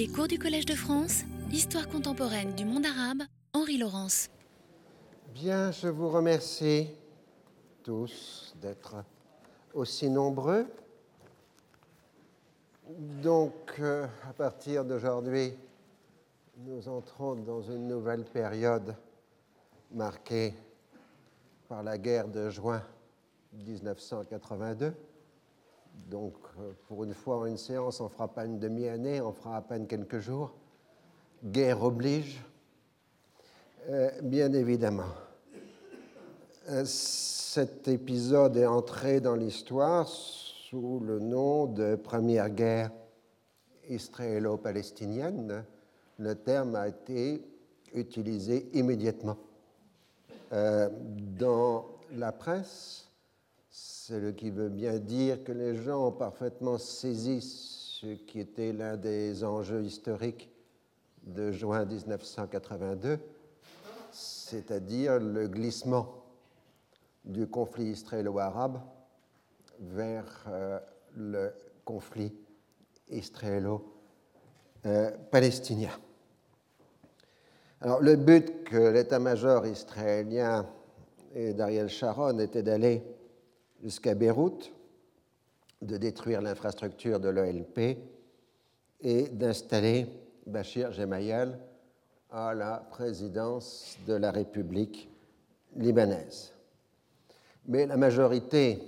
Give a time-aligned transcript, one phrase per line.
[0.00, 3.20] Les cours du Collège de France, Histoire contemporaine du monde arabe,
[3.52, 4.30] Henri Laurence.
[5.34, 6.88] Bien, je vous remercie
[7.82, 9.04] tous d'être
[9.74, 10.64] aussi nombreux.
[13.22, 15.52] Donc, euh, à partir d'aujourd'hui,
[16.56, 18.96] nous entrons dans une nouvelle période
[19.92, 20.54] marquée
[21.68, 22.82] par la guerre de juin
[23.52, 24.94] 1982.
[26.08, 29.62] Donc, euh, pour une fois, une séance, on fera pas une demi-année, on fera à
[29.62, 30.52] peine quelques jours.
[31.44, 32.42] Guerre oblige,
[33.88, 35.12] euh, bien évidemment.
[36.68, 42.90] Euh, cet épisode est entré dans l'histoire sous le nom de Première guerre
[43.88, 45.64] israélo-palestinienne.
[46.18, 47.44] Le terme a été
[47.94, 49.36] utilisé immédiatement.
[50.50, 53.09] dans la presse,
[54.10, 58.96] ce qui veut bien dire que les gens ont parfaitement saisi ce qui était l'un
[58.96, 60.50] des enjeux historiques
[61.22, 63.20] de juin 1982,
[64.10, 66.24] c'est-à-dire le glissement
[67.24, 68.80] du conflit israélo-arabe
[69.78, 70.80] vers euh,
[71.16, 71.52] le
[71.84, 72.34] conflit
[73.10, 75.92] israélo-palestinien.
[77.80, 80.66] Alors, le but que l'état-major israélien
[81.32, 83.04] et d'Ariel Sharon était d'aller
[83.82, 84.72] jusqu'à Beyrouth,
[85.82, 87.98] de détruire l'infrastructure de l'OLP
[89.00, 90.06] et d'installer
[90.46, 91.58] Bachir Gemayel
[92.30, 95.08] à la présidence de la République
[95.76, 96.52] libanaise.
[97.66, 98.82] Mais la majorité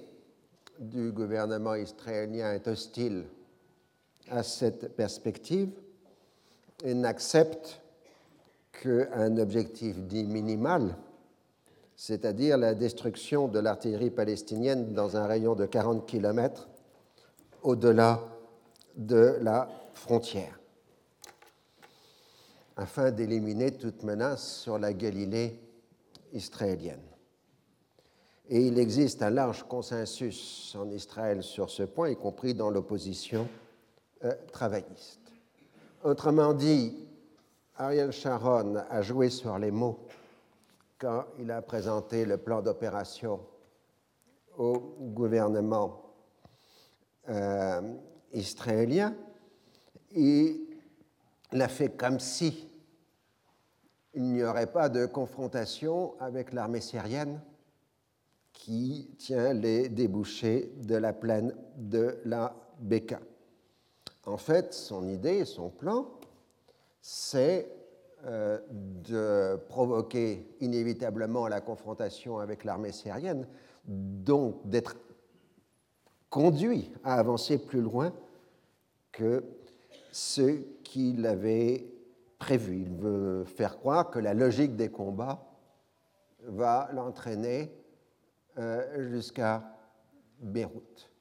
[0.79, 3.25] du gouvernement israélien est hostile
[4.31, 5.71] à cette perspective
[6.85, 7.81] et n'accepte
[8.73, 10.97] qu'un objectif dit minimal
[12.05, 16.69] c'est-à-dire la destruction de l'artillerie palestinienne dans un rayon de 40 km
[17.63, 18.19] au-delà
[18.97, 20.59] de la frontière,
[22.77, 25.61] afin d'éliminer toute menace sur la Galilée
[26.33, 27.07] israélienne.
[28.49, 33.47] Et il existe un large consensus en Israël sur ce point, y compris dans l'opposition
[34.25, 35.21] euh, travailliste.
[36.03, 36.97] Autrement dit,
[37.77, 40.01] Ariel Sharon a joué sur les mots
[41.03, 43.41] quand il a présenté le plan d'opération
[44.57, 46.01] au gouvernement
[47.29, 47.95] euh,
[48.33, 49.13] israélien,
[50.13, 50.69] il
[51.51, 52.71] a fait comme si
[54.15, 57.41] il n'y aurait pas de confrontation avec l'armée syrienne
[58.53, 63.19] qui tient les débouchés de la plaine de la Beka.
[64.27, 66.07] En fait, son idée, son plan,
[67.01, 67.82] c'est
[68.25, 73.47] euh, de provoquer inévitablement la confrontation avec l'armée syrienne,
[73.85, 74.97] donc d'être
[76.31, 78.13] conduit à avancer plus loin
[79.11, 79.45] que
[80.13, 81.87] ce qu'il avait
[82.39, 82.83] prévu.
[82.83, 85.45] Il veut faire croire que la logique des combats
[86.45, 87.71] va l'entraîner
[88.59, 89.63] euh, jusqu'à
[90.41, 91.12] Beyrouth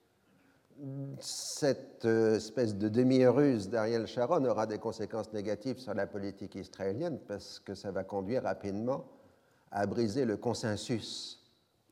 [1.19, 7.19] cette euh, espèce de demi-ruse d'Ariel Sharon aura des conséquences négatives sur la politique israélienne
[7.27, 9.05] parce que ça va conduire rapidement
[9.71, 11.43] à briser le consensus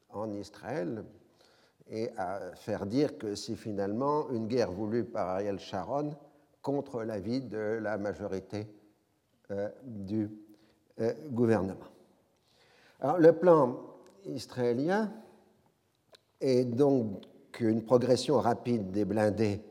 [0.09, 1.03] en Israël
[1.89, 6.15] et à faire dire que c'est finalement une guerre voulue par Ariel Sharon
[6.61, 8.67] contre l'avis de la majorité
[9.51, 10.29] euh, du
[10.99, 11.77] euh, gouvernement.
[13.01, 13.79] Alors le plan
[14.25, 15.11] israélien
[16.41, 17.28] est donc
[17.61, 19.61] une progression rapide des blindés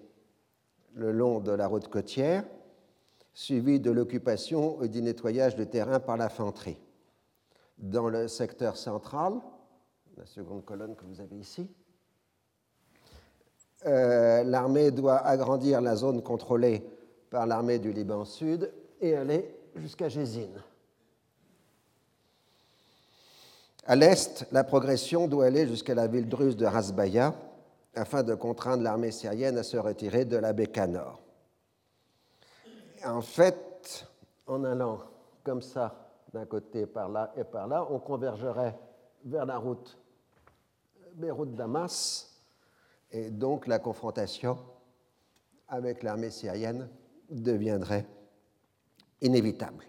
[0.98, 2.44] le long de la route côtière,
[3.32, 6.78] suivie de l'occupation et du nettoyage de terrain par l'infanterie.
[7.78, 9.34] Dans le secteur central,
[10.16, 11.70] la seconde colonne que vous avez ici,
[13.86, 16.84] euh, l'armée doit agrandir la zone contrôlée
[17.30, 20.60] par l'armée du Liban Sud et aller jusqu'à Jézine.
[23.86, 27.34] À l'est, la progression doit aller jusqu'à la ville druze de Rasbaya,
[27.94, 31.20] afin de contraindre l'armée syrienne à se retirer de la Beka Nord.
[33.04, 34.06] En fait,
[34.46, 34.98] en allant
[35.44, 38.78] comme ça, d'un côté par là et par là, on convergerait
[39.24, 39.98] vers la route
[41.14, 42.28] Beyrouth-Damas,
[43.10, 44.58] et donc la confrontation
[45.68, 46.88] avec l'armée syrienne
[47.30, 48.06] deviendrait
[49.20, 49.84] inévitable.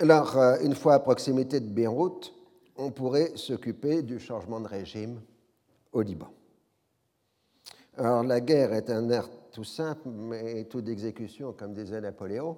[0.00, 2.32] Alors, euh, une fois à proximité de Beyrouth,
[2.78, 5.20] on pourrait s'occuper du changement de régime
[5.92, 6.28] au Liban.
[7.96, 12.56] Alors la guerre est un art tout simple, mais tout d'exécution, comme disait Napoléon,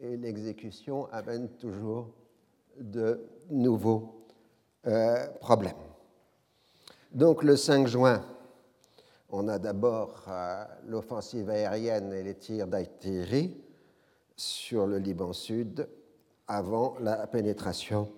[0.00, 2.08] et l'exécution amène toujours
[2.80, 3.20] de
[3.50, 4.24] nouveaux
[4.86, 5.74] euh, problèmes.
[7.12, 8.24] Donc le 5 juin,
[9.32, 10.24] On a d'abord
[10.88, 13.56] l'offensive aérienne et les tirs d'artillerie
[14.34, 15.86] sur le Liban Sud
[16.48, 18.10] avant la pénétration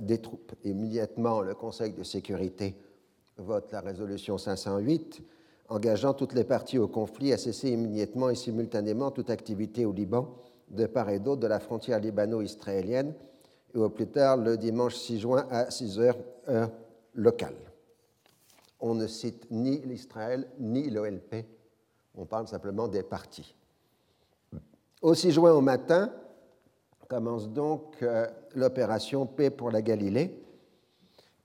[0.00, 0.52] des troupes.
[0.64, 2.74] Immédiatement, le Conseil de sécurité
[3.36, 5.22] vote la résolution 508
[5.68, 10.34] engageant toutes les parties au conflit à cesser immédiatement et simultanément toute activité au Liban
[10.70, 13.14] de part et d'autre de la frontière libano-israélienne
[13.74, 16.18] et au plus tard le dimanche 6 juin à 6 heures
[16.48, 16.70] heure
[17.14, 17.54] locale.
[18.80, 21.44] On ne cite ni l'Israël ni l'OLP,
[22.14, 23.54] on parle simplement des parties.
[25.02, 26.12] Au 6 juin au matin
[27.08, 28.26] commence donc euh,
[28.58, 30.42] l'opération Paix pour la Galilée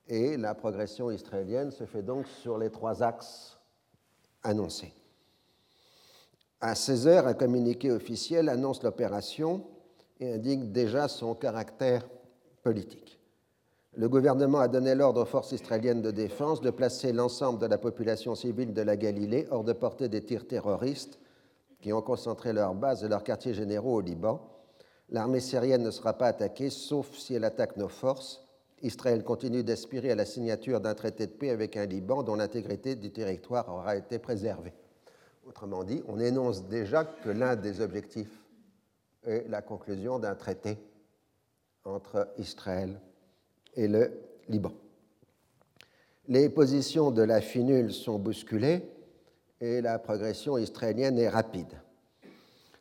[0.07, 3.57] et la progression israélienne se fait donc sur les trois axes
[4.43, 4.93] annoncés.
[6.59, 9.65] À 16 heures, un communiqué officiel annonce l'opération
[10.19, 12.07] et indique déjà son caractère
[12.63, 13.19] politique.
[13.95, 17.77] Le gouvernement a donné l'ordre aux forces israéliennes de défense de placer l'ensemble de la
[17.77, 21.19] population civile de la Galilée hors de portée des tirs terroristes
[21.79, 24.52] qui ont concentré leurs bases et leurs quartiers généraux au Liban.
[25.13, 28.43] L'armée syrienne ne sera pas attaquée sauf si elle attaque nos forces
[28.83, 32.95] Israël continue d'aspirer à la signature d'un traité de paix avec un Liban dont l'intégrité
[32.95, 34.73] du territoire aura été préservée.
[35.47, 38.43] Autrement dit, on énonce déjà que l'un des objectifs
[39.25, 40.77] est la conclusion d'un traité
[41.85, 42.99] entre Israël
[43.75, 44.11] et le
[44.49, 44.73] Liban.
[46.27, 48.81] Les positions de la finule sont bousculées
[49.61, 51.73] et la progression israélienne est rapide.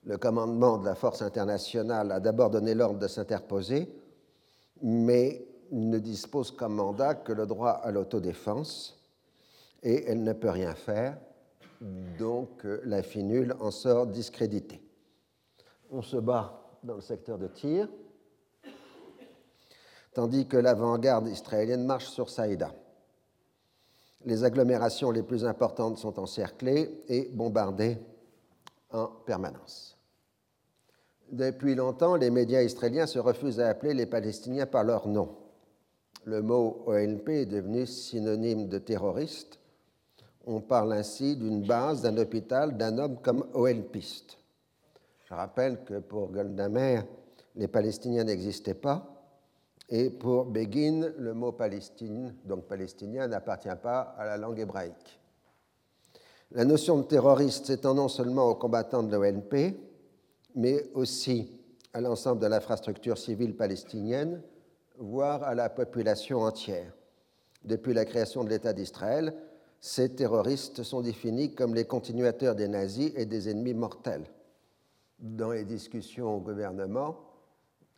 [0.04, 3.88] Le commandement de la force internationale a d'abord donné l'ordre de s'interposer,
[4.82, 8.98] mais ne dispose comme mandat que le droit à l'autodéfense
[9.82, 11.18] et elle ne peut rien faire,
[12.18, 14.80] donc euh, la finule en sort discréditée.
[15.90, 17.88] On se bat dans le secteur de tir,
[20.14, 22.72] tandis que l'avant-garde israélienne marche sur Saïda.
[24.24, 27.98] Les agglomérations les plus importantes sont encerclées et bombardées
[28.90, 29.91] en permanence.
[31.32, 35.36] Depuis longtemps, les médias israéliens se refusent à appeler les Palestiniens par leur nom
[36.24, 39.58] le mot OLP est devenu synonyme de terroriste.
[40.46, 44.38] On parle ainsi d'une base, d'un hôpital, d'un homme comme OLPiste.
[45.24, 47.00] Je rappelle que pour Goldamer,
[47.54, 49.08] les Palestiniens n'existaient pas,
[49.88, 55.20] et pour Begin, le mot Palestine, donc palestinien, n'appartient pas à la langue hébraïque.
[56.52, 59.74] La notion de terroriste s'étend non seulement aux combattants de l'OLP,
[60.54, 61.52] mais aussi
[61.92, 64.42] à l'ensemble de l'infrastructure civile palestinienne,
[64.98, 66.92] voire à la population entière.
[67.64, 69.34] Depuis la création de l'État d'Israël,
[69.80, 74.24] ces terroristes sont définis comme les continuateurs des nazis et des ennemis mortels.
[75.18, 77.16] Dans les discussions au gouvernement,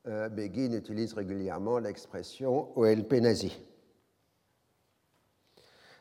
[0.06, 3.58] euh, Begin utilise régulièrement l'expression OLP nazi.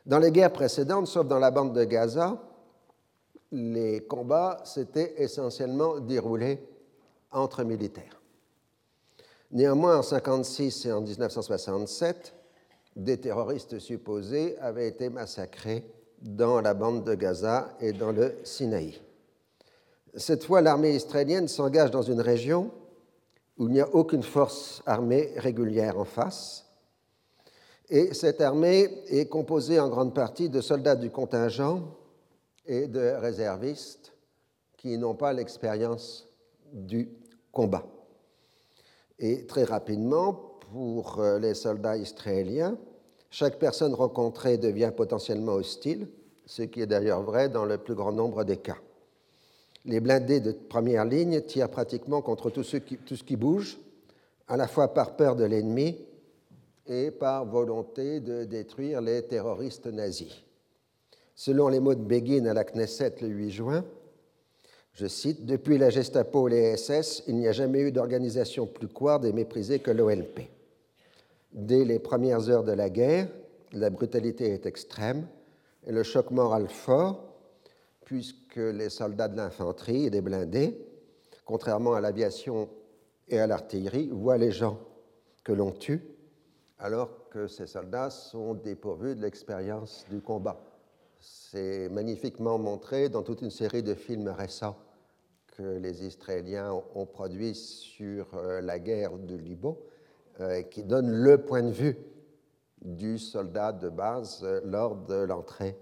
[0.04, 2.38] Dans les guerres précédentes, sauf dans la bande de Gaza,
[3.54, 6.58] les combats s'étaient essentiellement déroulés
[7.30, 8.20] entre militaires.
[9.52, 12.34] Néanmoins, en 1956 et en 1967,
[12.96, 15.84] des terroristes supposés avaient été massacrés
[16.20, 19.00] dans la bande de Gaza et dans le Sinaï.
[20.16, 22.72] Cette fois, l'armée israélienne s'engage dans une région
[23.56, 26.66] où il n'y a aucune force armée régulière en face.
[27.88, 31.82] Et cette armée est composée en grande partie de soldats du contingent
[32.66, 34.12] et de réservistes
[34.76, 36.28] qui n'ont pas l'expérience
[36.72, 37.08] du
[37.52, 37.86] combat.
[39.18, 42.76] Et très rapidement, pour euh, les soldats israéliens,
[43.30, 46.08] chaque personne rencontrée devient potentiellement hostile,
[46.46, 48.76] ce qui est d'ailleurs vrai dans le plus grand nombre des cas.
[49.86, 53.78] Les blindés de première ligne tirent pratiquement contre tout ce qui, tout ce qui bouge,
[54.48, 55.98] à la fois par peur de l'ennemi
[56.86, 60.43] et par volonté de détruire les terroristes nazis.
[61.34, 63.84] Selon les mots de Begin à la Knesset le 8 juin,
[64.92, 68.86] je cite, Depuis la Gestapo et les SS, il n'y a jamais eu d'organisation plus
[68.86, 70.48] couarde et méprisée que l'OLP.
[71.52, 73.28] Dès les premières heures de la guerre,
[73.72, 75.26] la brutalité est extrême
[75.84, 77.24] et le choc moral fort,
[78.04, 80.78] puisque les soldats de l'infanterie et des blindés,
[81.44, 82.68] contrairement à l'aviation
[83.28, 84.78] et à l'artillerie, voient les gens
[85.42, 86.02] que l'on tue,
[86.78, 90.60] alors que ces soldats sont dépourvus de l'expérience du combat.
[91.24, 94.76] C'est magnifiquement montré dans toute une série de films récents
[95.56, 99.78] que les Israéliens ont produits sur euh, la guerre du Liban,
[100.40, 101.96] euh, qui donnent le point de vue
[102.82, 105.78] du soldat de base euh, lors de l'entrée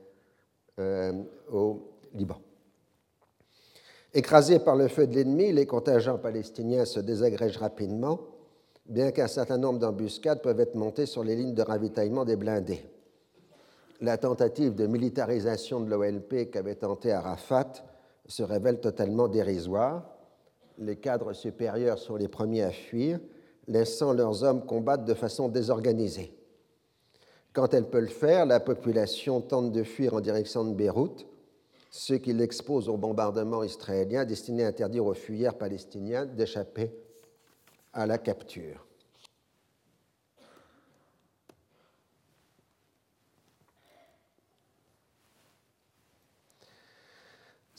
[1.51, 2.41] au Liban.
[4.15, 8.21] Écrasés par le feu de l'ennemi, les contingents palestiniens se désagrègent rapidement,
[8.87, 12.85] bien qu'un certain nombre d'embuscades peuvent être montées sur les lignes de ravitaillement des blindés.
[14.03, 17.73] La tentative de militarisation de l'OLP qu'avait tenté Arafat
[18.27, 20.03] se révèle totalement dérisoire.
[20.79, 23.21] Les cadres supérieurs sont les premiers à fuir,
[23.69, 26.37] laissant leurs hommes combattre de façon désorganisée.
[27.53, 31.25] Quand elle peut le faire, la population tente de fuir en direction de Beyrouth,
[31.91, 36.91] ce qui l'expose au bombardement israélien destiné à interdire aux fuyards palestiniens d'échapper
[37.93, 38.85] à la capture.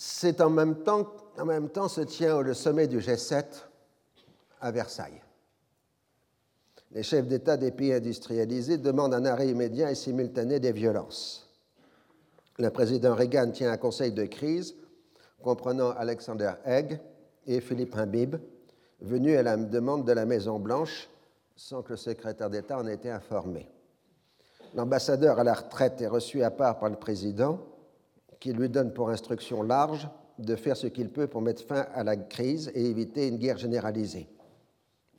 [0.06, 1.08] C'est en même temps,
[1.38, 3.46] en se tient le sommet du G7
[4.60, 5.22] à Versailles.
[6.92, 11.50] Les chefs d'État des pays industrialisés demandent un arrêt immédiat et simultané des violences.
[12.60, 14.76] Le président Reagan tient un conseil de crise
[15.42, 17.00] comprenant Alexander Haig
[17.48, 18.36] et Philippe Habib,
[19.00, 21.08] venus à la demande de la Maison-Blanche
[21.56, 23.72] sans que le secrétaire d'État en ait été informé.
[24.76, 27.58] L'ambassadeur à la retraite est reçu à part par le président
[28.44, 32.04] qui lui donne pour instruction large de faire ce qu'il peut pour mettre fin à
[32.04, 34.28] la crise et éviter une guerre généralisée.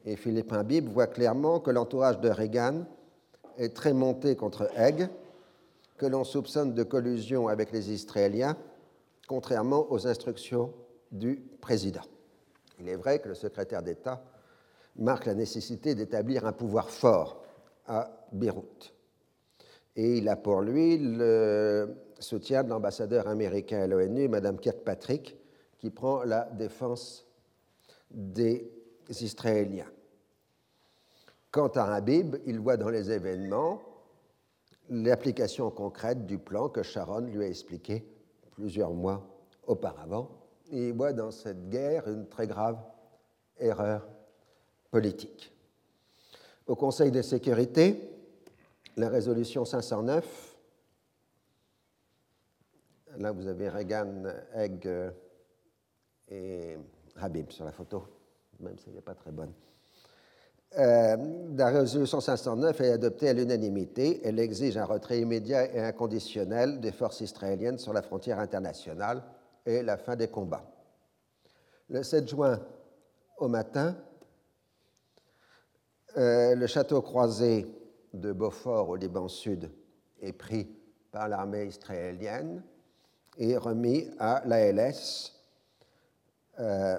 [0.04, 2.84] Et Philippe Habib voit clairement que l'entourage de Reagan
[3.56, 5.08] est très monté contre Haig,
[5.96, 8.58] que l'on soupçonne de collusion avec les Israéliens,
[9.26, 10.74] contrairement aux instructions
[11.10, 12.04] du président.
[12.78, 14.22] Il est vrai que le secrétaire d'État
[14.96, 17.42] marque la nécessité d'établir un pouvoir fort
[17.86, 18.92] à Beyrouth.
[19.96, 25.36] Et il a pour lui le soutien de l'ambassadeur américain à l'ONU, Mme Kirkpatrick,
[25.78, 27.26] qui prend la défense
[28.10, 28.70] des
[29.08, 29.90] Israéliens.
[31.50, 33.80] Quant à Habib, il voit dans les événements
[34.90, 38.04] l'application concrète du plan que Sharon lui a expliqué
[38.52, 39.26] plusieurs mois
[39.66, 40.30] auparavant.
[40.70, 42.78] Il voit dans cette guerre une très grave
[43.58, 44.06] erreur
[44.90, 45.52] politique.
[46.66, 48.10] Au Conseil de sécurité,
[48.96, 50.53] la résolution 509
[53.18, 55.10] Là, vous avez Reagan, Egg euh,
[56.28, 56.76] et
[57.16, 58.04] Habib sur la photo,
[58.60, 59.52] même si elle n'est pas très bonne.
[60.76, 61.16] Euh,
[61.56, 64.20] la résolution 509 est adoptée à l'unanimité.
[64.24, 69.22] Elle exige un retrait immédiat et inconditionnel des forces israéliennes sur la frontière internationale
[69.64, 70.64] et la fin des combats.
[71.88, 72.60] Le 7 juin
[73.38, 73.96] au matin,
[76.16, 77.66] euh, le château croisé
[78.12, 79.70] de Beaufort au Liban Sud
[80.20, 80.68] est pris
[81.12, 82.62] par l'armée israélienne
[83.38, 85.32] et remis à l'ALS.
[86.60, 86.98] Euh,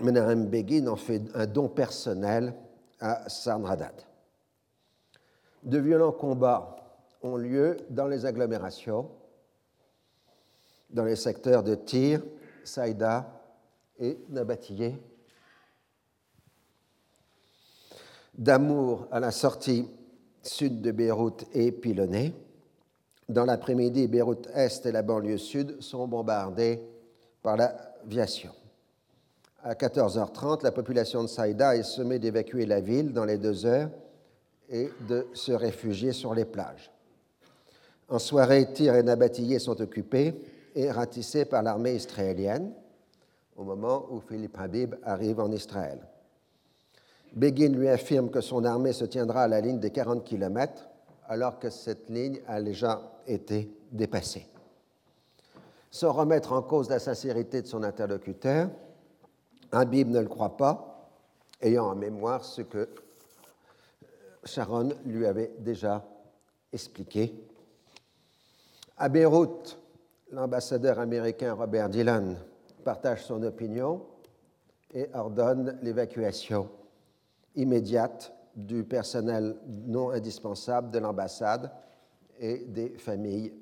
[0.00, 2.54] Menahem Begin en fait un don personnel
[3.00, 3.94] à Sarnradad.
[5.62, 6.76] De violents combats
[7.22, 9.10] ont lieu dans les agglomérations,
[10.90, 12.22] dans les secteurs de Tyr,
[12.62, 13.32] Saïda
[13.98, 15.00] et Nabatillé.
[18.34, 19.88] D'amour à la sortie
[20.42, 22.34] sud de Beyrouth et pilonnée.
[23.28, 26.80] Dans l'après-midi, Beyrouth-Est et la banlieue sud sont bombardées
[27.42, 28.52] par l'aviation.
[29.64, 33.90] À 14h30, la population de Saïda est sommée d'évacuer la ville dans les deux heures
[34.68, 36.92] et de se réfugier sur les plages.
[38.08, 40.34] En soirée, Tyr et Nabatillé sont occupés
[40.76, 42.72] et ratissés par l'armée israélienne
[43.56, 45.98] au moment où Philippe Habib arrive en Israël.
[47.34, 50.88] Begin lui affirme que son armée se tiendra à la ligne des 40 km
[51.28, 54.46] alors que cette ligne a déjà été dépassée.
[55.90, 58.68] Sans remettre en cause la sincérité de son interlocuteur,
[59.72, 61.10] Habib ne le croit pas,
[61.60, 62.88] ayant en mémoire ce que
[64.44, 66.04] Sharon lui avait déjà
[66.72, 67.34] expliqué.
[68.96, 69.78] À Beyrouth,
[70.30, 72.36] l'ambassadeur américain Robert Dillon
[72.84, 74.02] partage son opinion
[74.92, 76.68] et ordonne l'évacuation
[77.54, 81.70] immédiate du personnel non indispensable de l'ambassade
[82.38, 83.52] et des familles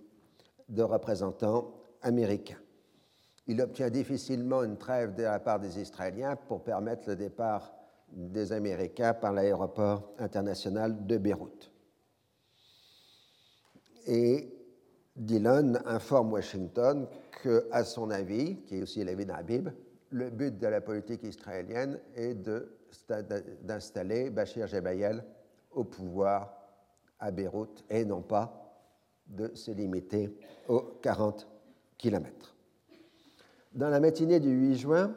[0.69, 2.59] de représentants américains.
[3.47, 7.75] Il obtient difficilement une trêve de la part des Israéliens pour permettre le départ
[8.11, 11.71] des Américains par l'aéroport international de Beyrouth.
[14.07, 14.50] Et
[15.16, 17.07] Dillon informe Washington
[17.43, 19.69] que, à son avis, qui est aussi l'avis d'Habib,
[20.11, 22.35] le but de la politique israélienne est
[23.62, 25.25] d'installer Bachir Jebayel
[25.73, 26.54] au pouvoir
[27.19, 28.63] à Beyrouth et non pas
[29.26, 30.37] de se limiter
[30.69, 31.47] aux 40
[31.99, 32.54] km.
[33.73, 35.14] Dans la matinée du 8 juin,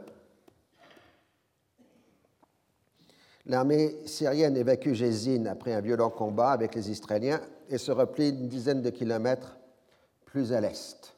[3.45, 8.47] l'armée syrienne évacue Jézine après un violent combat avec les Israéliens et se replie une
[8.47, 9.57] dizaine de kilomètres
[10.25, 11.15] plus à l'est.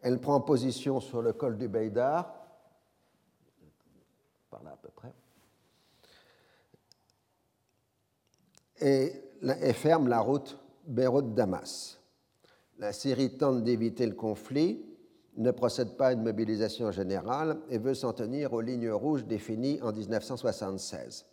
[0.00, 2.32] Elle prend position sur le col du Beidar,
[4.50, 5.12] par là à peu près,
[8.80, 11.98] et, et ferme la route Beyrouth-Damas.
[12.78, 14.84] La Syrie tente d'éviter le conflit,
[15.36, 19.80] ne procède pas à une mobilisation générale et veut s'en tenir aux lignes rouges définies
[19.82, 21.26] en 1976.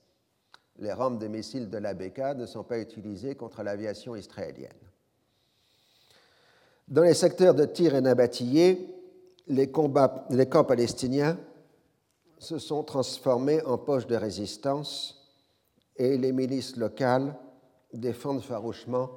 [0.80, 4.72] Les rampes de missiles de l'ABK ne sont pas utilisées contre l'aviation israélienne.
[6.88, 8.90] Dans les secteurs de Tir et Nabatillé,
[9.48, 11.38] les, combats, les camps palestiniens
[12.40, 15.32] se sont transformés en poches de résistance
[15.96, 17.36] et les milices locales
[17.94, 19.10] défendent farouchement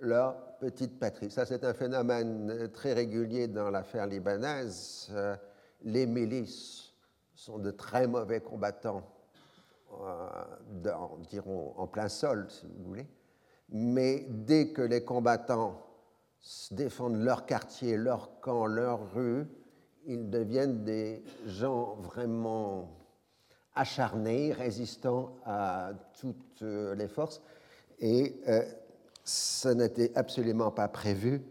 [0.00, 1.30] leur petite patrie.
[1.30, 5.08] Ça, c'est un phénomène très régulier dans l'affaire libanaise.
[5.12, 5.36] Euh,
[5.82, 6.92] les milices
[7.34, 9.02] sont de très mauvais combattants,
[9.92, 10.28] euh,
[11.28, 13.06] dirons en plein sol, si vous voulez.
[13.70, 15.80] Mais dès que les combattants
[16.70, 19.46] défendent leur quartier, leur camp, leur rue,
[20.06, 22.90] ils deviennent des gens vraiment
[23.74, 27.42] acharnés, résistants à toutes les forces.
[28.00, 28.62] Et euh,
[29.24, 31.42] ce n'était absolument pas prévu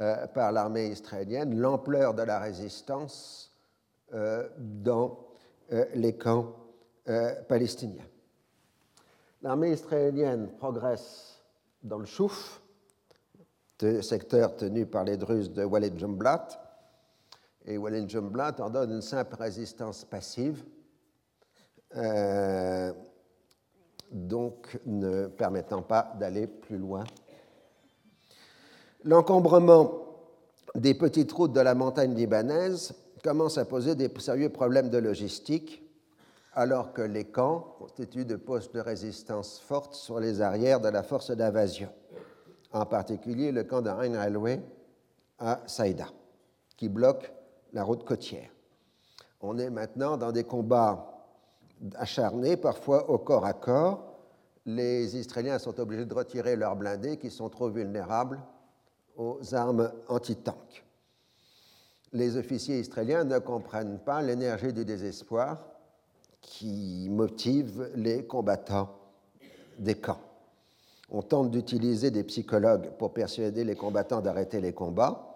[0.00, 3.52] euh, par l'armée israélienne, l'ampleur de la résistance
[4.12, 5.18] euh, dans
[5.72, 6.52] euh, les camps
[7.48, 8.06] palestiniens.
[9.42, 11.38] L'armée israélienne progresse
[11.82, 12.62] dans le Chouf,
[14.00, 16.48] secteur tenu par les Druzes de Walid Jumblat,
[17.66, 20.64] et Walid Jumblat en donne une simple résistance passive,
[24.10, 27.04] donc ne permettant pas d'aller plus loin.
[29.04, 30.04] L'encombrement
[30.74, 35.82] des petites routes de la montagne libanaise commence à poser des sérieux problèmes de logistique,
[36.52, 41.02] alors que les camps constituent de postes de résistance fortes sur les arrières de la
[41.02, 41.88] force d'invasion,
[42.72, 44.62] en particulier le camp de Railway
[45.38, 46.06] à Saïda,
[46.76, 47.32] qui bloque
[47.72, 48.50] la route côtière.
[49.40, 51.13] On est maintenant dans des combats
[51.96, 54.14] acharnés, parfois au corps à corps.
[54.66, 58.40] Les Israéliens sont obligés de retirer leurs blindés qui sont trop vulnérables
[59.16, 60.84] aux armes anti-tank.
[62.12, 65.64] Les officiers israéliens ne comprennent pas l'énergie du désespoir
[66.40, 68.90] qui motive les combattants
[69.78, 70.20] des camps.
[71.10, 75.34] On tente d'utiliser des psychologues pour persuader les combattants d'arrêter les combats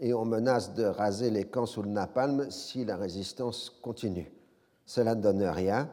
[0.00, 4.30] et on menace de raser les camps sous le napalm si la résistance continue
[4.88, 5.90] cela ne donne rien.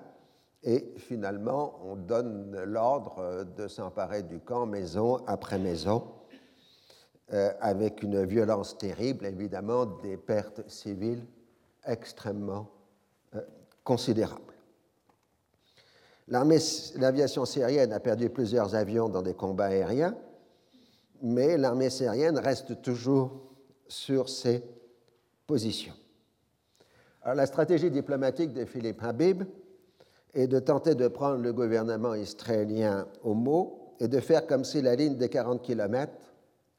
[0.64, 6.08] Et finalement, on donne l'ordre de s'emparer du camp maison après maison,
[7.34, 11.24] euh, avec une violence terrible, évidemment, des pertes civiles
[11.86, 12.70] extrêmement
[13.36, 13.42] euh,
[13.84, 14.42] considérables.
[16.30, 20.16] L'aviation syrienne a perdu plusieurs avions dans des combats aériens,
[21.22, 23.42] mais l'armée syrienne reste toujours
[23.88, 24.64] sur ses
[25.46, 25.94] positions
[27.34, 29.44] la stratégie diplomatique de Philippe Habib
[30.34, 34.82] est de tenter de prendre le gouvernement israélien au mot et de faire comme si
[34.82, 36.12] la ligne des 40 km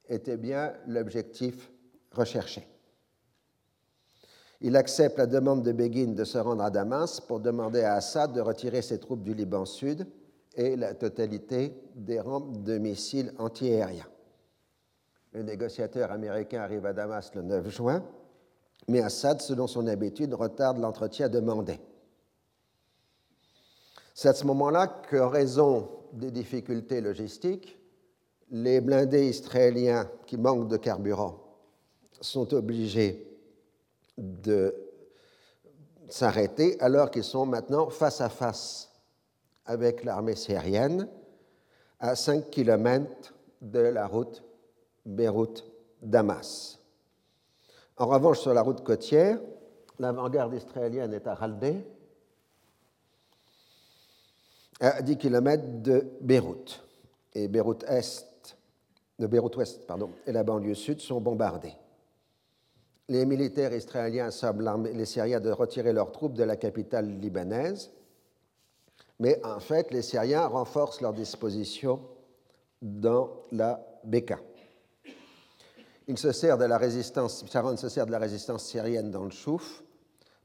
[0.08, 1.70] était bien l'objectif
[2.12, 2.66] recherché.
[4.60, 8.32] Il accepte la demande de Begin de se rendre à Damas pour demander à Assad
[8.32, 10.06] de retirer ses troupes du Liban Sud
[10.54, 14.08] et la totalité des rampes de missiles antiaériens.
[15.32, 18.02] Le négociateur américain arrive à Damas le 9 juin
[18.88, 21.80] mais Assad, selon son habitude, retarde l'entretien demandé.
[24.14, 27.78] C'est à ce moment-là qu'en raison des difficultés logistiques,
[28.50, 31.38] les blindés israéliens qui manquent de carburant
[32.20, 33.26] sont obligés
[34.16, 34.74] de
[36.08, 38.90] s'arrêter alors qu'ils sont maintenant face à face
[39.66, 41.08] avec l'armée syrienne
[41.98, 44.42] à 5 km de la route
[45.04, 46.75] Beyrouth-Damas.
[47.98, 49.38] En revanche, sur la route côtière,
[49.98, 51.82] l'avant-garde israélienne est à Raldé,
[54.80, 56.82] à 10 km de Beyrouth.
[57.34, 58.56] Et Beyrouth Est,
[59.18, 61.72] de Beyrouth Ouest pardon, et la banlieue sud sont bombardés.
[63.08, 67.90] Les militaires israéliens semblent les Syriens de retirer leurs troupes de la capitale libanaise,
[69.18, 72.00] mais en fait, les Syriens renforcent leur disposition
[72.82, 74.38] dans la Beka.
[76.08, 77.44] Il se sert de la résistance,
[78.58, 79.82] syrienne dans le Chouf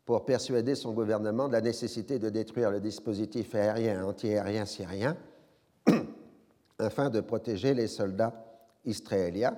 [0.06, 5.15] pour persuader son gouvernement de la nécessité de détruire le dispositif aérien antiaérien syrien
[6.80, 8.43] afin de protéger les soldats
[8.86, 9.58] israéliens.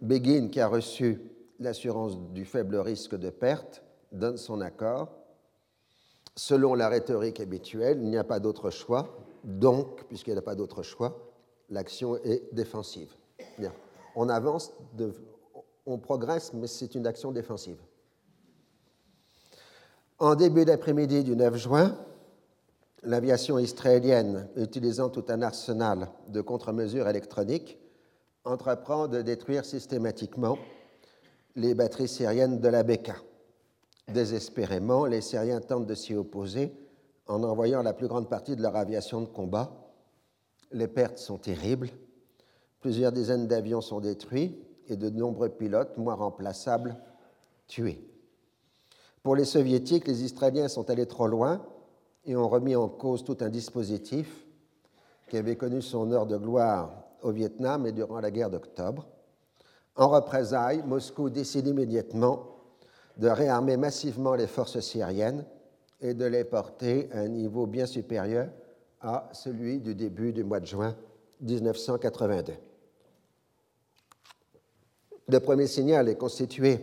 [0.00, 1.20] Begin, qui a reçu
[1.60, 5.10] l'assurance du faible risque de perte, donne son accord.
[6.34, 10.54] Selon la rhétorique habituelle, il n'y a pas d'autre choix, donc, puisqu'il n'y a pas
[10.54, 11.30] d'autre choix,
[11.68, 13.14] l'action est défensive.
[14.14, 14.72] On avance,
[15.86, 17.78] on progresse, mais c'est une action défensive.
[20.18, 21.98] En début d'après-midi du 9 juin,
[23.02, 27.78] l'aviation israélienne, utilisant tout un arsenal de contre-mesures électroniques,
[28.44, 30.58] entreprend de détruire systématiquement
[31.56, 33.16] les batteries syriennes de la Beka.
[34.08, 36.72] Désespérément, les Syriens tentent de s'y opposer
[37.26, 39.70] en envoyant la plus grande partie de leur aviation de combat.
[40.72, 41.90] Les pertes sont terribles.
[42.82, 46.96] Plusieurs dizaines d'avions sont détruits et de nombreux pilotes, moins remplaçables,
[47.68, 48.04] tués.
[49.22, 51.64] Pour les soviétiques, les Israéliens sont allés trop loin
[52.26, 54.46] et ont remis en cause tout un dispositif
[55.28, 56.92] qui avait connu son heure de gloire
[57.22, 59.06] au Vietnam et durant la guerre d'octobre.
[59.94, 62.46] En représailles, Moscou décide immédiatement
[63.16, 65.44] de réarmer massivement les forces syriennes
[66.00, 68.48] et de les porter à un niveau bien supérieur
[69.00, 70.96] à celui du début du mois de juin
[71.42, 72.54] 1982.
[75.32, 76.78] Le premier signal est constitué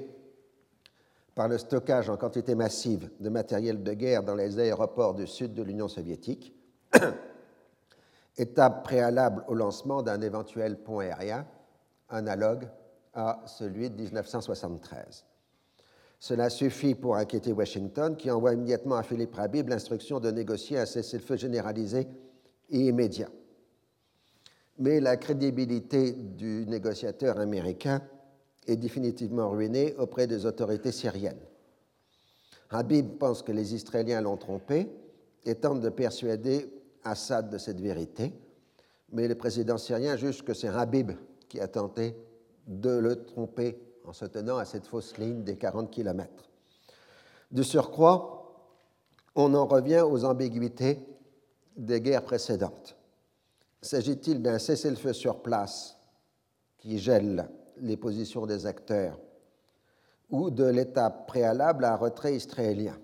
[1.35, 5.53] par le stockage en quantité massive de matériel de guerre dans les aéroports du sud
[5.53, 6.51] de l'Union soviétique,
[8.37, 11.45] étape préalable au lancement d'un éventuel pont aérien
[12.09, 12.67] analogue
[13.13, 15.25] à celui de 1973.
[16.17, 20.87] Cela suffit pour inquiéter Washington, qui envoie immédiatement à Philippe Rabib l'instruction de négocier un
[20.87, 22.07] cessez-le-feu généralisé
[22.71, 23.29] et immédiat.
[24.79, 28.01] Mais la crédibilité du négociateur américain
[28.69, 31.39] est définitivement ruinée auprès des autorités syriennes.
[32.69, 34.89] Habib pense que les Israéliens l'ont trompé
[35.45, 36.71] et tente de persuader
[37.03, 38.33] Assad de cette vérité,
[39.11, 41.11] mais le président syrien juge que c'est Habib
[41.47, 42.15] qui a tenté
[42.67, 46.29] de le tromper en se tenant à cette fausse ligne des 40 km.
[47.51, 48.39] De surcroît,
[49.33, 50.99] on en revient aux ambiguïtés
[51.75, 52.95] des guerres précédentes.
[53.81, 55.97] S'agit-il d'un cessez-le-feu sur place
[56.77, 57.49] qui gèle
[57.81, 59.19] les positions des acteurs
[60.29, 62.97] ou de l'étape préalable à un retrait israélien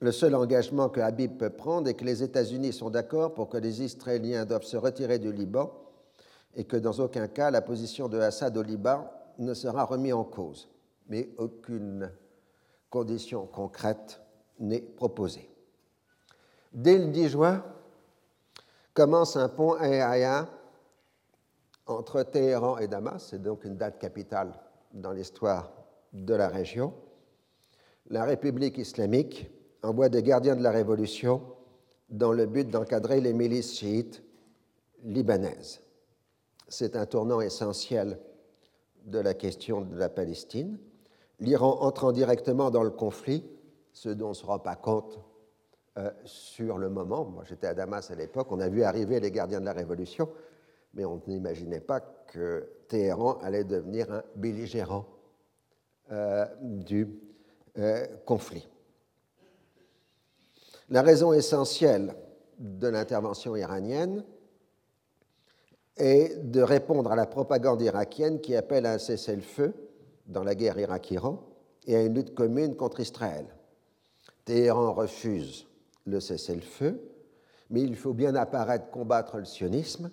[0.00, 3.56] Le seul engagement que Habib peut prendre est que les États-Unis sont d'accord pour que
[3.56, 5.72] les Israéliens doivent se retirer du Liban
[6.54, 10.24] et que dans aucun cas la position de Assad au Liban ne sera remise en
[10.24, 10.68] cause.
[11.08, 12.10] Mais aucune
[12.90, 14.20] condition concrète
[14.58, 15.50] n'est proposée.
[16.72, 17.64] Dès le 10 juin,
[18.94, 20.48] commence un pont aérien
[21.86, 24.52] entre Téhéran et Damas, c'est donc une date capitale
[24.92, 25.72] dans l'histoire
[26.12, 26.94] de la région.
[28.08, 29.50] La République islamique
[29.82, 31.42] envoie des gardiens de la révolution
[32.08, 34.22] dans le but d'encadrer les milices chiites
[35.02, 35.80] libanaises.
[36.68, 38.18] C'est un tournant essentiel
[39.04, 40.78] de la question de la Palestine.
[41.40, 43.44] L'Iran entrant directement dans le conflit,
[43.92, 45.20] ce dont on ne se rend pas compte
[45.98, 47.24] euh, sur le moment.
[47.24, 50.28] Moi, j'étais à Damas à l'époque, on a vu arriver les gardiens de la Révolution,
[50.94, 55.06] mais on n'imaginait pas que Téhéran allait devenir un belligérant
[56.12, 57.08] euh, du
[57.78, 58.68] euh, conflit.
[60.90, 62.14] La raison essentielle
[62.58, 64.24] de l'intervention iranienne
[65.96, 69.72] est de répondre à la propagande irakienne qui appelle à un cessez-le-feu
[70.26, 71.42] dans la guerre Irak-Iran
[71.86, 73.46] et à une lutte commune contre Israël.
[74.44, 75.66] Téhéran refuse
[76.06, 77.00] le cessez-le-feu,
[77.70, 80.10] mais il faut bien apparaître combattre le sionisme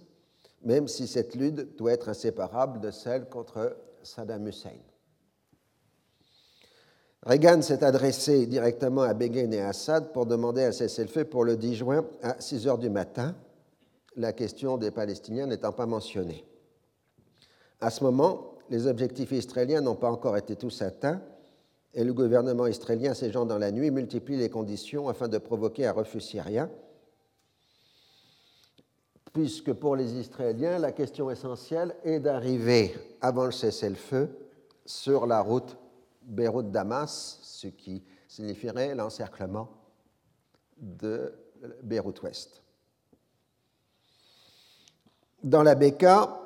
[0.63, 4.79] même si cette lutte doit être inséparable de celle contre Saddam Hussein.
[7.23, 11.75] Reagan s'est adressé directement à Begin et Assad pour demander un cessez-le-feu pour le 10
[11.75, 13.35] juin à 6 heures du matin,
[14.15, 16.43] la question des Palestiniens n'étant pas mentionnée.
[17.79, 21.21] À ce moment, les objectifs israéliens n'ont pas encore été tous atteints
[21.93, 25.91] et le gouvernement israélien, ségeant dans la nuit, multiplie les conditions afin de provoquer un
[25.91, 26.69] refus syrien
[29.33, 34.29] puisque pour les Israéliens, la question essentielle est d'arriver avant le cessez-le-feu
[34.85, 35.77] sur la route
[36.23, 39.69] Beyrouth-Damas, ce qui signifierait l'encerclement
[40.77, 41.33] de
[41.83, 42.61] Beyrouth-Ouest.
[45.43, 46.39] Dans la Beka,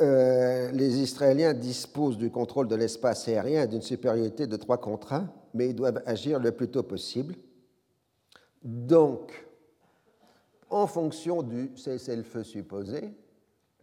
[0.00, 5.12] euh, les Israéliens disposent du contrôle de l'espace aérien et d'une supériorité de 3 contre
[5.12, 7.34] 1, mais ils doivent agir le plus tôt possible.
[8.62, 9.47] Donc,
[10.70, 13.12] en fonction du cessez-le-feu supposé,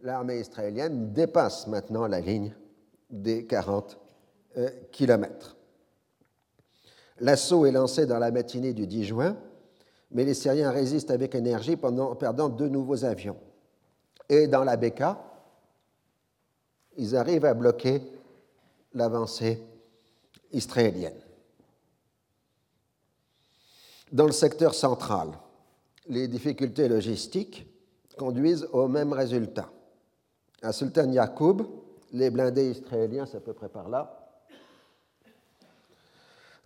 [0.02, 2.54] l'armée israélienne dépasse maintenant la ligne
[3.10, 3.98] des 40
[4.56, 5.56] euh, km.
[7.20, 9.36] L'assaut est lancé dans la matinée du 10 juin,
[10.10, 13.38] mais les Syriens résistent avec énergie pendant, perdant deux nouveaux avions.
[14.28, 15.18] Et dans la Beka,
[16.96, 18.02] ils arrivent à bloquer
[18.94, 19.62] l'avancée
[20.52, 21.20] israélienne.
[24.12, 25.28] Dans le secteur central,
[26.08, 27.66] les difficultés logistiques
[28.16, 29.70] conduisent au même résultat.
[30.62, 31.66] À Sultan Yacoub,
[32.12, 34.30] les blindés israéliens, c'est à peu près par là,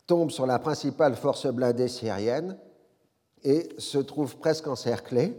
[0.07, 2.57] tombent sur la principale force blindée syrienne
[3.43, 5.37] et se trouvent presque encerclés.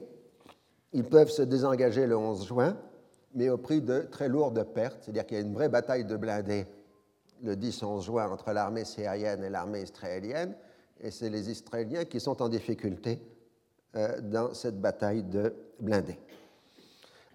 [0.94, 2.78] Ils peuvent se désengager le 11 juin,
[3.34, 6.18] mais au prix de très lourdes pertes, c'est-à-dire qu'il y a une vraie bataille de
[6.18, 6.66] blindés
[7.44, 10.56] le 10-11 juin entre l'armée syrienne et l'armée israélienne,
[11.00, 13.20] et c'est les Israéliens qui sont en difficulté
[13.94, 16.20] dans cette bataille de blindés.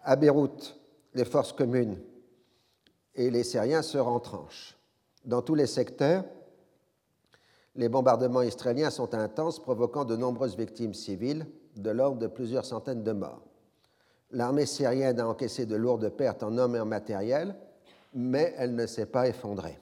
[0.03, 0.77] À Beyrouth,
[1.15, 1.99] les forces communes
[3.15, 4.77] et les Syriens se rentranchent.
[5.25, 6.25] Dans tous les secteurs,
[7.75, 13.03] les bombardements israéliens sont intenses, provoquant de nombreuses victimes civiles, de l'ordre de plusieurs centaines
[13.03, 13.43] de morts.
[14.31, 17.55] L'armée syrienne a encaissé de lourdes pertes en hommes et en matériel,
[18.15, 19.79] mais elle ne s'est pas effondrée.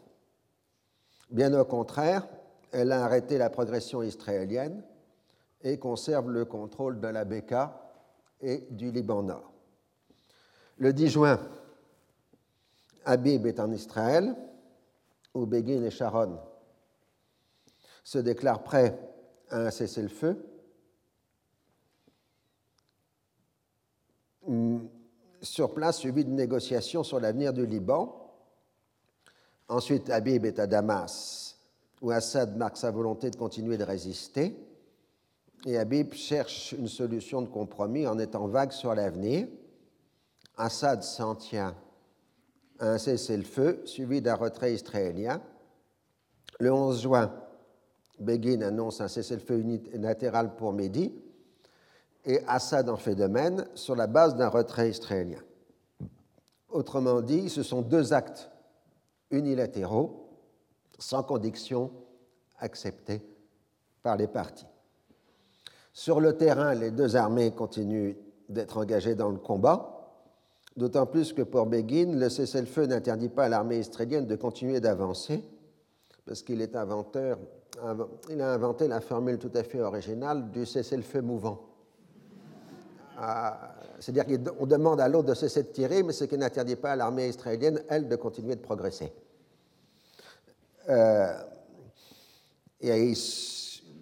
[1.30, 2.26] Bien au contraire,
[2.72, 4.82] elle a arrêté la progression israélienne
[5.64, 7.80] et conserve le contrôle de la Beka
[8.40, 9.50] et du Liban Nord.
[10.76, 11.40] Le 10 juin,
[13.06, 14.36] Habib est en Israël,
[15.32, 16.38] où Begin et Sharon
[18.02, 18.98] se déclarent prêts
[19.48, 20.44] à un cessez-le-feu.
[25.40, 28.20] Sur place, suivi de négociations sur l'avenir du Liban.
[29.68, 31.58] Ensuite, Habib est à Damas,
[32.02, 34.54] où Assad marque sa volonté de continuer de résister.
[35.66, 39.46] Et Habib cherche une solution de compromis en étant vague sur l'avenir.
[40.56, 41.74] Assad s'en tient
[42.78, 45.40] à un cessez-le-feu suivi d'un retrait israélien.
[46.60, 47.34] Le 11 juin,
[48.20, 51.14] Begin annonce un cessez-le-feu unilatéral pour Midi
[52.24, 55.40] et Assad en fait de même sur la base d'un retrait israélien.
[56.68, 58.50] Autrement dit, ce sont deux actes
[59.30, 60.28] unilatéraux
[60.98, 61.90] sans condition
[62.58, 63.22] acceptée
[64.02, 64.66] par les partis.
[65.94, 68.16] Sur le terrain, les deux armées continuent
[68.48, 70.10] d'être engagées dans le combat,
[70.76, 75.44] d'autant plus que pour Begin, le cessez-le-feu n'interdit pas à l'armée israélienne de continuer d'avancer,
[76.26, 77.38] parce qu'il est inventeur,
[78.28, 81.60] il a inventé la formule tout à fait originale du cessez-le-feu mouvant.
[83.16, 86.92] Ah, c'est-à-dire qu'on demande à l'autre de cesser de tirer, mais ce qui n'interdit pas
[86.92, 89.12] à l'armée israélienne, elle, de continuer de progresser.
[90.88, 91.38] Euh,
[92.80, 93.14] et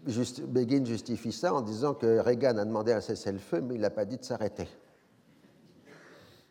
[0.05, 4.05] Begin justifie ça en disant que Reagan a demandé un cessez-le-feu, mais il n'a pas
[4.05, 4.67] dit de s'arrêter.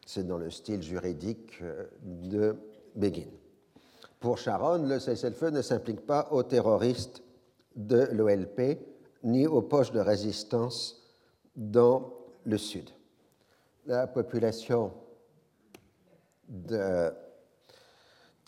[0.06, 2.56] C'est dans le style juridique euh, de
[2.96, 3.28] Begin.
[4.20, 7.24] Pour Sharon, le cessez-le-feu ne s'implique pas aux terroristes
[7.76, 8.80] de l'OLP
[9.24, 11.02] ni aux poches de résistance
[11.56, 12.14] dans
[12.46, 12.90] le sud.
[13.86, 14.94] La population
[16.48, 17.12] de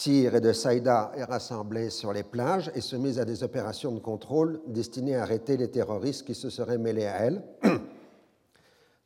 [0.04, 4.02] Tyr et de Saïda est rassemblée sur les plages et soumise à des opérations de
[4.02, 7.42] contrôle destinées à arrêter les terroristes qui se seraient mêlés à elle.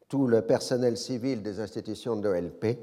[0.10, 2.80] Tout le personnel civil des institutions de l'OLP,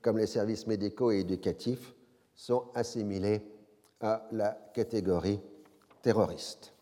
[0.00, 1.92] comme les services médicaux et éducatifs,
[2.36, 3.42] sont assimilés
[4.00, 5.40] à la catégorie
[6.02, 6.72] terroriste.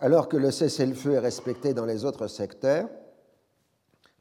[0.00, 2.88] Alors que le cessez-le-feu est respecté dans les autres secteurs,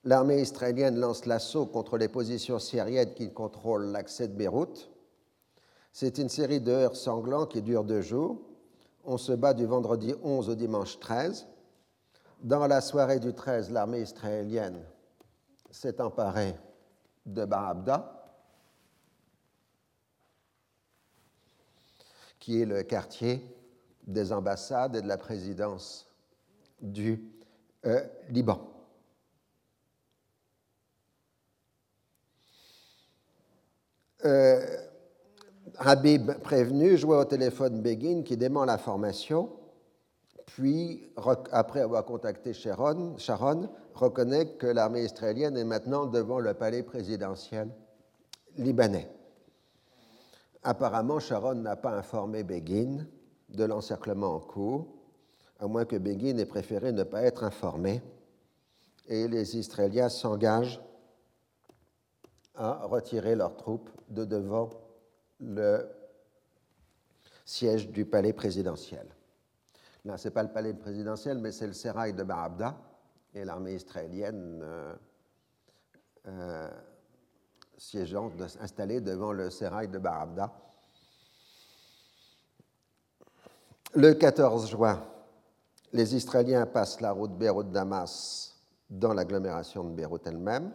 [0.05, 4.89] l'armée israélienne lance l'assaut contre les positions syriennes qui contrôlent l'accès de Beyrouth.
[5.91, 8.39] C'est une série de heures sanglants qui dure deux jours.
[9.03, 11.47] On se bat du vendredi 11 au dimanche 13.
[12.41, 14.83] Dans la soirée du 13, l'armée israélienne
[15.71, 16.55] s'est emparée
[17.25, 18.11] de Barabda,
[22.39, 23.41] qui est le quartier
[24.05, 26.07] des ambassades et de la présidence
[26.79, 27.23] du
[27.85, 28.74] euh, Liban.
[34.25, 34.65] Euh,
[35.77, 39.49] Habib, prévenu, jouait au téléphone Begin qui dément l'information,
[40.45, 41.11] puis,
[41.51, 47.69] après avoir contacté Sharon, Sharon reconnaît que l'armée israélienne est maintenant devant le palais présidentiel
[48.57, 49.09] libanais.
[50.63, 53.05] Apparemment, Sharon n'a pas informé Begin
[53.49, 54.87] de l'encerclement en cours,
[55.59, 58.01] à moins que Begin ait préféré ne pas être informé,
[59.07, 60.81] et les Israéliens s'engagent
[62.57, 64.69] à retirer leurs troupes de devant
[65.39, 65.87] le
[67.45, 69.07] siège du palais présidentiel.
[70.05, 72.77] Là, ce n'est pas le palais présidentiel, mais c'est le sérail de Barabda,
[73.33, 74.95] et l'armée israélienne euh,
[76.27, 76.69] euh,
[77.77, 80.51] siégeant, installée devant le sérail de Barabda.
[83.95, 85.03] Le 14 juin,
[85.93, 88.55] les Israéliens passent la route Beyrouth-Damas
[88.89, 90.71] dans l'agglomération de Beyrouth elle-même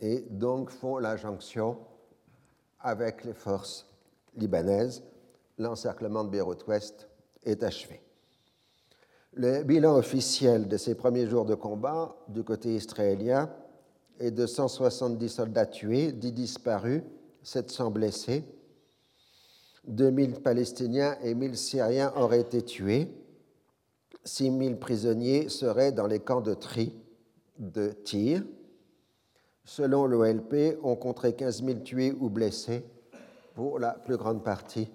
[0.00, 1.78] et donc font la jonction
[2.80, 3.86] avec les forces
[4.36, 5.02] libanaises.
[5.58, 7.08] L'encerclement de Beyrouth-Ouest
[7.44, 8.02] est achevé.
[9.32, 13.50] Le bilan officiel de ces premiers jours de combat du côté israélien
[14.18, 17.02] est de 170 soldats tués, 10 disparus,
[17.42, 18.44] 700 blessés
[19.86, 23.08] 2000 Palestiniens et 1000 Syriens auraient été tués.
[24.24, 26.92] 6000 prisonniers seraient dans les camps de tri
[27.58, 28.42] de tir.
[29.66, 32.84] Selon l'OLP, on compterait 15 000 tués ou blessés,
[33.56, 34.88] pour la plus grande partie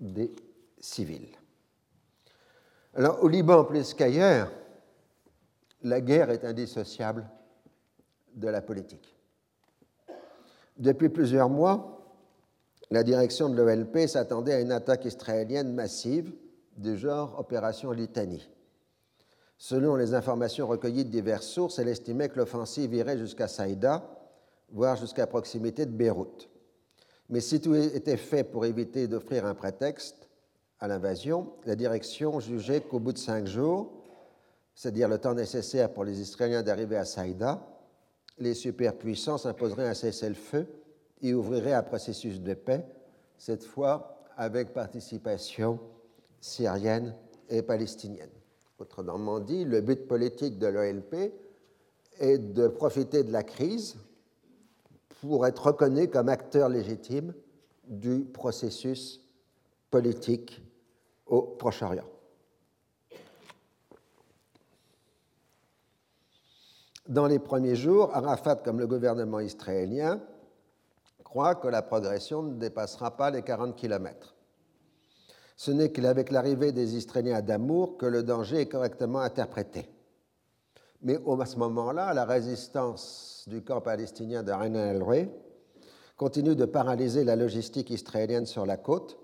[0.00, 0.30] des
[0.78, 1.36] civils.
[2.94, 4.50] Alors, au Liban, plus qu'ailleurs,
[5.82, 7.28] la guerre est indissociable
[8.34, 9.14] de la politique.
[10.78, 12.00] Depuis plusieurs mois,
[12.90, 16.32] la direction de l'OLP s'attendait à une attaque israélienne massive
[16.76, 18.48] du genre Opération Litanie.
[19.58, 24.04] Selon les informations recueillies de diverses sources, elle estimait que l'offensive irait jusqu'à Saïda,
[24.70, 26.48] voire jusqu'à proximité de Beyrouth.
[27.28, 30.28] Mais si tout était fait pour éviter d'offrir un prétexte,
[30.78, 33.92] à l'invasion, la direction jugeait qu'au bout de cinq jours,
[34.74, 37.66] c'est-à-dire le temps nécessaire pour les Israéliens d'arriver à Saïda,
[38.38, 40.66] les superpuissances imposeraient un cessez-le-feu
[41.22, 42.84] et ouvriraient un processus de paix,
[43.38, 45.80] cette fois avec participation
[46.40, 47.14] syrienne
[47.48, 48.28] et palestinienne.
[48.78, 51.32] Autrement dit, le but politique de l'OLP
[52.18, 53.96] est de profiter de la crise
[55.20, 57.32] pour être reconnu comme acteur légitime
[57.86, 59.20] du processus
[59.90, 60.62] politique
[61.26, 62.04] au Proche-Orient.
[67.08, 70.20] Dans les premiers jours, Arafat, comme le gouvernement israélien,
[71.22, 74.35] croit que la progression ne dépassera pas les 40 km.
[75.56, 79.88] Ce n'est qu'avec l'arrivée des Israéliens à Damour que le danger est correctement interprété.
[81.02, 85.30] Mais à ce moment-là, la résistance du camp palestinien de Ain el
[86.16, 89.18] continue de paralyser la logistique israélienne sur la côte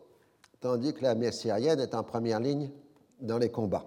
[0.63, 2.71] tandis que l'armée syrienne est en première ligne
[3.21, 3.85] dans les combats.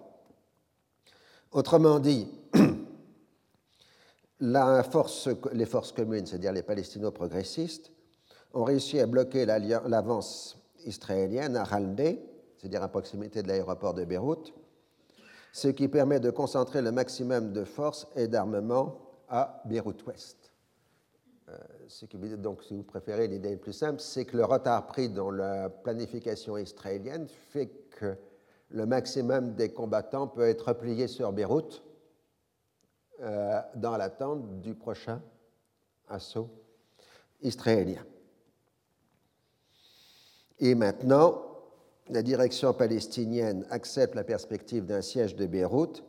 [1.51, 2.27] Autrement dit,
[4.41, 7.91] les forces communes, c'est-à-dire les palestino-progressistes,
[8.53, 12.21] ont réussi à bloquer l'avance israélienne à Haldé,
[12.65, 14.51] c'est-à-dire à proximité de l'aéroport de Beyrouth,
[15.53, 18.97] ce qui permet de concentrer le maximum de forces et d'armement
[19.29, 20.51] à Beyrouth-Ouest.
[21.49, 25.09] Euh, ce qui donc, si vous préférez, l'idée plus simple, c'est que le retard pris
[25.09, 28.17] dans la planification israélienne fait que
[28.71, 31.83] le maximum des combattants peut être replié sur Beyrouth
[33.21, 35.21] euh, dans l'attente du prochain
[36.09, 36.49] assaut
[37.43, 38.03] israélien.
[40.57, 41.54] Et maintenant,
[42.09, 46.03] la direction palestinienne accepte la perspective d'un siège de Beyrouth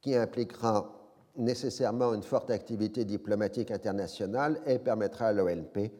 [0.00, 0.94] qui impliquera
[1.36, 5.90] nécessairement une forte activité diplomatique internationale et permettra à l'OLP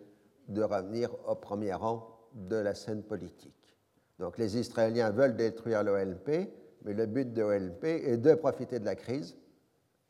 [0.48, 3.76] de revenir au premier rang de la scène politique.
[4.18, 6.50] Donc les Israéliens veulent détruire l'OLP,
[6.84, 9.36] mais le but de l'OLP est de profiter de la crise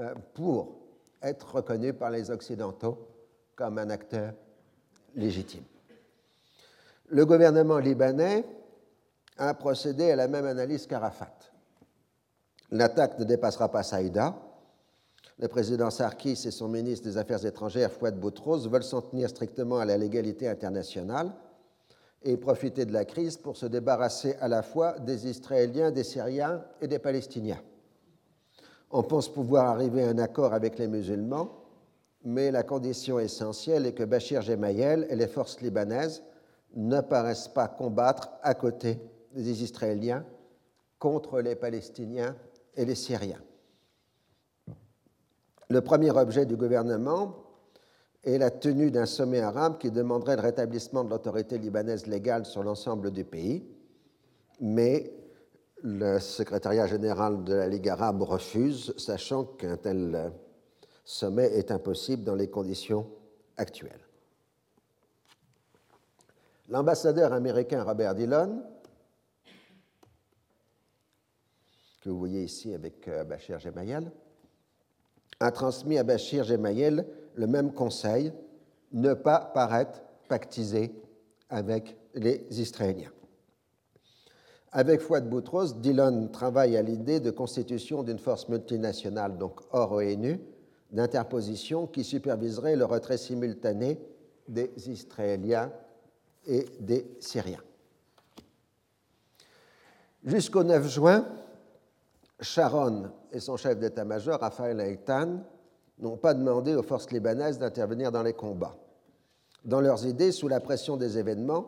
[0.00, 0.80] euh, pour
[1.22, 2.98] être reconnu par les Occidentaux
[3.54, 4.32] comme un acteur
[5.14, 5.64] légitime.
[7.10, 8.44] Le gouvernement libanais
[9.38, 11.32] a procédé à la même analyse qu'Arafat.
[12.70, 14.34] L'attaque ne dépassera pas Saïda,
[15.40, 19.78] le président Sarkis et son ministre des Affaires étrangères, Fouad Boutros, veulent s'en tenir strictement
[19.78, 21.30] à la légalité internationale
[22.24, 26.64] et profiter de la crise pour se débarrasser à la fois des Israéliens, des Syriens
[26.80, 27.60] et des Palestiniens.
[28.90, 31.52] On pense pouvoir arriver à un accord avec les musulmans,
[32.24, 36.24] mais la condition essentielle est que Bachir Gemayel et les forces libanaises
[36.74, 38.98] ne paraissent pas combattre à côté
[39.42, 40.24] des Israéliens
[40.98, 42.36] contre les Palestiniens
[42.76, 43.42] et les Syriens.
[45.70, 47.36] Le premier objet du gouvernement
[48.24, 52.62] est la tenue d'un sommet arabe qui demanderait le rétablissement de l'autorité libanaise légale sur
[52.62, 53.64] l'ensemble du pays,
[54.60, 55.12] mais
[55.82, 60.32] le secrétariat général de la Ligue arabe refuse, sachant qu'un tel
[61.04, 63.06] sommet est impossible dans les conditions
[63.56, 64.00] actuelles.
[66.68, 68.62] L'ambassadeur américain Robert Dillon,
[72.08, 74.10] que vous voyez ici avec euh, Bachir Gemayel,
[75.40, 78.32] a transmis à Bachir Gemayel le même conseil,
[78.92, 80.90] ne pas paraître pactisé
[81.50, 83.12] avec les Israéliens.
[84.72, 90.40] Avec Fouad Boutros, Dillon travaille à l'idée de constitution d'une force multinationale, donc hors ONU,
[90.90, 94.00] d'interposition qui superviserait le retrait simultané
[94.48, 95.70] des Israéliens
[96.46, 97.62] et des Syriens.
[100.24, 101.28] Jusqu'au 9 juin,
[102.40, 105.40] Sharon et son chef d'état-major, Raphaël Eitan,
[105.98, 108.76] n'ont pas demandé aux forces libanaises d'intervenir dans les combats.
[109.64, 111.66] Dans leurs idées, sous la pression des événements,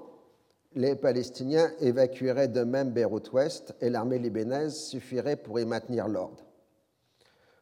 [0.74, 6.44] les Palestiniens évacueraient de même Beyrouth-Ouest et l'armée libanaise suffirait pour y maintenir l'ordre.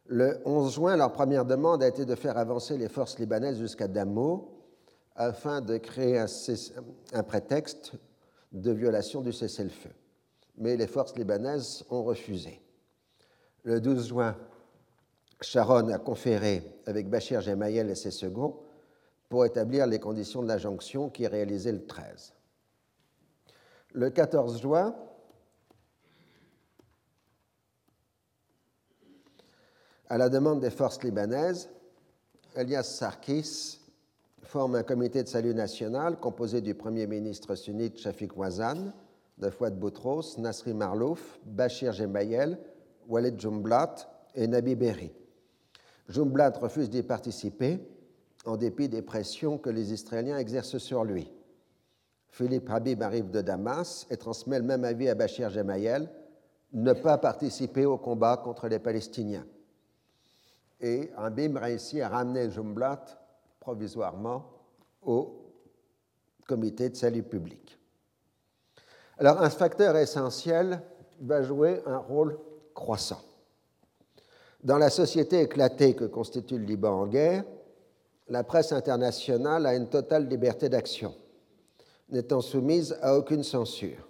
[0.05, 3.87] Le 11 juin, leur première demande a été de faire avancer les forces libanaises jusqu'à
[3.87, 4.51] Damour
[5.15, 6.23] afin de créer
[7.13, 7.93] un prétexte
[8.51, 9.91] de violation du cessez-le-feu.
[10.57, 12.61] Mais les forces libanaises ont refusé.
[13.63, 14.37] Le 12 juin,
[15.41, 18.59] Sharon a conféré avec Bachir Gemayel et ses seconds
[19.29, 22.33] pour établir les conditions de la jonction qui est réalisée le 13.
[23.93, 24.95] Le 14 juin,
[30.07, 31.69] à la demande des forces libanaises,
[32.55, 33.79] Elias Sarkis
[34.41, 38.91] forme un comité de salut national composé du Premier ministre sunnite Shafiq Wazan,
[39.37, 42.57] de Fouad Boutros, Nasri Marlouf, Bachir Gemayel,
[43.09, 43.95] Walid Jumblat
[44.35, 45.11] et Nabi Berri.
[46.07, 47.79] Jumblat refuse d'y participer
[48.45, 51.29] en dépit des pressions que les Israéliens exercent sur lui.
[52.29, 56.09] Philippe Habib arrive de Damas et transmet le même avis à Bachir Gemayel,
[56.71, 59.45] ne pas participer au combat contre les Palestiniens.
[60.79, 63.03] Et Habib réussit à ramener Jumblat
[63.59, 64.45] provisoirement
[65.01, 65.51] au
[66.47, 67.77] comité de salut public.
[69.17, 70.81] Alors un facteur essentiel
[71.19, 72.37] va jouer un rôle
[74.63, 77.43] Dans la société éclatée que constitue le Liban en guerre,
[78.29, 81.13] la presse internationale a une totale liberté d'action,
[82.09, 84.07] n'étant soumise à aucune censure.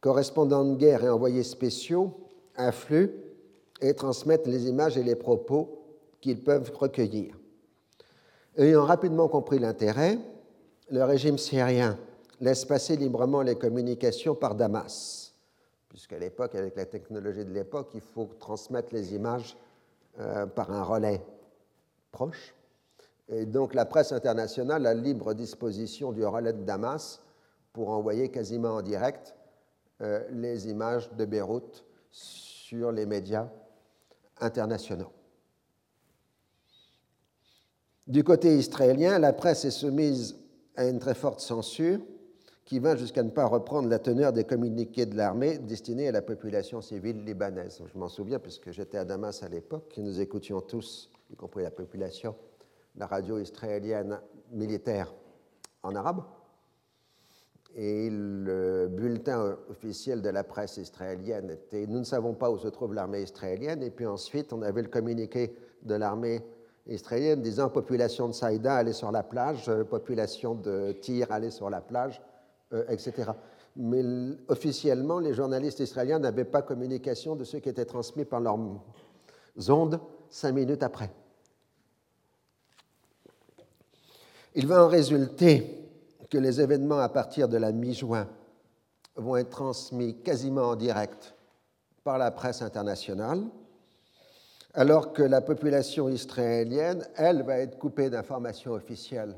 [0.00, 2.12] Correspondants de guerre et envoyés spéciaux
[2.56, 3.10] affluent
[3.80, 5.78] et transmettent les images et les propos
[6.20, 7.36] qu'ils peuvent recueillir.
[8.56, 10.18] Ayant rapidement compris l'intérêt,
[10.90, 11.98] le régime syrien
[12.40, 15.23] laisse passer librement les communications par Damas,
[15.94, 19.56] puisqu'à l'époque, avec la technologie de l'époque, il faut transmettre les images
[20.18, 21.24] euh, par un relais
[22.10, 22.52] proche.
[23.28, 27.22] Et donc la presse internationale a libre disposition du relais de Damas
[27.72, 29.36] pour envoyer quasiment en direct
[30.00, 33.48] euh, les images de Beyrouth sur les médias
[34.40, 35.12] internationaux.
[38.08, 40.34] Du côté israélien, la presse est soumise
[40.74, 42.00] à une très forte censure
[42.64, 46.22] qui va jusqu'à ne pas reprendre la teneur des communiqués de l'armée destinés à la
[46.22, 47.82] population civile libanaise.
[47.92, 51.70] Je m'en souviens puisque j'étais à Damas à l'époque nous écoutions tous, y compris la
[51.70, 52.34] population,
[52.96, 54.18] la radio israélienne
[54.50, 55.12] militaire
[55.82, 56.22] en arabe.
[57.76, 62.68] Et le bulletin officiel de la presse israélienne était Nous ne savons pas où se
[62.68, 63.82] trouve l'armée israélienne.
[63.82, 66.40] Et puis ensuite, on avait le communiqué de l'armée
[66.86, 71.80] israélienne disant Population de Saïda, allez sur la plage, population de Tyr, allez sur la
[71.80, 72.22] plage,
[72.88, 73.30] etc.
[73.76, 74.02] Mais
[74.48, 78.58] officiellement, les journalistes israéliens n'avaient pas communication de ce qui était transmis par leurs
[79.68, 80.00] ondes
[80.30, 81.10] cinq minutes après.
[84.54, 85.84] Il va en résulter
[86.30, 88.28] que les événements à partir de la mi-juin
[89.16, 91.34] vont être transmis quasiment en direct
[92.04, 93.42] par la presse internationale,
[94.74, 99.36] alors que la population israélienne, elle, va être coupée d'informations officielles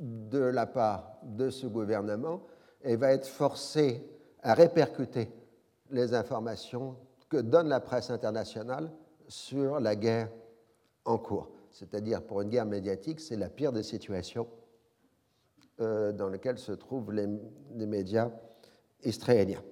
[0.00, 2.40] de la part de ce gouvernement
[2.84, 4.06] et va être forcée
[4.42, 5.30] à répercuter
[5.90, 6.96] les informations
[7.28, 8.90] que donne la presse internationale
[9.28, 10.28] sur la guerre
[11.04, 14.46] en cours c'est-à-dire pour une guerre médiatique, c'est la pire des situations
[15.80, 17.26] euh, dans lesquelles se trouvent les,
[17.86, 18.30] médias
[19.02, 19.62] israéliens.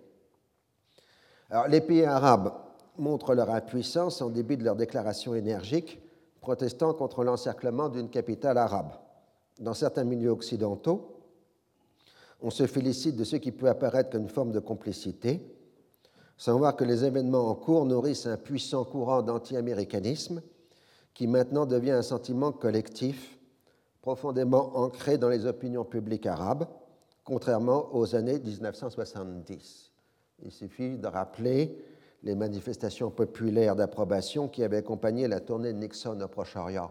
[1.51, 2.53] Alors, les pays arabes
[2.97, 6.01] montrent leur impuissance en début de leur déclaration énergique,
[6.41, 8.93] protestant contre l'encerclement d'une capitale arabe.
[9.59, 11.10] Dans certains milieux occidentaux,
[12.43, 15.41] on se félicite de ce qui peut apparaître comme une forme de complicité,
[16.37, 20.43] sans voir que les événements en cours nourrissent un puissant courant d'anti-américanisme
[21.13, 23.39] qui maintenant devient un sentiment collectif
[24.01, 26.67] profondément ancré dans les opinions publiques arabes,
[27.25, 29.93] contrairement aux années 1970.
[30.43, 31.85] Il suffit de rappeler
[32.23, 36.91] les manifestations populaires d'approbation qui avaient accompagné la tournée de Nixon au Proche-Orient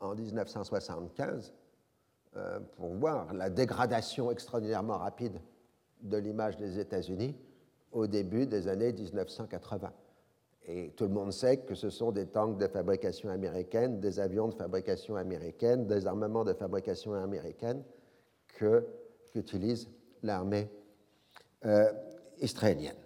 [0.00, 1.63] en 1975 euh,
[2.76, 5.40] pour voir la dégradation extraordinairement rapide
[6.02, 7.36] de l'image des États-Unis
[7.92, 9.92] au début des années 1980.
[10.66, 14.48] Et tout le monde sait que ce sont des tanks de fabrication américaine, des avions
[14.48, 17.82] de fabrication américaine, des armements de fabrication américaine
[18.48, 19.88] qu'utilise
[20.22, 20.70] l'armée
[21.66, 21.92] euh,
[22.40, 22.96] israélienne.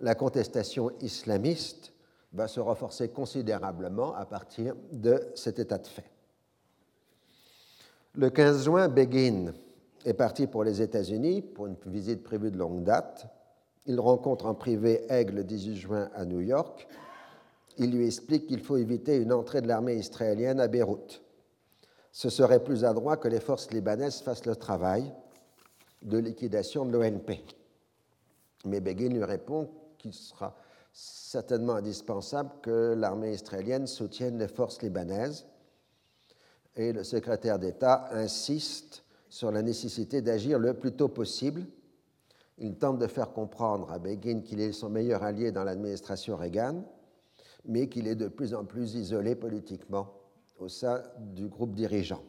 [0.00, 1.92] La contestation islamiste
[2.32, 6.10] va se renforcer considérablement à partir de cet état de fait.
[8.14, 9.52] Le 15 juin, Begin
[10.04, 13.28] est parti pour les États-Unis pour une visite prévue de longue date
[13.86, 16.86] il rencontre en privé Aigle le 18 juin à New York.
[17.78, 21.22] Il lui explique qu'il faut éviter une entrée de l'armée israélienne à Beyrouth.
[22.12, 25.12] Ce serait plus adroit que les forces libanaises fassent le travail
[26.02, 27.40] de liquidation de l'ONP.
[28.64, 30.56] Mais Begin lui répond qu'il sera
[30.92, 35.46] certainement indispensable que l'armée israélienne soutienne les forces libanaises.
[36.76, 41.64] Et le secrétaire d'État insiste sur la nécessité d'agir le plus tôt possible.
[42.58, 46.84] Il tente de faire comprendre à Begin qu'il est son meilleur allié dans l'administration Reagan,
[47.64, 50.12] mais qu'il est de plus en plus isolé politiquement
[50.58, 52.22] au sein du groupe dirigeant.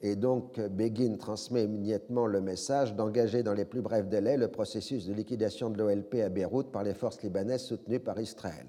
[0.00, 5.06] Et donc, Begin transmet immédiatement le message d'engager dans les plus brefs délais le processus
[5.06, 8.66] de liquidation de l'OLP à Beyrouth par les forces libanaises soutenues par Israël.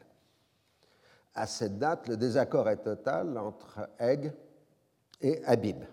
[1.33, 4.33] À cette date, le désaccord est total entre Egg
[5.21, 5.83] et Habib,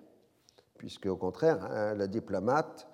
[0.76, 2.88] puisque au contraire, hein, le diplomate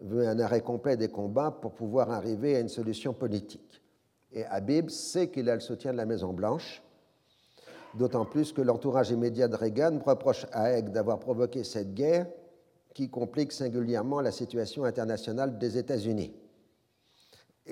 [0.00, 3.82] veut un arrêt complet des combats pour pouvoir arriver à une solution politique.
[4.32, 6.82] Et Habib sait qu'il a le soutien de la Maison-Blanche,
[7.94, 12.26] d'autant plus que l'entourage immédiat de Reagan reproche à Haig d'avoir provoqué cette guerre
[12.94, 16.32] qui complique singulièrement la situation internationale des États-Unis.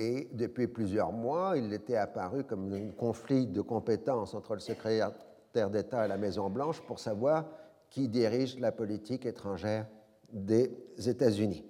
[0.01, 5.11] Et depuis plusieurs mois, il était apparu comme un conflit de compétences entre le secrétaire
[5.53, 7.47] d'État et la Maison-Blanche pour savoir
[7.91, 9.89] qui dirige la politique étrangère
[10.33, 10.71] des
[11.05, 11.65] États-Unis.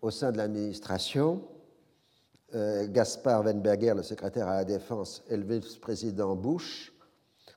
[0.00, 1.42] Au sein de l'administration,
[2.54, 6.92] euh, Gaspard Weinberger, le secrétaire à la Défense, et le vice-président Bush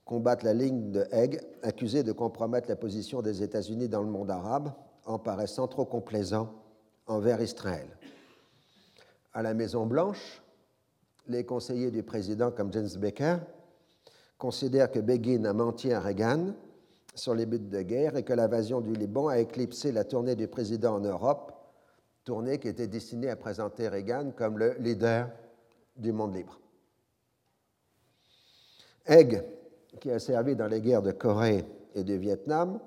[0.03, 4.31] combattent la ligne de Haig, accusé de compromettre la position des États-Unis dans le monde
[4.31, 4.73] arabe
[5.05, 6.51] en paraissant trop complaisant
[7.05, 7.87] envers Israël.
[9.33, 10.41] À la Maison-Blanche,
[11.27, 13.37] les conseillers du président, comme James Baker,
[14.37, 16.53] considèrent que Begin a menti à Reagan
[17.15, 20.47] sur les buts de guerre et que l'invasion du Liban a éclipsé la tournée du
[20.47, 21.53] président en Europe
[22.23, 25.29] tournée qui était destinée à présenter Reagan comme le leader
[25.95, 26.59] du monde libre.
[29.05, 29.43] Haig,
[29.99, 31.65] qui a servi dans les guerres de Corée
[31.95, 32.79] et de Vietnam,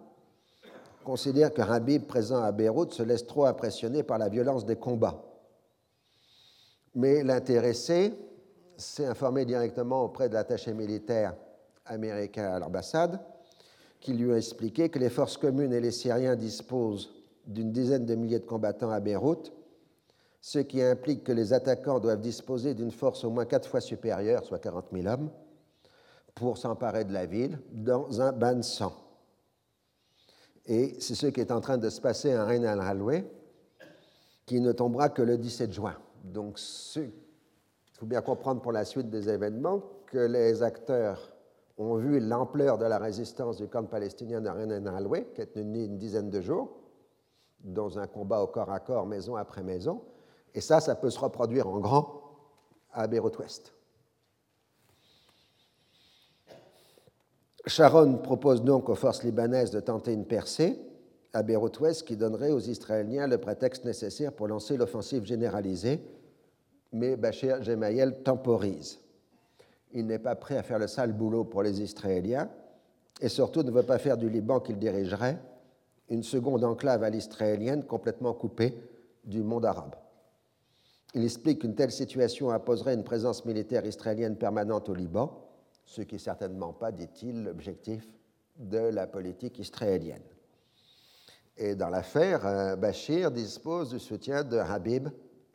[1.04, 5.22] considère qu'un Habib présent à Beyrouth se laisse trop impressionner par la violence des combats.
[6.94, 8.12] Mais l'intéressé
[8.76, 11.34] s'est informé directement auprès de l'attaché militaire
[11.86, 13.20] américain à l'ambassade,
[14.00, 17.10] qui lui a expliqué que les forces communes et les Syriens disposent
[17.46, 19.52] d'une dizaine de milliers de combattants à Beyrouth,
[20.40, 24.44] ce qui implique que les attaquants doivent disposer d'une force au moins quatre fois supérieure,
[24.44, 25.30] soit 40 000 hommes,
[26.34, 28.92] pour s'emparer de la ville dans un bain de sang.
[30.66, 33.24] Et c'est ce qui est en train de se passer à Reine al
[34.46, 35.96] qui ne tombera que le 17 juin.
[36.24, 36.58] Donc,
[36.96, 37.12] il
[37.92, 41.32] faut bien comprendre pour la suite des événements que les acteurs
[41.76, 45.84] ont vu l'ampleur de la résistance du camp palestinien de Reine al qui est tenu
[45.84, 46.76] une dizaine de jours,
[47.60, 50.02] dans un combat au corps à corps, maison après maison.
[50.54, 52.22] Et ça, ça peut se reproduire en grand
[52.92, 53.74] à Beyrouth-Ouest.
[57.66, 60.78] Sharon propose donc aux forces libanaises de tenter une percée
[61.34, 66.00] à Beyrouth-Ouest qui donnerait aux Israéliens le prétexte nécessaire pour lancer l'offensive généralisée,
[66.92, 69.00] mais Bachir Gemayel temporise.
[69.92, 72.48] Il n'est pas prêt à faire le sale boulot pour les Israéliens
[73.20, 75.38] et surtout ne veut pas faire du Liban qu'il dirigerait
[76.08, 78.74] une seconde enclave à l'israélienne complètement coupée
[79.24, 79.96] du monde arabe.
[81.14, 85.48] Il explique qu'une telle situation imposerait une présence militaire israélienne permanente au Liban,
[85.84, 88.08] ce qui n'est certainement pas, dit-il, l'objectif
[88.56, 90.22] de la politique israélienne.
[91.56, 95.08] Et dans l'affaire, euh, Bachir dispose du soutien de Habib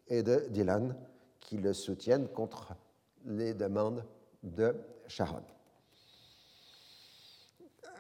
[0.08, 0.96] et de Dylan,
[1.40, 2.74] qui le soutiennent contre
[3.26, 4.04] les demandes
[4.44, 4.76] de
[5.08, 5.44] Sharon.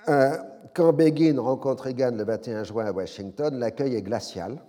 [0.08, 0.38] Euh,
[0.74, 4.62] quand Begin rencontre Reagan le 21 juin à Washington, l'accueil est glacial.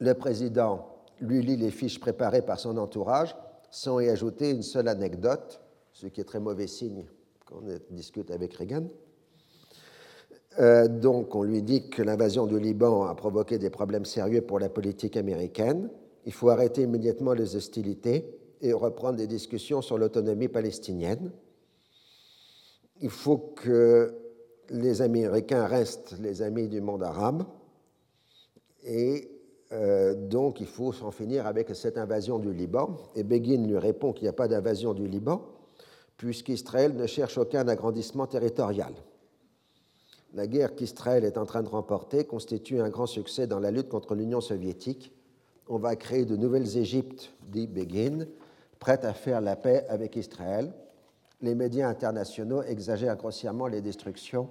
[0.00, 0.88] Le président
[1.20, 3.36] lui lit les fiches préparées par son entourage
[3.70, 5.60] sans y ajouter une seule anecdote,
[5.92, 7.06] ce qui est très mauvais signe
[7.44, 8.88] quand on discute avec Reagan.
[10.58, 14.58] Euh, donc, on lui dit que l'invasion du Liban a provoqué des problèmes sérieux pour
[14.58, 15.90] la politique américaine.
[16.24, 21.30] Il faut arrêter immédiatement les hostilités et reprendre des discussions sur l'autonomie palestinienne
[23.00, 24.14] il faut que
[24.70, 27.44] les Américains restent les amis du monde arabe
[28.82, 29.30] et
[29.72, 32.96] euh, donc il faut s'en finir avec cette invasion du Liban.
[33.14, 35.42] Et Begin lui répond qu'il n'y a pas d'invasion du Liban
[36.16, 38.92] puisqu'Israël ne cherche aucun agrandissement territorial.
[40.34, 43.88] La guerre qu'Israël est en train de remporter constitue un grand succès dans la lutte
[43.88, 45.12] contre l'Union soviétique.
[45.68, 48.26] On va créer de nouvelles Égyptes, dit Begin,
[48.78, 50.72] prêtes à faire la paix avec Israël
[51.40, 54.48] les médias internationaux exagèrent grossièrement les destructions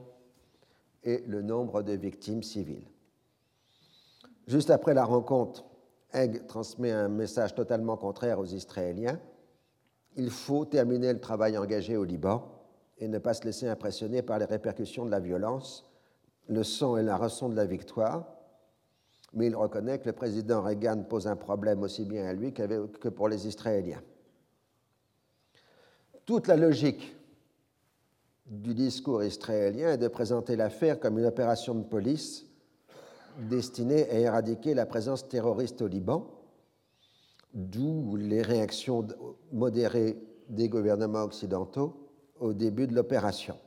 [1.04, 2.88] et le nombre de victimes civiles.
[4.48, 5.66] Juste après la rencontre,
[6.14, 9.20] Egg transmet un message totalement contraire aux Israéliens.
[10.16, 12.52] Il faut terminer le travail engagé au Liban
[12.98, 15.90] et ne pas se laisser impressionner par les répercussions de la violence,
[16.48, 18.26] le sang et la rançon de la victoire.
[19.34, 23.10] Mais il reconnaît que le président Reagan pose un problème aussi bien à lui que
[23.10, 24.02] pour les Israéliens
[26.26, 27.16] toute la logique
[28.48, 32.46] du discours israélien est de présenter l'affaire comme une opération de police
[33.38, 36.28] destiné à éradiquer la présence terroriste au Liban,
[37.54, 39.06] d'où les réactions
[39.52, 40.18] modérées
[40.50, 42.05] des gouvernements occidentaux
[42.40, 43.58] au début de l'opération.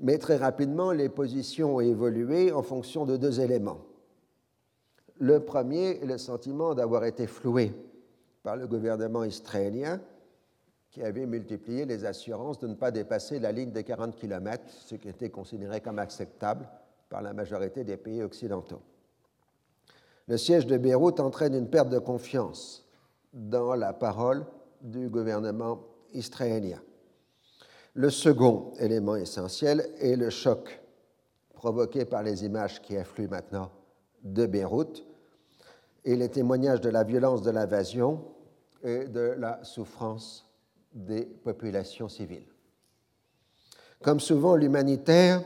[0.00, 3.80] Mais très rapidement, les positions ont évolué en fonction de deux éléments.
[5.18, 7.74] Le premier est le sentiment d'avoir été floué
[8.44, 10.00] par le gouvernement israélien
[10.90, 14.94] qui avait multiplié les assurances de ne pas dépasser la ligne des 40 km, ce
[14.94, 16.68] qui était considéré comme acceptable
[17.08, 18.80] par la majorité des pays occidentaux.
[20.28, 22.86] Le siège de Beyrouth entraîne une perte de confiance
[23.32, 24.46] dans la parole
[24.80, 25.80] du gouvernement
[26.12, 26.80] israélien.
[27.98, 30.80] Le second élément essentiel est le choc
[31.52, 33.72] provoqué par les images qui affluent maintenant
[34.22, 35.04] de Beyrouth
[36.04, 38.24] et les témoignages de la violence de l'invasion
[38.84, 40.48] et de la souffrance
[40.94, 42.46] des populations civiles.
[44.00, 45.42] Comme souvent, l'humanitaire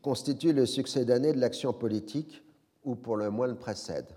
[0.00, 2.42] constitue le succès d'année de l'action politique,
[2.82, 4.08] ou pour le moins le précède.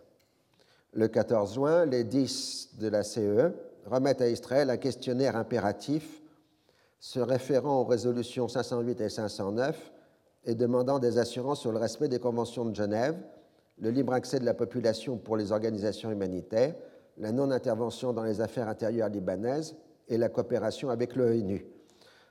[0.94, 3.52] Le 14 juin, les 10 de la CE
[3.88, 6.21] remettent à Israël un questionnaire impératif
[7.02, 9.92] se référant aux résolutions 508 et 509
[10.46, 13.18] et demandant des assurances sur le respect des conventions de Genève,
[13.80, 16.76] le libre accès de la population pour les organisations humanitaires,
[17.18, 19.76] la non-intervention dans les affaires intérieures libanaises
[20.08, 21.66] et la coopération avec l'ONU.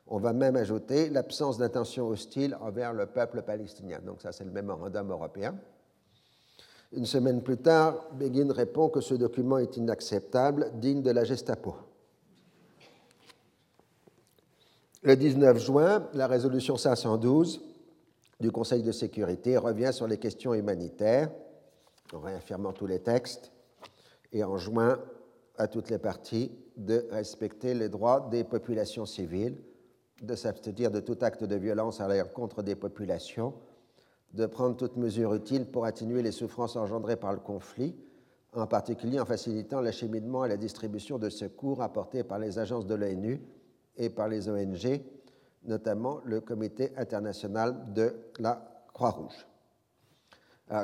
[0.07, 3.99] On va même ajouter l'absence d'intention hostile envers le peuple palestinien.
[4.05, 5.57] Donc ça, c'est le mémorandum européen.
[6.93, 11.75] Une semaine plus tard, Begin répond que ce document est inacceptable, digne de la Gestapo.
[15.03, 17.63] Le 19 juin, la résolution 512
[18.39, 21.31] du Conseil de sécurité revient sur les questions humanitaires,
[22.13, 23.51] en réaffirmant tous les textes,
[24.31, 24.99] et en juin
[25.57, 29.57] à toutes les parties de respecter les droits des populations civiles,
[30.21, 33.55] de s'abstenir de tout acte de violence à l'encontre des populations,
[34.35, 37.97] de prendre toutes mesures utiles pour atténuer les souffrances engendrées par le conflit,
[38.53, 42.95] en particulier en facilitant l'acheminement et la distribution de secours apportés par les agences de
[42.95, 43.41] l'ONU
[43.97, 45.03] et par les ONG,
[45.64, 49.47] notamment le Comité international de la Croix-Rouge.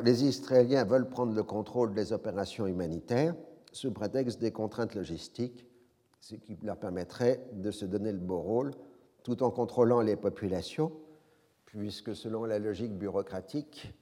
[0.03, 3.35] les Israéliens veulent prendre le contrôle des opérations humanitaires
[3.73, 5.67] sous prétexte des contraintes logistiques,
[6.21, 8.73] ce qui leur permettrait de se donner le beau rôle
[9.23, 10.93] tout en contrôlant les populations,
[11.65, 13.93] puisque selon la logique bureaucratique,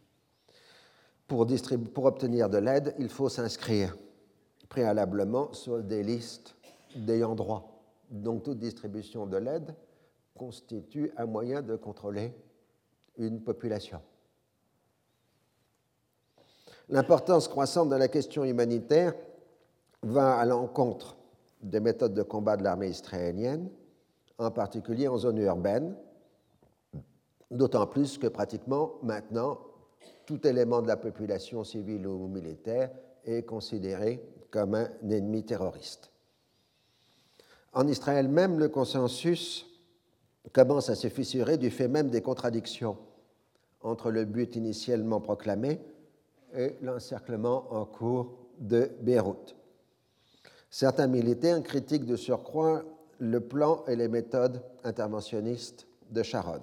[1.26, 1.40] pour,
[2.04, 3.96] obtenir de l'aide, il faut s'inscrire
[4.68, 6.54] préalablement sur des listes
[6.94, 7.73] d'ayants droit.
[8.14, 9.74] Donc toute distribution de l'aide
[10.36, 12.32] constitue un moyen de contrôler
[13.18, 14.00] une population.
[16.88, 19.14] L'importance croissante de la question humanitaire
[20.02, 21.16] va à l'encontre
[21.60, 23.68] des méthodes de combat de l'armée israélienne,
[24.38, 25.96] en particulier en zone urbaine,
[27.50, 29.58] d'autant plus que pratiquement maintenant,
[30.24, 32.92] tout élément de la population civile ou militaire
[33.24, 36.13] est considéré comme un ennemi terroriste.
[37.74, 39.66] En Israël même, le consensus
[40.52, 42.96] commence à se fissurer du fait même des contradictions
[43.82, 45.80] entre le but initialement proclamé
[46.56, 49.56] et l'encerclement en cours de Beyrouth.
[50.70, 52.84] Certains militaires critiquent de surcroît
[53.18, 56.60] le plan et les méthodes interventionnistes de Sharon.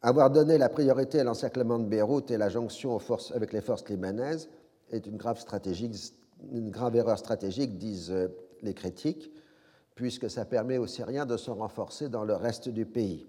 [0.00, 2.98] Avoir donné la priorité à l'encerclement de Beyrouth et la jonction
[3.32, 4.48] avec les forces libanaises
[4.90, 5.36] est une grave,
[6.96, 8.28] erreur stratégique, disent euh,
[8.62, 9.30] les critiques,
[9.94, 13.28] puisque ça permet aux Syriens de se renforcer dans le reste du pays.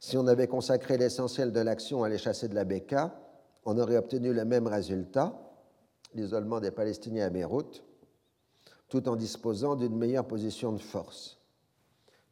[0.00, 3.18] Si on avait consacré l'essentiel de l'action à les chasser de la Beka,
[3.64, 5.38] on aurait obtenu le même résultat,
[6.14, 7.82] l'isolement des Palestiniens à Beyrouth,
[8.88, 11.38] tout en disposant d'une meilleure position de force.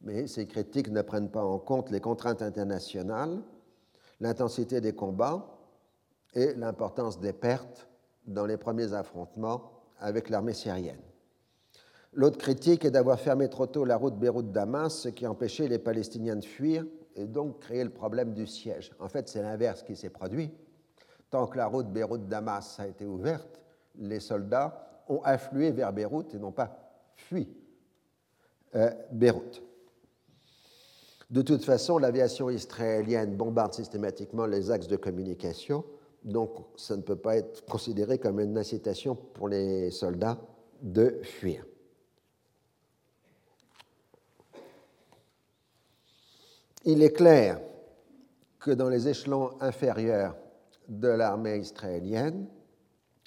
[0.00, 3.42] Mais ces critiques ne prennent pas en compte les contraintes internationales,
[4.20, 5.58] l'intensité des combats
[6.34, 7.88] et l'importance des pertes
[8.26, 11.02] dans les premiers affrontements avec l'armée syrienne.
[12.16, 16.36] L'autre critique est d'avoir fermé trop tôt la route Beyrouth-Damas, ce qui empêchait les Palestiniens
[16.36, 18.90] de fuir et donc créé le problème du siège.
[18.98, 20.50] En fait, c'est l'inverse qui s'est produit.
[21.28, 23.60] Tant que la route Beyrouth-Damas a été ouverte,
[23.98, 26.74] les soldats ont afflué vers Beyrouth et n'ont pas
[27.16, 27.54] fui
[28.74, 29.62] euh, Beyrouth.
[31.28, 35.84] De toute façon, l'aviation israélienne bombarde systématiquement les axes de communication,
[36.24, 40.38] donc ça ne peut pas être considéré comme une incitation pour les soldats
[40.80, 41.66] de fuir.
[46.88, 47.60] Il est clair
[48.60, 50.36] que dans les échelons inférieurs
[50.88, 52.46] de l'armée israélienne,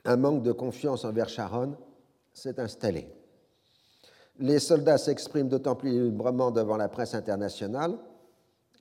[0.06, 1.76] un manque de confiance envers Sharon
[2.34, 3.10] s'est installé.
[4.40, 7.98] Les soldats s'expriment d'autant plus librement devant la presse internationale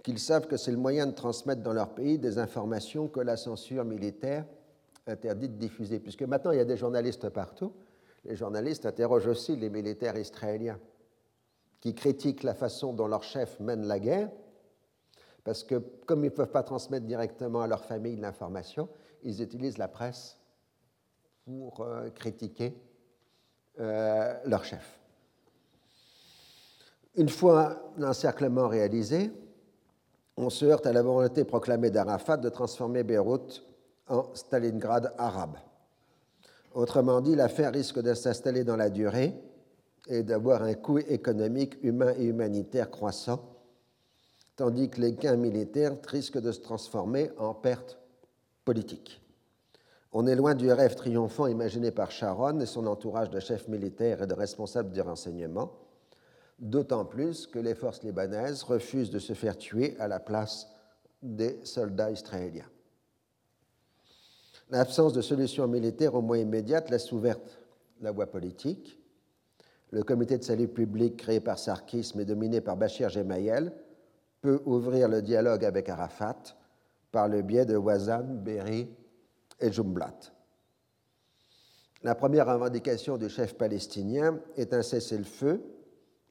[0.04, 3.36] qu'ils savent que c'est le moyen de transmettre dans leur pays des informations que la
[3.36, 4.44] censure militaire
[5.08, 5.98] interdit de diffuser.
[5.98, 7.72] Puisque maintenant, il y a des journalistes partout.
[8.24, 10.78] Les journalistes interrogent aussi les militaires israéliens
[11.80, 14.30] qui critiquent la façon dont leur chef mène la guerre,
[15.48, 18.86] parce que comme ils ne peuvent pas transmettre directement à leur famille l'information,
[19.22, 20.36] ils utilisent la presse
[21.46, 22.76] pour euh, critiquer
[23.80, 25.00] euh, leur chef.
[27.14, 29.32] Une fois l'encerclement réalisé,
[30.36, 33.64] on se heurte à la volonté proclamée d'Arafat de transformer Beyrouth
[34.06, 35.56] en Stalingrad arabe.
[36.74, 39.34] Autrement dit, l'affaire risque de s'installer dans la durée
[40.08, 43.57] et d'avoir un coût économique, humain et humanitaire croissant,
[44.58, 47.96] tandis que les gains militaires risquent de se transformer en pertes
[48.64, 49.22] politiques.
[50.12, 54.20] On est loin du rêve triomphant imaginé par Sharon et son entourage de chefs militaires
[54.20, 55.70] et de responsables du renseignement,
[56.58, 60.66] d'autant plus que les forces libanaises refusent de se faire tuer à la place
[61.22, 62.68] des soldats israéliens.
[64.70, 67.60] L'absence de solution militaire au moins immédiate laisse ouverte
[68.00, 68.98] la voie politique.
[69.92, 73.72] Le comité de salut public créé par Sarkis mais dominé par Bachir Gemayel
[74.40, 76.56] peut ouvrir le dialogue avec Arafat
[77.10, 78.88] par le biais de Wazan, Berry
[79.60, 80.14] et Jumblat.
[82.02, 85.62] La première revendication du chef palestinien est un cessez-le-feu,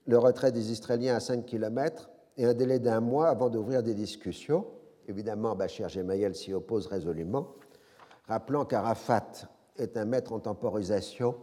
[0.05, 3.93] le retrait des Israéliens à 5 km et un délai d'un mois avant d'ouvrir des
[3.93, 4.65] discussions.
[5.07, 7.55] Évidemment, Bachir Gemayel s'y oppose résolument
[8.27, 9.47] rappelant qu'Arafat
[9.77, 11.35] est un maître en temporisation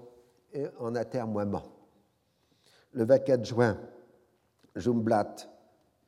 [0.52, 1.62] et en atermoiement.
[2.92, 3.78] Le 24 juin,
[4.76, 5.34] Jumblat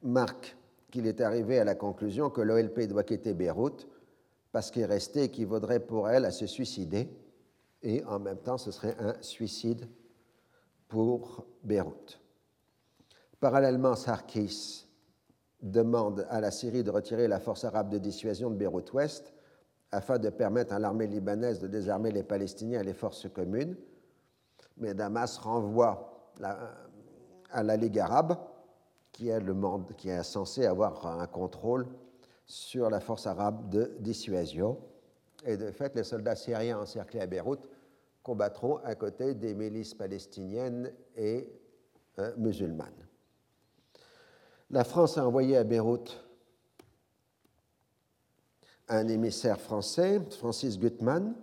[0.07, 0.57] marque
[0.91, 3.89] qu'il est arrivé à la conclusion que l'OLP doit quitter Beyrouth
[4.53, 7.09] parce qu'il restait équivaudrait pour elle à se suicider
[7.83, 9.89] et en même temps ce serait un suicide
[10.89, 12.21] pour Beyrouth.
[13.41, 14.87] Parallèlement, Sarkis
[15.61, 19.33] demande à la Syrie de retirer la force arabe de dissuasion de Beyrouth-Ouest
[19.91, 23.77] afin de permettre à l'armée libanaise de désarmer les Palestiniens et les forces communes.
[24.79, 26.33] Mais Damas renvoie
[27.51, 28.37] à la Ligue arabe,
[29.17, 29.31] qui
[30.09, 31.87] est, censé avoir un contrôle
[32.45, 34.79] sur la force arabe de dissuasion.
[35.45, 37.67] Et de fait, les soldats syriens encerclés à Beyrouth
[38.23, 41.49] combattront à côté des milices palestiniennes et
[42.19, 43.07] euh, musulmanes.
[44.71, 46.23] La France a envoyé à Beyrouth
[48.89, 51.35] un émissaire français, Francis Gutmann,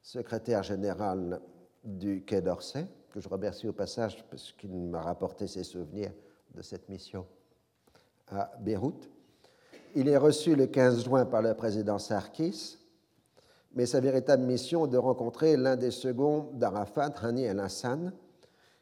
[0.00, 1.40] secrétaire général
[1.84, 6.12] du Quai d'Orsay, que je remercie au passage parce qu'il m'a rapporté ses souvenirs
[6.54, 7.26] de cette mission
[8.28, 9.10] à Beyrouth.
[9.94, 12.78] Il est reçu le 15 juin par le président Sarkis,
[13.74, 18.12] mais sa véritable mission est de rencontrer l'un des seconds d'Arafat, Hani el-Hassan,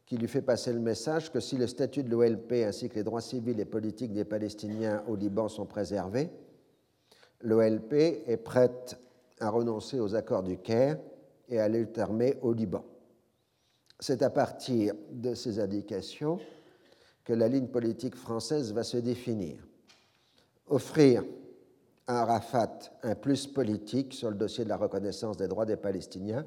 [0.07, 3.05] qui lui fait passer le message que si le statut de l'OLP ainsi que les
[3.05, 6.31] droits civils et politiques des Palestiniens au Liban sont préservés,
[7.43, 7.93] l'OLP
[8.27, 8.99] est prête
[9.39, 10.99] à renoncer aux accords du Caire
[11.49, 12.85] et à lutte armée au Liban.
[14.01, 16.39] C'est à partir de ces indications
[17.31, 19.65] que la ligne politique française va se définir.
[20.67, 21.25] Offrir
[22.09, 26.45] à Arafat un plus politique sur le dossier de la reconnaissance des droits des Palestiniens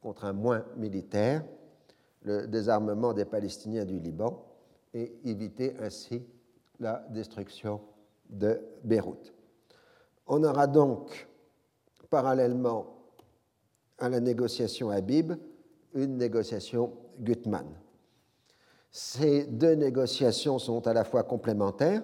[0.00, 1.44] contre un moins militaire,
[2.22, 4.42] le désarmement des Palestiniens du Liban,
[4.94, 6.22] et éviter ainsi
[6.80, 7.82] la destruction
[8.30, 9.34] de Beyrouth.
[10.26, 11.28] On aura donc,
[12.08, 12.86] parallèlement
[13.98, 15.34] à la négociation Habib,
[15.92, 17.81] une négociation Gutmann.
[18.92, 22.02] Ces deux négociations sont à la fois complémentaires,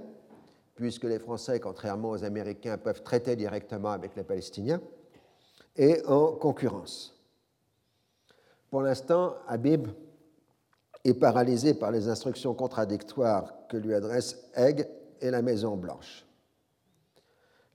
[0.75, 4.81] puisque les Français, contrairement aux Américains, peuvent traiter directement avec les Palestiniens,
[5.77, 7.15] et en concurrence.
[8.71, 9.89] Pour l'instant, Habib
[11.05, 14.89] est paralysé par les instructions contradictoires que lui adressent Haig
[15.21, 16.25] et la Maison-Blanche.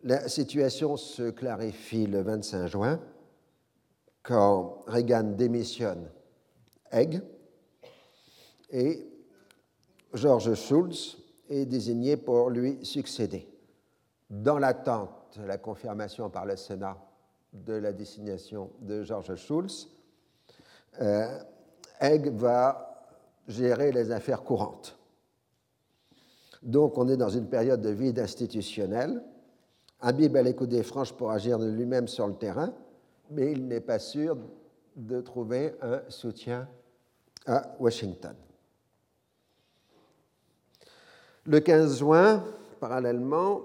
[0.01, 2.99] La situation se clarifie le 25 juin
[4.23, 6.09] quand Reagan démissionne
[6.91, 7.21] Haig
[8.73, 9.07] et
[10.13, 11.17] George Schulz
[11.49, 13.47] est désigné pour lui succéder.
[14.29, 16.97] Dans l'attente de la confirmation par le Sénat
[17.53, 19.87] de la désignation de George Schulz,
[20.99, 21.39] euh,
[22.01, 23.07] Haig va
[23.47, 24.97] gérer les affaires courantes.
[26.61, 29.23] Donc on est dans une période de vide institutionnel
[30.05, 32.73] Habib a les des franches pour agir de lui-même sur le terrain,
[33.31, 34.37] mais il n'est pas sûr
[34.97, 36.67] de trouver un soutien
[37.45, 38.35] à Washington.
[41.45, 42.41] Le 15 juin,
[42.79, 43.63] parallèlement,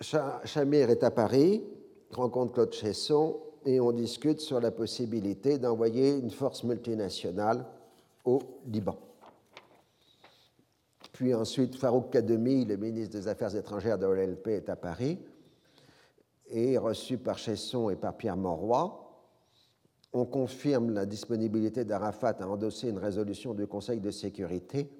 [0.00, 1.62] Chamir est à Paris,
[2.10, 7.64] rencontre Claude Chesson et on discute sur la possibilité d'envoyer une force multinationale
[8.24, 8.98] au Liban.
[11.12, 15.16] Puis ensuite, Farouk Kademi, le ministre des Affaires étrangères de l'OLP, est à Paris
[16.48, 19.06] et reçu par Chesson et par Pierre Mauroy.
[20.12, 24.90] On confirme la disponibilité d'Arafat à endosser une résolution du Conseil de sécurité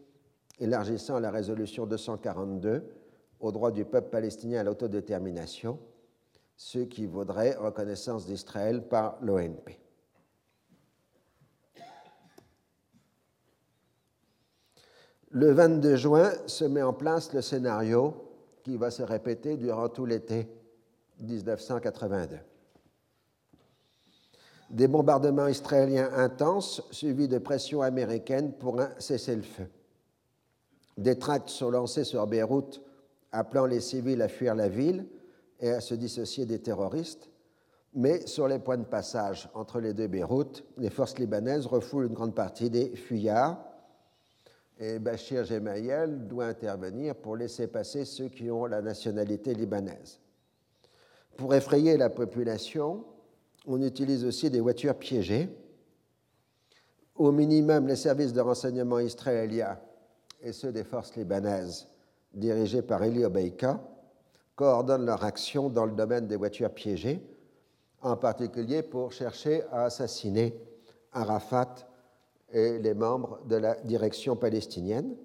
[0.61, 2.85] élargissant la résolution 242
[3.41, 5.79] au droit du peuple palestinien à l'autodétermination,
[6.57, 9.79] ce qui vaudrait reconnaissance d'Israël par l'ONP.
[15.33, 18.15] Le 22 juin se met en place le scénario
[18.63, 20.49] qui va se répéter durant tout l'été
[21.21, 22.37] 1982.
[24.71, 29.69] Des bombardements israéliens intenses suivis de pressions américaines pour un cessez-le-feu.
[31.01, 32.83] Des tracts sont lancés sur Beyrouth
[33.33, 35.07] appelant les civils à fuir la ville
[35.59, 37.31] et à se dissocier des terroristes,
[37.95, 42.13] mais sur les points de passage entre les deux Beyrouth, les forces libanaises refoulent une
[42.13, 43.65] grande partie des fuyards
[44.79, 50.21] et Bachir Gemayel doit intervenir pour laisser passer ceux qui ont la nationalité libanaise.
[51.39, 53.07] Pour effrayer la population,
[53.67, 55.49] on utilise aussi des voitures piégées.
[57.15, 59.79] Au minimum, les services de renseignement israéliens
[60.43, 61.89] et ceux des forces libanaises,
[62.33, 63.81] dirigés par Eli Obeika,
[64.55, 67.21] coordonnent leur action dans le domaine des voitures piégées,
[68.03, 70.55] en particulier pour chercher à assassiner
[71.13, 71.75] Arafat
[72.53, 75.17] et les membres de la direction palestinienne.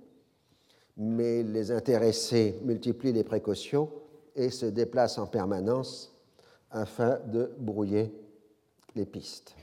[0.97, 3.91] Mais les intéressés multiplient les précautions
[4.35, 6.13] et se déplacent en permanence
[6.71, 8.13] afin de brouiller
[8.95, 9.55] les pistes.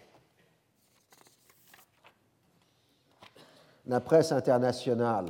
[3.86, 5.26] La presse internationale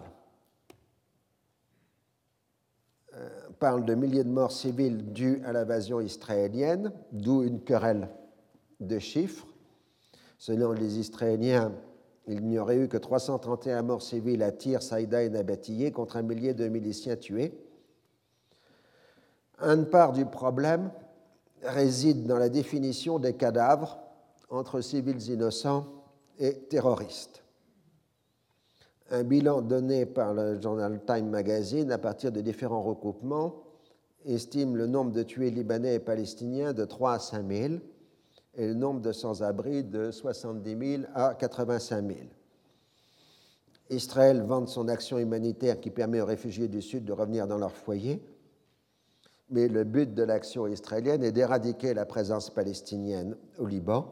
[3.63, 8.09] parle de milliers de morts civiles dues à l'invasion israélienne, d'où une querelle
[8.81, 9.47] de chiffres.
[10.37, 11.71] Selon les Israéliens,
[12.27, 16.23] il n'y aurait eu que 331 morts civiles à Tyr, Saïda et Nabatillé contre un
[16.23, 17.57] millier de miliciens tués.
[19.61, 20.91] Une part du problème
[21.63, 23.97] réside dans la définition des cadavres
[24.51, 25.87] entre civils innocents
[26.41, 27.42] et terroristes.
[29.13, 33.63] Un bilan donné par le journal Time Magazine à partir de différents recoupements
[34.25, 37.75] estime le nombre de tués libanais et palestiniens de 3 à 5 000
[38.55, 42.21] et le nombre de sans-abri de 70 000 à 85 000.
[43.91, 47.77] Israël vante son action humanitaire qui permet aux réfugiés du Sud de revenir dans leur
[47.77, 48.25] foyer,
[49.51, 54.07] mais le but de l'action israélienne est d'éradiquer la présence palestinienne au Liban,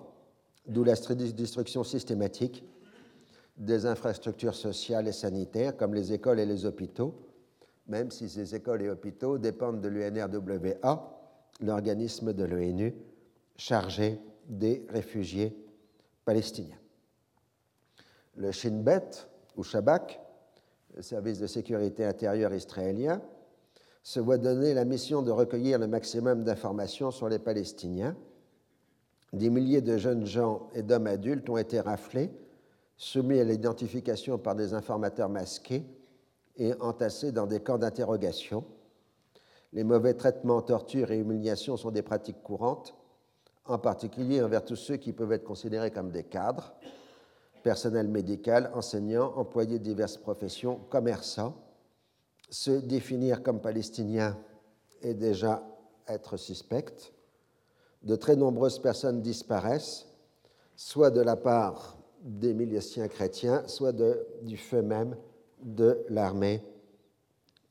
[0.67, 2.67] d'où la destruction systématique
[3.61, 7.15] des infrastructures sociales et sanitaires comme les écoles et les hôpitaux,
[7.87, 11.21] même si ces écoles et hôpitaux dépendent de l'UNRWA,
[11.61, 12.95] l'organisme de l'ONU
[13.57, 15.55] chargé des réfugiés
[16.25, 16.79] palestiniens.
[18.37, 20.19] Le Shin Bet, ou Shabak,
[20.97, 23.21] le service de sécurité intérieure israélien,
[24.03, 28.17] se voit donner la mission de recueillir le maximum d'informations sur les Palestiniens.
[29.35, 32.31] Des milliers de jeunes gens et d'hommes adultes ont été raflés,
[33.01, 35.87] soumis à l'identification par des informateurs masqués
[36.57, 38.63] et entassés dans des camps d'interrogation.
[39.73, 42.95] Les mauvais traitements, tortures et humiliations sont des pratiques courantes
[43.65, 46.75] en particulier envers tous ceux qui peuvent être considérés comme des cadres,
[47.63, 51.55] personnel médical, enseignants, employés de diverses professions, commerçants.
[52.51, 54.37] Se définir comme palestinien
[55.01, 55.63] est déjà
[56.07, 57.15] être suspect.
[58.03, 60.07] De très nombreuses personnes disparaissent,
[60.77, 63.95] soit de la part des miliciens chrétiens, soit
[64.43, 65.17] du feu même
[65.63, 66.63] de l'armée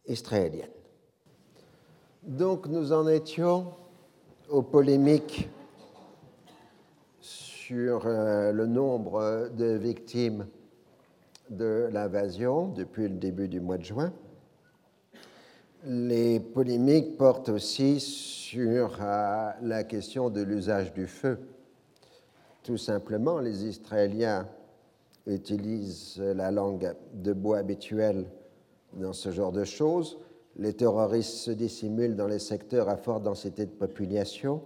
[0.08, 0.70] israélienne.
[2.24, 3.68] Donc nous en étions
[4.50, 5.50] aux polémiques
[7.22, 10.48] sur euh, le nombre de victimes
[11.50, 14.12] de l'invasion depuis le début du mois de juin.
[15.86, 21.38] Les polémiques portent aussi sur euh, la question de l'usage du feu.
[22.64, 24.48] Tout simplement, les Israéliens
[25.26, 28.26] utilisent la langue de bois habituelle
[28.94, 30.18] dans ce genre de choses.
[30.56, 34.62] Les terroristes se dissimulent dans les secteurs à forte densité de population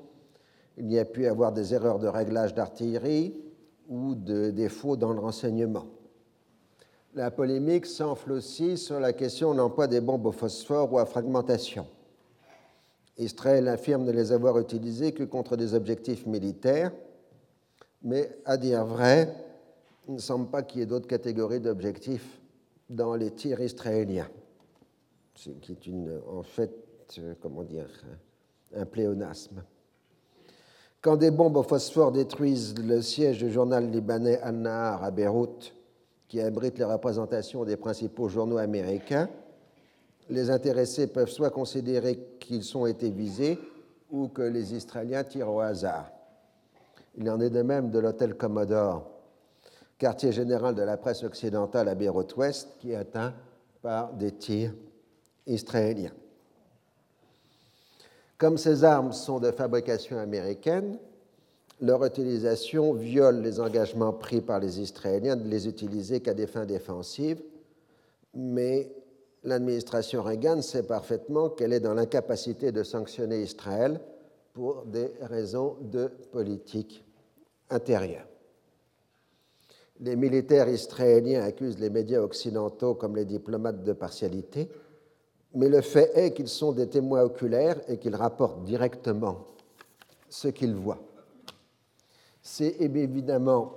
[0.78, 3.34] il y a pu avoir des erreurs de réglage d'artillerie
[3.90, 5.86] ou de défauts dans le renseignement.
[7.14, 11.06] La polémique s'enfle aussi sur la question de l'emploi des bombes au phosphore ou à
[11.06, 11.86] fragmentation.
[13.18, 16.92] Israël affirme ne les avoir utilisées que contre des objectifs militaires,
[18.04, 19.34] mais à dire vrai,
[20.08, 22.42] il ne semble pas qu'il y ait d'autres catégories d'objectifs
[22.90, 24.30] dans les tirs israéliens,
[25.36, 26.72] ce qui est en fait,
[27.20, 27.90] euh, comment dire,
[28.76, 29.64] un pléonasme.
[31.02, 35.74] Quand des bombes au phosphore détruisent le siège du journal libanais Al-Nahar à Beyrouth,
[36.28, 39.30] qui abrite les représentations des principaux journaux américains,
[40.30, 43.60] les intéressés peuvent soit considérer qu'ils ont été visés
[44.10, 46.13] ou que les Israéliens tirent au hasard.
[47.16, 49.10] Il en est de même de l'hôtel Commodore,
[49.98, 53.34] quartier général de la presse occidentale à Beyrouth-Ouest, qui est atteint
[53.82, 54.74] par des tirs
[55.46, 56.14] israéliens.
[58.38, 60.98] Comme ces armes sont de fabrication américaine,
[61.82, 66.66] leur utilisation viole les engagements pris par les Israéliens de les utiliser qu'à des fins
[66.66, 67.42] défensives,
[68.34, 68.92] mais
[69.44, 74.00] l'administration Reagan sait parfaitement qu'elle est dans l'incapacité de sanctionner Israël
[74.54, 77.04] pour des raisons de politique
[77.70, 78.28] intérieure.
[80.00, 84.70] Les militaires israéliens accusent les médias occidentaux comme les diplomates de partialité,
[85.56, 89.48] mais le fait est qu'ils sont des témoins oculaires et qu'ils rapportent directement
[90.30, 91.02] ce qu'ils voient.
[92.42, 93.74] C'est évidemment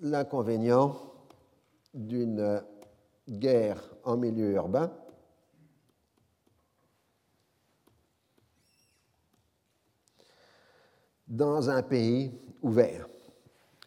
[0.00, 0.96] l'inconvénient
[1.92, 2.62] d'une
[3.28, 4.90] guerre en milieu urbain.
[11.28, 13.06] Dans un pays ouvert.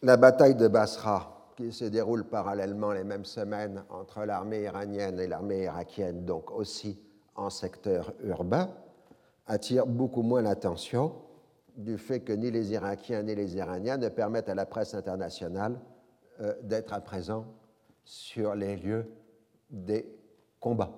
[0.02, 5.26] La bataille de Basra, qui se déroule parallèlement les mêmes semaines entre l'armée iranienne et
[5.26, 7.00] l'armée irakienne, donc aussi
[7.34, 8.70] en secteur urbain,
[9.46, 11.12] attire beaucoup moins l'attention
[11.76, 15.80] du fait que ni les Irakiens ni les Iraniens ne permettent à la presse internationale
[16.40, 17.46] euh, d'être à présent
[18.04, 19.06] sur les lieux
[19.70, 20.06] des
[20.60, 20.92] combats.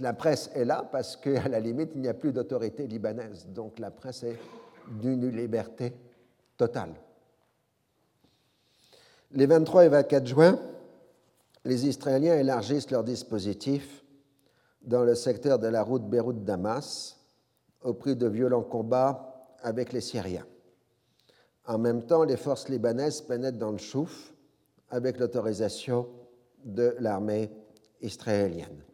[0.00, 3.46] La presse est là parce qu'à la limite, il n'y a plus d'autorité libanaise.
[3.48, 4.36] Donc la presse est
[4.88, 5.92] d'une liberté
[6.56, 6.94] totale.
[9.32, 10.58] Les 23 et 24 juin,
[11.64, 14.04] les Israéliens élargissent leur dispositif
[14.82, 17.18] dans le secteur de la route Beyrouth-Damas
[17.82, 20.46] au prix de violents combats avec les Syriens.
[21.66, 24.34] En même temps, les forces libanaises pénètrent dans le Chouf
[24.90, 26.08] avec l'autorisation
[26.64, 27.50] de l'armée
[28.02, 28.84] israélienne.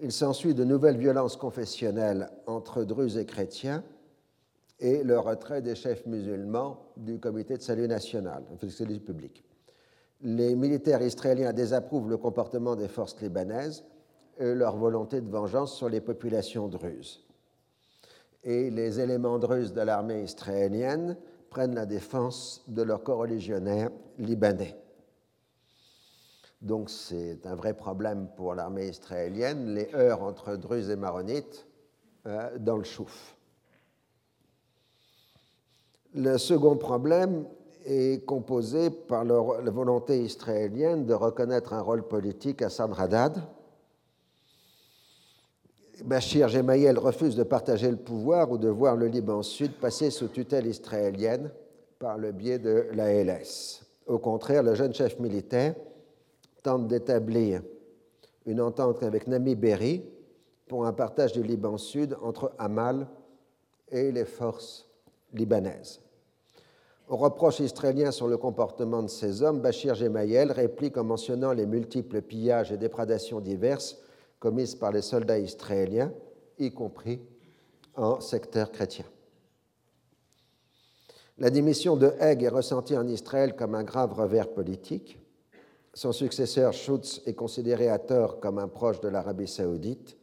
[0.00, 3.84] Il s'ensuit de nouvelles violences confessionnelles entre Druzes et chrétiens
[4.84, 9.42] et le retrait des chefs musulmans du comité de salut national, de salut public.
[10.20, 13.82] Les militaires israéliens désapprouvent le comportement des forces libanaises
[14.38, 17.24] et leur volonté de vengeance sur les populations druzes.
[18.42, 21.16] Et les éléments druzes de l'armée israélienne
[21.48, 24.76] prennent la défense de leurs coreligionnaires libanais.
[26.60, 31.66] Donc c'est un vrai problème pour l'armée israélienne, les heurts entre Druzes et Maronites
[32.26, 33.34] euh, dans le Chouf.
[36.14, 37.44] Le second problème
[37.84, 43.42] est composé par la volonté israélienne de reconnaître un rôle politique à Sanradad.
[46.04, 50.28] Bachir Gemayel refuse de partager le pouvoir ou de voir le Liban Sud passer sous
[50.28, 51.50] tutelle israélienne
[51.98, 53.84] par le biais de l'ALS.
[54.06, 55.74] Au contraire, le jeune chef militaire
[56.62, 57.60] tente d'établir
[58.46, 60.04] une entente avec Nami Berry
[60.68, 63.08] pour un partage du Liban Sud entre Hamal
[63.90, 64.88] et les forces
[65.32, 66.03] libanaises.
[67.06, 71.66] Au reproche israélien sur le comportement de ces hommes, Bachir Gemayel réplique en mentionnant les
[71.66, 73.98] multiples pillages et déprédations diverses
[74.38, 76.12] commises par les soldats israéliens,
[76.58, 77.20] y compris
[77.94, 79.04] en secteur chrétien.
[81.36, 85.18] La démission de Haig est ressentie en Israël comme un grave revers politique.
[85.92, 90.16] Son successeur, Schutz, est considéré à tort comme un proche de l'Arabie saoudite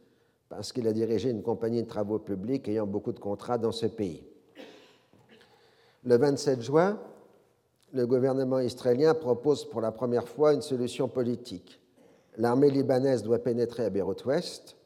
[0.48, 3.86] parce qu'il a dirigé une compagnie de travaux publics ayant beaucoup de contrats dans ce
[3.86, 4.24] pays.
[6.04, 6.98] Le 27 juin,
[7.92, 11.80] le gouvernement israélien propose pour la première fois une solution politique.
[12.38, 14.76] L'armée libanaise doit pénétrer à Beyrouth-Ouest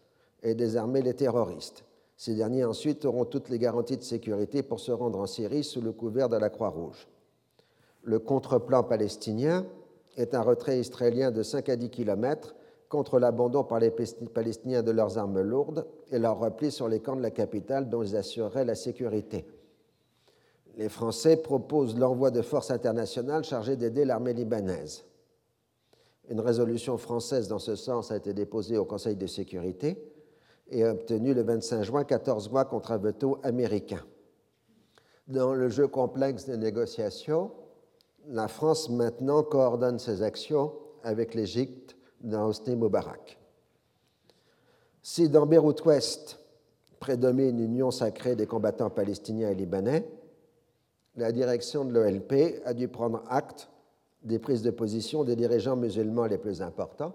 [0.43, 1.85] et désarmer les terroristes.
[2.19, 5.81] Ces derniers ensuite auront toutes les garanties de sécurité pour se rendre en Syrie sous
[5.81, 7.09] le couvert de la Croix-Rouge.
[8.03, 9.65] Le contre-plan palestinien
[10.19, 12.55] est un retrait israélien de 5 à 10 km
[12.91, 17.17] contre l'abandon par les Palestiniens de leurs armes lourdes et leur repli sur les camps
[17.17, 19.47] de la capitale dont ils assureraient la sécurité.
[20.77, 25.05] Les Français proposent l'envoi de forces internationales chargées d'aider l'armée libanaise.
[26.29, 29.97] Une résolution française dans ce sens a été déposée au Conseil de sécurité
[30.69, 34.05] et a obtenu le 25 juin 14 voix contre un veto américain.
[35.29, 37.53] Dans le jeu complexe des négociations,
[38.29, 40.73] la France maintenant coordonne ses actions
[41.03, 43.39] avec l'Égypte dans Hosni Moubarak.
[45.03, 46.41] Si dans Beyrouth-Ouest
[46.99, 50.05] prédomine une union sacrée des combattants palestiniens et libanais,
[51.17, 53.69] la direction de l'OLP a dû prendre acte
[54.23, 57.15] des prises de position des dirigeants musulmans les plus importants,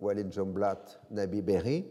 [0.00, 1.86] Walid Jumblat, Nabi Berri,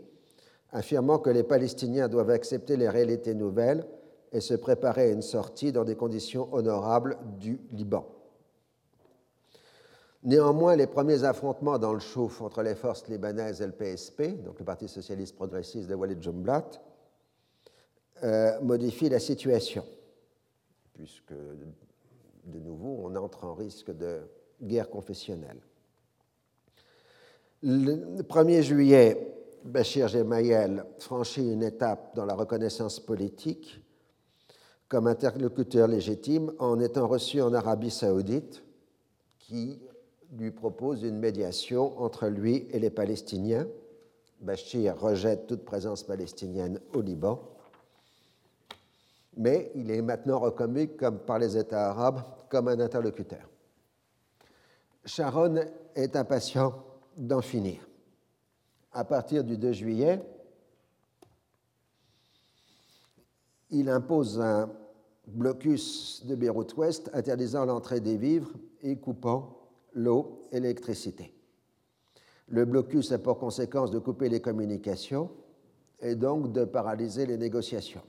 [0.71, 3.85] affirmant que les Palestiniens doivent accepter les réalités nouvelles
[4.31, 8.05] et se préparer à une sortie dans des conditions honorables du Liban.
[10.23, 14.57] Néanmoins, les premiers affrontements dans le Chouf entre les forces libanaises et le PSP, donc
[14.59, 16.69] le Parti socialiste progressiste de Walid Jumblat,
[18.23, 19.83] euh, modifient la situation,
[20.93, 24.21] puisque de nouveau on entre en risque de
[24.61, 25.61] guerre confessionnelle.
[27.61, 29.33] Le 1er juillet,
[29.63, 33.79] Bachir Gemayel franchit une étape dans la reconnaissance politique
[34.93, 38.63] comme interlocuteur légitime en étant reçu en Arabie saoudite,
[39.39, 39.79] qui
[40.37, 43.65] lui propose une médiation entre lui et les Palestiniens.
[44.41, 47.41] Bachir rejette toute présence palestinienne au Liban,
[49.37, 50.87] mais il est maintenant reconnu
[51.25, 53.49] par les États arabes comme un interlocuteur.
[55.05, 55.55] Sharon
[55.95, 56.83] est impatient
[57.17, 57.87] d'en finir.
[58.91, 60.21] À partir du 2 juillet,
[63.71, 64.69] il impose un
[65.27, 69.57] blocus de Beyrouth-Ouest interdisant l'entrée des vivres et coupant
[69.93, 71.33] l'eau et l'électricité.
[72.47, 75.31] Le blocus a pour conséquence de couper les communications
[76.01, 78.03] et donc de paralyser les négociations.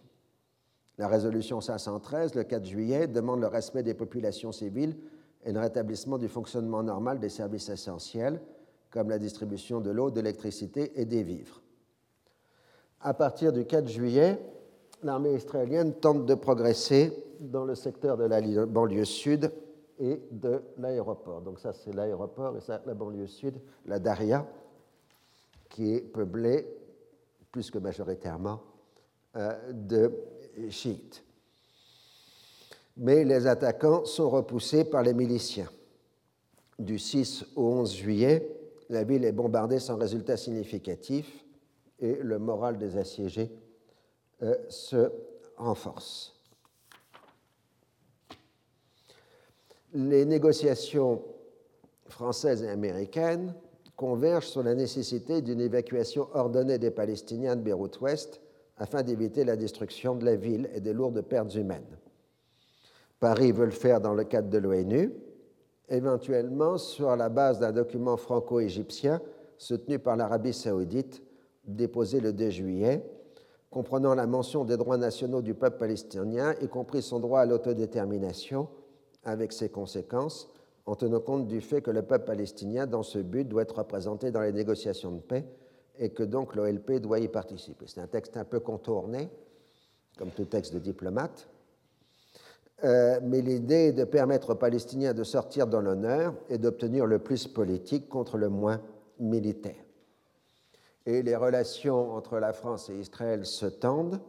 [0.99, 4.97] La résolution 513, le 4 juillet, demande le respect des populations civiles
[5.45, 8.41] et le rétablissement du fonctionnement normal des services essentiels,
[8.91, 11.61] comme la distribution de l'eau, de l'électricité et des vivres.
[13.01, 14.39] À partir du 4 juillet,
[15.03, 19.51] l'armée israélienne tente de progresser dans le secteur de la banlieue sud
[19.99, 21.41] et de l'aéroport.
[21.41, 24.47] Donc ça, c'est l'aéroport et ça, la banlieue sud, la Daria,
[25.69, 26.67] qui est peuplée
[27.51, 28.61] plus que majoritairement
[29.37, 30.13] euh, de
[32.97, 35.71] Mais les attaquants sont repoussés par les miliciens.
[36.79, 38.49] Du 6 au 11 juillet,
[38.89, 41.45] la ville est bombardée sans résultat significatif
[42.01, 43.51] et le moral des assiégés
[44.43, 45.11] euh, se
[45.57, 46.35] renforce.
[49.95, 51.23] les négociations
[52.09, 53.55] françaises et américaines
[53.97, 58.41] convergent sur la nécessité d'une évacuation ordonnée des Palestiniens de Beyrouth-Ouest
[58.77, 61.97] afin d'éviter la destruction de la ville et des lourdes pertes humaines.
[63.21, 65.13] Paris veut le faire dans le cadre de l'ONU,
[65.89, 69.21] éventuellement sur la base d'un document franco-égyptien
[69.57, 71.23] soutenu par l'Arabie saoudite,
[71.65, 73.05] déposé le 2 juillet,
[73.71, 78.69] comprenant la mention des droits nationaux du peuple palestinien, y compris son droit à l'autodétermination,
[79.25, 80.51] avec ses conséquences,
[80.87, 84.31] en tenant compte du fait que le peuple palestinien, dans ce but, doit être représenté
[84.31, 85.47] dans les négociations de paix
[85.99, 87.87] et que donc l'OLP doit y participer.
[87.87, 89.29] C'est un texte un peu contourné,
[90.19, 91.49] comme tout texte de diplomate,
[92.83, 97.19] euh, mais l'idée est de permettre aux Palestiniens de sortir dans l'honneur et d'obtenir le
[97.19, 98.81] plus politique contre le moins
[99.19, 99.83] militaire.
[101.07, 104.21] Et les relations entre la France et Israël se tendent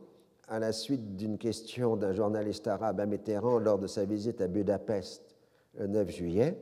[0.48, 5.36] à la suite d'une question d'un journaliste arabe Mitterrand lors de sa visite à Budapest
[5.78, 6.58] le 9 juillet.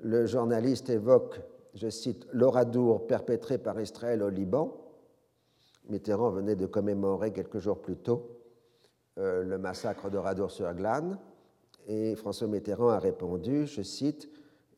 [0.00, 1.40] Le journaliste évoque,
[1.74, 4.76] je cite, l'oradour perpétré par Israël au Liban.
[5.88, 8.30] Mitterrand venait de commémorer quelques jours plus tôt
[9.18, 11.18] euh, le massacre d'Oradour-sur-Glane
[11.86, 14.28] et François Mitterrand a répondu, je cite,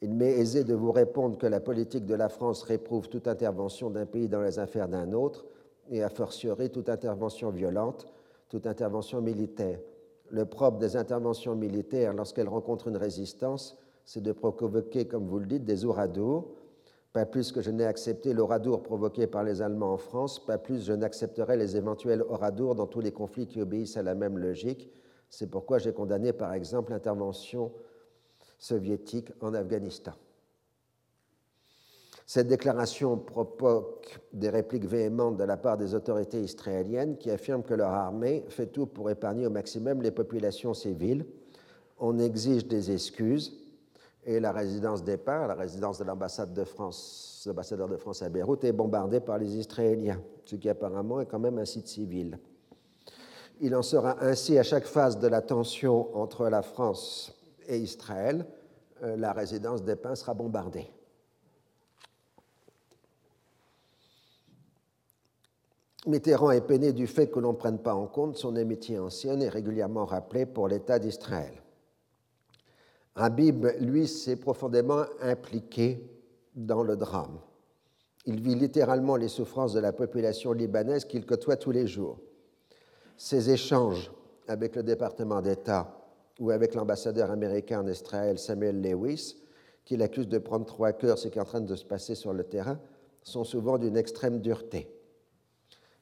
[0.02, 3.88] Il m'est aisé de vous répondre que la politique de la France réprouve toute intervention
[3.88, 5.46] d'un pays dans les affaires d'un autre
[5.88, 8.08] et a fortiori toute intervention violente,
[8.48, 9.78] toute intervention militaire.
[10.30, 15.46] Le propre des interventions militaires, lorsqu'elles rencontrent une résistance, c'est de provoquer, comme vous le
[15.46, 16.44] dites, des ouradours.
[17.16, 20.84] Pas plus que je n'ai accepté l'ouradour provoqué par les Allemands en France, pas plus
[20.84, 24.90] je n'accepterai les éventuels ouradours dans tous les conflits qui obéissent à la même logique.
[25.30, 27.72] C'est pourquoi j'ai condamné, par exemple, l'intervention
[28.58, 30.12] soviétique en Afghanistan.
[32.26, 37.72] Cette déclaration provoque des répliques véhémentes de la part des autorités israéliennes qui affirment que
[37.72, 41.24] leur armée fait tout pour épargner au maximum les populations civiles.
[41.98, 43.65] On exige des excuses
[44.26, 48.64] et la résidence départ, la résidence de l'ambassade de France, l'ambassadeur de France à Beyrouth,
[48.64, 52.36] est bombardée par les Israéliens, ce qui apparemment est quand même un site civil.
[53.60, 57.32] Il en sera ainsi à chaque phase de la tension entre la France
[57.68, 58.46] et Israël,
[59.04, 60.90] euh, la résidence des Pins sera bombardée.
[66.06, 69.42] Mitterrand est peiné du fait que l'on ne prenne pas en compte son amitié ancienne
[69.42, 71.62] et régulièrement rappelée pour l'État d'Israël.
[73.16, 76.06] Habib, lui, s'est profondément impliqué
[76.54, 77.38] dans le drame.
[78.26, 82.18] Il vit littéralement les souffrances de la population libanaise qu'il côtoie tous les jours.
[83.16, 84.12] Ses échanges
[84.48, 85.96] avec le département d'État
[86.38, 89.36] ou avec l'ambassadeur américain en Israël, Samuel Lewis,
[89.84, 92.32] qui l'accuse de prendre trois cœurs ce qui est en train de se passer sur
[92.32, 92.78] le terrain,
[93.22, 94.90] sont souvent d'une extrême dureté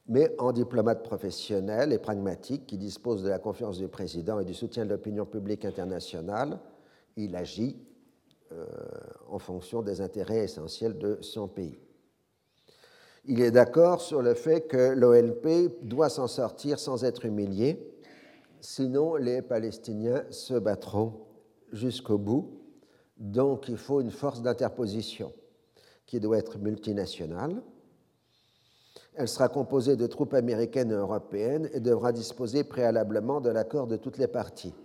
[0.07, 4.53] mais en diplomate professionnel et pragmatique qui dispose de la confiance du président et du
[4.53, 6.59] soutien de l'opinion publique internationale,
[7.15, 7.77] il agit
[9.29, 11.77] en fonction des intérêts essentiels de son pays.
[13.25, 17.91] Il est d'accord sur le fait que l'OLP doit s'en sortir sans être humilié,
[18.61, 21.25] sinon les Palestiniens se battront
[21.71, 22.61] jusqu'au bout.
[23.17, 25.33] Donc il faut une force d'interposition
[26.05, 27.63] qui doit être multinationale.
[29.15, 33.97] Elle sera composée de troupes américaines et européennes et devra disposer préalablement de l'accord de
[33.97, 34.75] toutes les parties.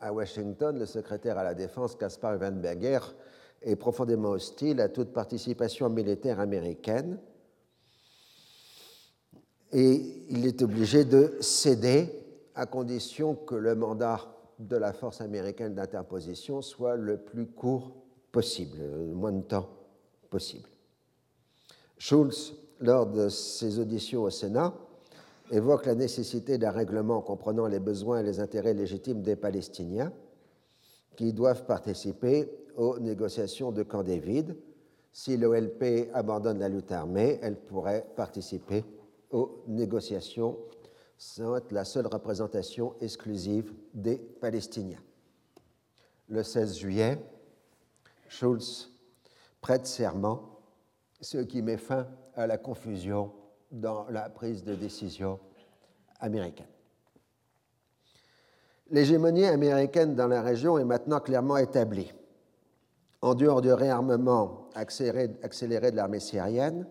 [0.00, 3.00] À Washington, le secrétaire à la Défense, Caspar Weinberger,
[3.62, 7.18] est profondément hostile à toute participation militaire américaine
[9.72, 12.08] et il est obligé de céder
[12.54, 14.20] à condition que le mandat
[14.58, 17.92] de la force américaine d'interposition soit le plus court
[18.32, 19.68] possible, le moins de temps
[20.30, 20.68] possible.
[21.98, 24.74] Schulz, lors de ses auditions au Sénat,
[25.50, 30.12] évoque la nécessité d'un règlement comprenant les besoins et les intérêts légitimes des Palestiniens
[31.16, 34.56] qui doivent participer aux négociations de Camp David.
[35.12, 38.84] Si l'OLP abandonne la lutte armée, elle pourrait participer
[39.30, 40.56] aux négociations
[41.16, 45.02] sans être la seule représentation exclusive des Palestiniens.
[46.28, 47.18] Le 16 juillet,
[48.28, 48.90] Schulz
[49.60, 50.60] prête serment,
[51.20, 53.32] ce qui met fin à la confusion
[53.70, 55.38] dans la prise de décision
[56.20, 56.66] américaine.
[58.90, 62.12] L'hégémonie américaine dans la région est maintenant clairement établie.
[63.20, 66.86] En dehors du réarmement accéléré, accéléré de l'armée syrienne,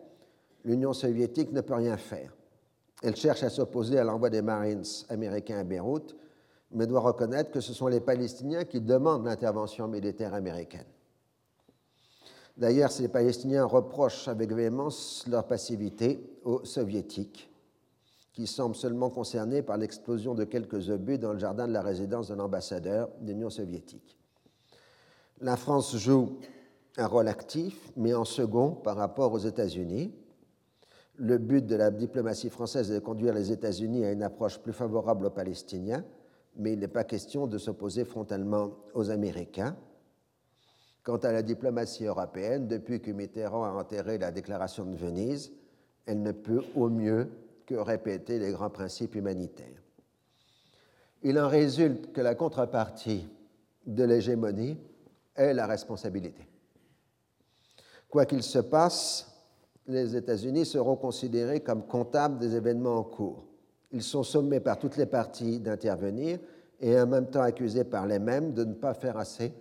[0.64, 2.36] l'Union soviétique ne peut rien faire.
[3.02, 6.16] Elle cherche à s'opposer à l'envoi des Marines américains à Beyrouth,
[6.72, 10.86] mais doit reconnaître que ce sont les Palestiniens qui demandent l'intervention militaire américaine.
[12.58, 17.52] D'ailleurs, ces Palestiniens reprochent avec véhémence leur passivité aux Soviétiques,
[18.34, 22.30] qui semblent seulement concernés par l'explosion de quelques obus dans le jardin de la résidence
[22.30, 24.18] de l'ambassadeur de l'Union soviétique.
[25.40, 26.40] La France joue
[26.98, 30.12] un rôle actif, mais en second par rapport aux États-Unis.
[31.16, 34.74] Le but de la diplomatie française est de conduire les États-Unis à une approche plus
[34.74, 36.04] favorable aux Palestiniens,
[36.56, 39.76] mais il n'est pas question de s'opposer frontalement aux Américains.
[41.08, 45.54] Quant à la diplomatie européenne, depuis que Mitterrand a enterré la déclaration de Venise,
[46.06, 47.30] elle ne peut au mieux
[47.66, 49.82] que répéter les grands principes humanitaires.
[51.24, 53.26] Il en résulte que la contrepartie
[53.86, 54.78] de l'hégémonie
[55.34, 56.46] est la responsabilité.
[58.10, 59.34] Quoi qu'il se passe,
[59.88, 63.46] les États-Unis seront considérés comme comptables des événements en cours.
[63.94, 66.38] Ils sont sommés par toutes les parties d'intervenir
[66.82, 69.54] et en même temps accusés par les mêmes de ne pas faire assez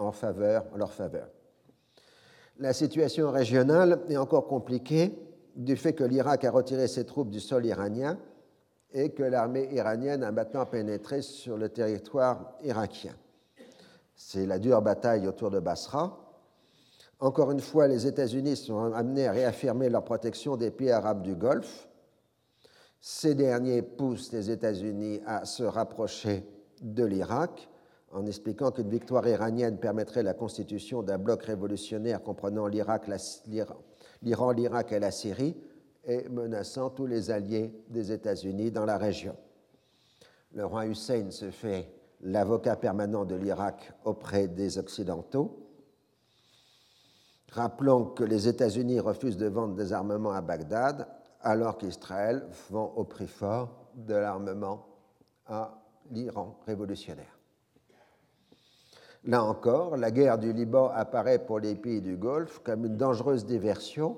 [0.00, 1.28] en, faveur, leur faveur.
[2.58, 5.18] La situation régionale est encore compliquée
[5.56, 8.18] du fait que l'Irak a retiré ses troupes du sol iranien
[8.92, 13.14] et que l'armée iranienne a maintenant pénétré sur le territoire irakien.
[14.14, 16.18] C'est la dure bataille autour de Basra.
[17.20, 21.34] Encore une fois, les États-Unis sont amenés à réaffirmer leur protection des pays arabes du
[21.34, 21.88] Golfe.
[23.00, 26.44] Ces derniers poussent les États-Unis à se rapprocher
[26.82, 27.69] de l'Irak
[28.12, 32.98] en expliquant qu'une victoire iranienne permettrait la constitution d'un bloc révolutionnaire comprenant l'Iran,
[34.22, 35.56] l'Irak et la Syrie,
[36.04, 39.36] et menaçant tous les alliés des États-Unis dans la région.
[40.52, 41.92] Le roi Hussein se fait
[42.22, 45.66] l'avocat permanent de l'Irak auprès des Occidentaux.
[47.52, 51.06] Rappelons que les États-Unis refusent de vendre des armements à Bagdad,
[51.42, 54.86] alors qu'Israël vend au prix fort de l'armement
[55.46, 57.39] à l'Iran révolutionnaire.
[59.24, 63.44] Là encore, la guerre du Liban apparaît pour les pays du Golfe comme une dangereuse
[63.44, 64.16] diversion,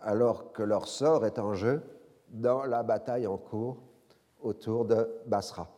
[0.00, 1.82] alors que leur sort est en jeu
[2.28, 3.78] dans la bataille en cours
[4.40, 5.68] autour de Basra.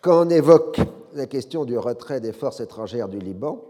[0.00, 0.80] Quand on évoque
[1.14, 3.62] la question du retrait des forces étrangères du Liban,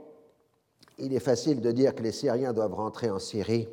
[0.99, 3.69] il est facile de dire que les Syriens doivent rentrer en Syrie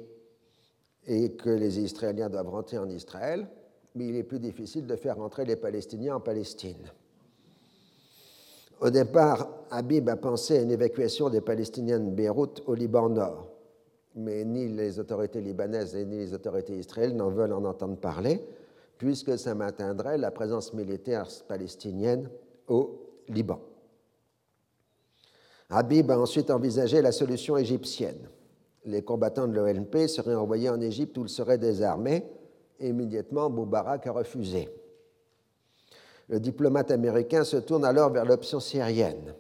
[1.08, 3.48] et que les Israéliens doivent rentrer en Israël,
[3.96, 6.92] mais il est plus difficile de faire rentrer les Palestiniens en Palestine.
[8.82, 13.48] Au départ, Habib a pensé à une évacuation des Palestiniens de Beyrouth au Liban Nord,
[14.16, 18.42] mais ni les autorités libanaises ni les autorités israéliennes n'en veulent en entendre parler,
[18.98, 22.30] puisque ça maintiendrait la présence militaire palestinienne
[22.68, 23.60] au Liban.
[25.70, 28.30] Habib a ensuite envisagé la solution égyptienne.
[28.86, 32.26] Les combattants de l'OLP seraient envoyés en Égypte où ils seraient désarmés.
[32.80, 34.70] Immédiatement, Moubarak a refusé.
[36.30, 39.34] Le diplomate américain se tourne alors vers l'option syrienne.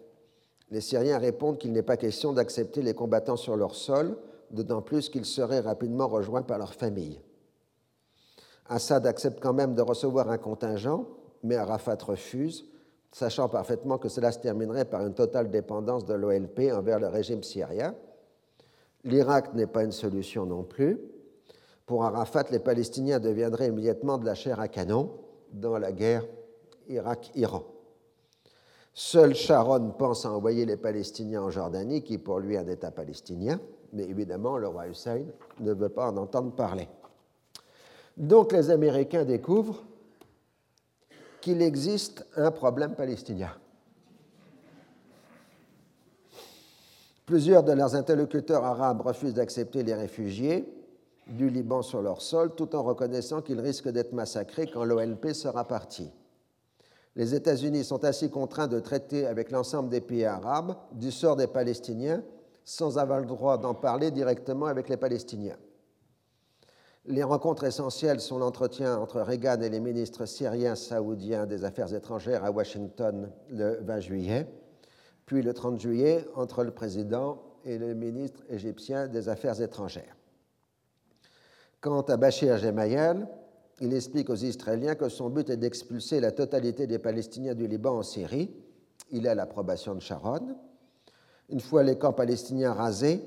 [0.71, 4.17] Les Syriens répondent qu'il n'est pas question d'accepter les combattants sur leur sol,
[4.51, 7.21] d'autant plus qu'ils seraient rapidement rejoints par leurs familles.
[8.67, 11.07] Assad accepte quand même de recevoir un contingent,
[11.43, 12.65] mais Arafat refuse,
[13.11, 17.43] sachant parfaitement que cela se terminerait par une totale dépendance de l'OLP envers le régime
[17.43, 17.95] syrien.
[19.03, 20.99] L'Irak n'est pas une solution non plus.
[21.85, 25.11] Pour Arafat, les Palestiniens deviendraient immédiatement de la chair à canon
[25.51, 26.25] dans la guerre
[26.89, 27.63] Irak-Iran.
[28.93, 33.59] Seul Sharon pense à envoyer les Palestiniens en Jordanie, qui pour lui un État palestinien,
[33.93, 35.23] mais évidemment, le roi Hussein
[35.59, 36.87] ne veut pas en entendre parler.
[38.17, 39.83] Donc les Américains découvrent
[41.39, 43.51] qu'il existe un problème palestinien.
[47.25, 50.67] Plusieurs de leurs interlocuteurs arabes refusent d'accepter les réfugiés
[51.27, 55.65] du Liban sur leur sol, tout en reconnaissant qu'ils risquent d'être massacrés quand l'OLP sera
[55.67, 56.09] parti.
[57.15, 61.48] Les États-Unis sont ainsi contraints de traiter avec l'ensemble des pays arabes du sort des
[61.48, 62.23] Palestiniens
[62.64, 65.57] sans avoir le droit d'en parler directement avec les Palestiniens.
[67.06, 72.45] Les rencontres essentielles sont l'entretien entre Reagan et les ministres syriens saoudiens des Affaires étrangères
[72.45, 74.48] à Washington le 20 juillet,
[75.26, 80.15] puis le 30 juillet entre le président et le ministre égyptien des Affaires étrangères.
[81.81, 83.27] Quant à Bachir Gemayel,
[83.81, 87.97] il explique aux Israéliens que son but est d'expulser la totalité des Palestiniens du Liban
[87.97, 88.51] en Syrie.
[89.11, 90.56] Il a l'approbation de Sharon.
[91.49, 93.22] Une fois les camps palestiniens rasés,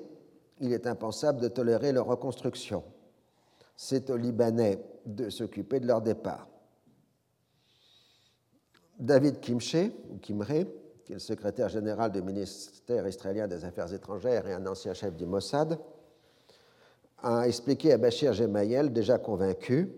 [0.61, 2.85] il est impensable de tolérer leur reconstruction
[3.77, 6.47] c'est aux Libanais de s'occuper de leur départ.
[8.99, 10.67] David Kimche, ou Kimre,
[11.05, 15.17] qui est le secrétaire général du ministère israélien des Affaires étrangères et un ancien chef
[15.17, 15.81] du Mossad,
[17.23, 19.93] a expliqué à Bachir Gemayel, déjà convaincu,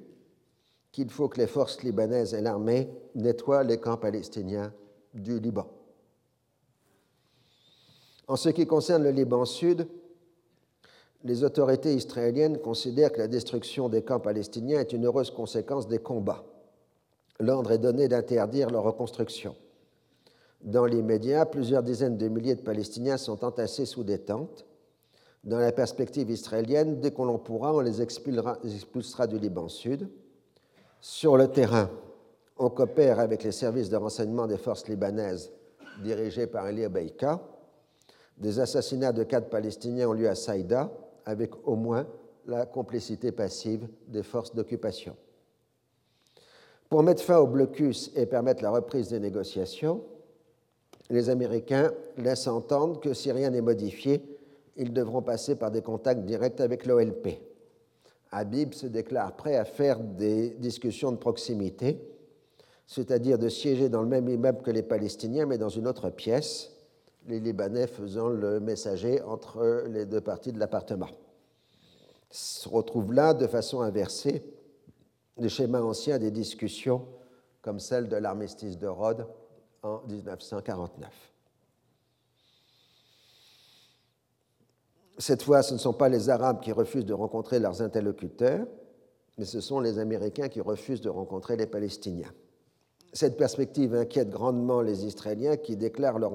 [0.95, 4.73] qu'il faut que les forces libanaises et l'armée nettoient les camps palestiniens
[5.13, 5.67] du Liban.
[8.29, 9.89] En ce qui concerne le Liban Sud,
[11.25, 15.99] les autorités israéliennes considèrent que la destruction des camps palestiniens est une heureuse conséquence des
[15.99, 16.45] combats.
[17.41, 19.57] L'ordre est donné d'interdire leur reconstruction.
[20.63, 24.65] Dans l'immédiat, plusieurs dizaines de milliers de Palestiniens sont entassés sous des tentes.
[25.43, 30.09] Dans la perspective israélienne, dès qu'on l'on pourra, on les expulsera, du Liban Sud.
[31.07, 31.91] Sur le terrain,
[32.57, 35.53] on coopère avec les services de renseignement des forces libanaises
[36.03, 37.43] dirigés par Elie Beika.
[38.39, 40.91] Des assassinats de quatre Palestiniens ont lieu à Saïda,
[41.27, 42.07] avec au moins
[42.47, 45.15] la complicité passive des forces d'occupation.
[46.89, 50.03] Pour mettre fin au blocus et permettre la reprise des négociations,
[51.11, 54.23] les Américains laissent entendre que si rien n'est modifié,
[54.79, 57.54] ils devront passer par des contacts directs avec l'OLP.
[58.35, 62.01] Habib se déclare prêt à faire des discussions de proximité,
[62.87, 66.73] c'est-à-dire de siéger dans le même immeuble que les Palestiniens, mais dans une autre pièce,
[67.27, 71.09] les Libanais faisant le messager entre les deux parties de l'appartement.
[72.31, 74.43] Se retrouve là, de façon inversée,
[75.39, 77.07] le schéma ancien des discussions
[77.63, 79.27] comme celle de l'armistice de Rhodes
[79.83, 81.34] en 1949.
[85.19, 88.67] Cette fois, ce ne sont pas les Arabes qui refusent de rencontrer leurs interlocuteurs,
[89.39, 92.33] mais ce sont les Américains qui refusent de rencontrer les Palestiniens.
[93.13, 96.35] Cette perspective inquiète grandement les Israéliens qui déclarent leur,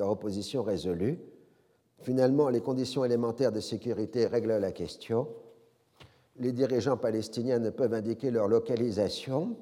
[0.00, 1.18] opposition résolue.
[2.00, 5.28] Finalement, les conditions élémentaires de sécurité règlent la question.
[6.38, 9.56] Les dirigeants palestiniens ne peuvent indiquer leur localisation,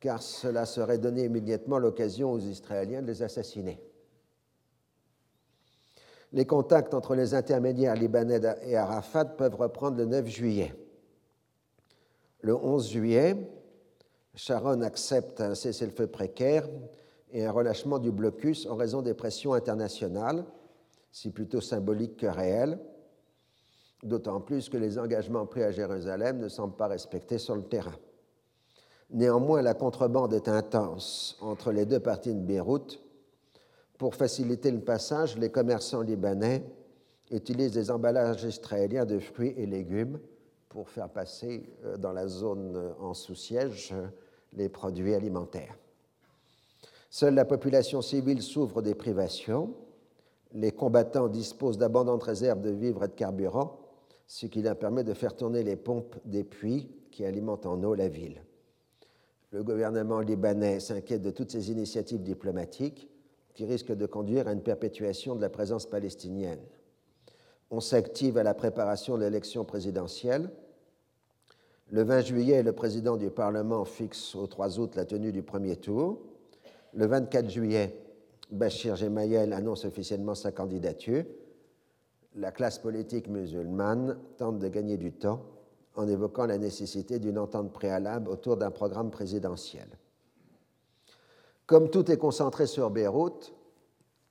[0.00, 3.80] car cela serait donner immédiatement l'occasion aux Israéliens de les assassiner.
[6.32, 10.74] Les contacts entre les intermédiaires libanais et Arafat peuvent reprendre le 9 juillet.
[12.40, 13.36] Le 11 juillet,
[14.34, 16.68] Sharon accepte un cessez-le-feu précaire
[17.32, 20.44] et un relâchement du blocus en raison des pressions internationales,
[21.10, 22.78] si plutôt symboliques que réelles,
[24.02, 27.96] d'autant plus que les engagements pris à Jérusalem ne semblent pas respectés sur le terrain.
[29.10, 33.00] Néanmoins, la contrebande est intense entre les deux parties de Beyrouth.
[33.98, 36.64] Pour faciliter le passage, les commerçants libanais
[37.32, 40.20] utilisent des emballages israéliens de fruits et légumes
[40.68, 43.94] pour faire passer euh, dans la zone euh, en sous-siège
[44.52, 45.76] les produits alimentaires.
[47.10, 49.74] Seule la population civile souffre des privations.
[50.52, 53.80] Les combattants disposent d'abondantes réserves de vivres et de carburant,
[54.26, 57.94] ce qui leur permet de faire tourner les pompes des puits qui alimentent en eau
[57.94, 58.42] la ville.
[59.50, 63.08] Le gouvernement libanais s'inquiète de toutes ces initiatives diplomatiques
[63.54, 66.60] qui risquent de conduire à une perpétuation de la présence palestinienne.
[67.70, 70.50] On s'active à la préparation de l'élection présidentielle
[71.90, 75.76] le 20 juillet, le président du Parlement fixe au 3 août la tenue du premier
[75.76, 76.20] tour.
[76.92, 77.98] Le 24 juillet,
[78.50, 81.24] Bachir Gemayel annonce officiellement sa candidature.
[82.34, 85.40] La classe politique musulmane tente de gagner du temps
[85.96, 89.88] en évoquant la nécessité d'une entente préalable autour d'un programme présidentiel.
[91.68, 93.52] Comme tout est concentré sur Beyrouth,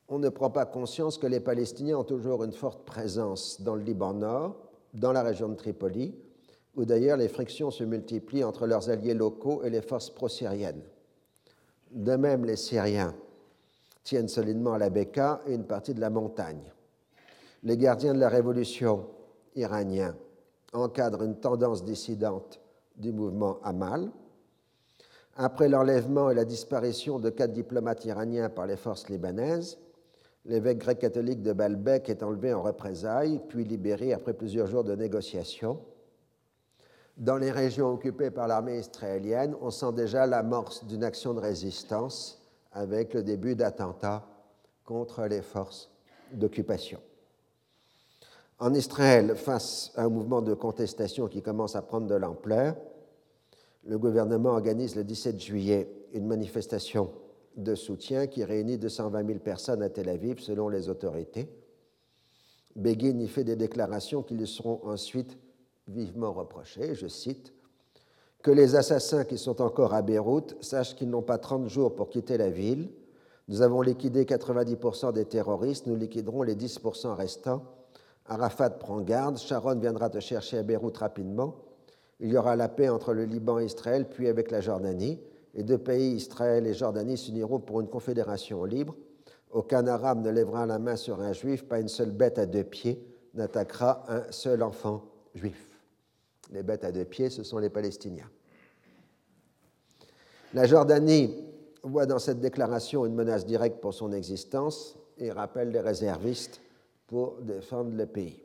[0.08, 3.84] on ne prend pas conscience que les Palestiniens ont toujours une forte présence dans le
[3.84, 4.56] Liban Nord,
[4.96, 6.16] dans la région de Tripoli,
[6.76, 10.82] où d'ailleurs les frictions se multiplient entre leurs alliés locaux et les forces pro-syriennes.
[11.92, 13.14] De même, les Syriens
[14.04, 16.74] tiennent solidement la Beka et une partie de la montagne.
[17.62, 19.06] Les gardiens de la révolution
[19.56, 20.16] iraniens
[20.74, 22.60] encadrent une tendance dissidente
[22.96, 24.10] du mouvement Amal,
[25.38, 29.78] après l'enlèvement et la disparition de quatre diplomates iraniens par les forces libanaises,
[30.46, 34.96] l'évêque grec catholique de Baalbek est enlevé en représailles, puis libéré après plusieurs jours de
[34.96, 35.80] négociations.
[37.18, 42.44] Dans les régions occupées par l'armée israélienne, on sent déjà l'amorce d'une action de résistance
[42.72, 44.26] avec le début d'attentats
[44.86, 45.92] contre les forces
[46.32, 47.00] d'occupation.
[48.60, 52.76] En Israël, face à un mouvement de contestation qui commence à prendre de l'ampleur,
[53.88, 57.10] le gouvernement organise le 17 juillet une manifestation
[57.56, 61.50] de soutien qui réunit 220 000 personnes à Tel Aviv selon les autorités.
[62.76, 65.38] Begin y fait des déclarations qui lui seront ensuite
[65.88, 66.96] vivement reprochées.
[66.96, 67.54] Je cite
[68.44, 72.10] Que les assassins qui sont encore à Beyrouth sachent qu'ils n'ont pas 30 jours pour
[72.10, 72.90] quitter la ville.
[73.48, 77.64] Nous avons liquidé 90% des terroristes, nous liquiderons les 10% restants.
[78.26, 81.56] Arafat prend garde, Sharon viendra te chercher à Beyrouth rapidement
[82.20, 85.20] il y aura la paix entre le Liban et Israël, puis avec la Jordanie.
[85.54, 88.96] Les deux pays, Israël et Jordanie, s'uniront pour une confédération libre.
[89.52, 92.64] Aucun arabe ne lèvera la main sur un juif, pas une seule bête à deux
[92.64, 93.04] pieds
[93.38, 95.04] n'attaquera un seul enfant
[95.34, 95.70] juif.
[96.52, 98.30] Les bêtes à deux pieds, ce sont les Palestiniens.
[100.54, 101.36] La Jordanie
[101.84, 106.62] voit dans cette déclaration une menace directe pour son existence et rappelle les réservistes
[107.06, 108.42] pour défendre le pays.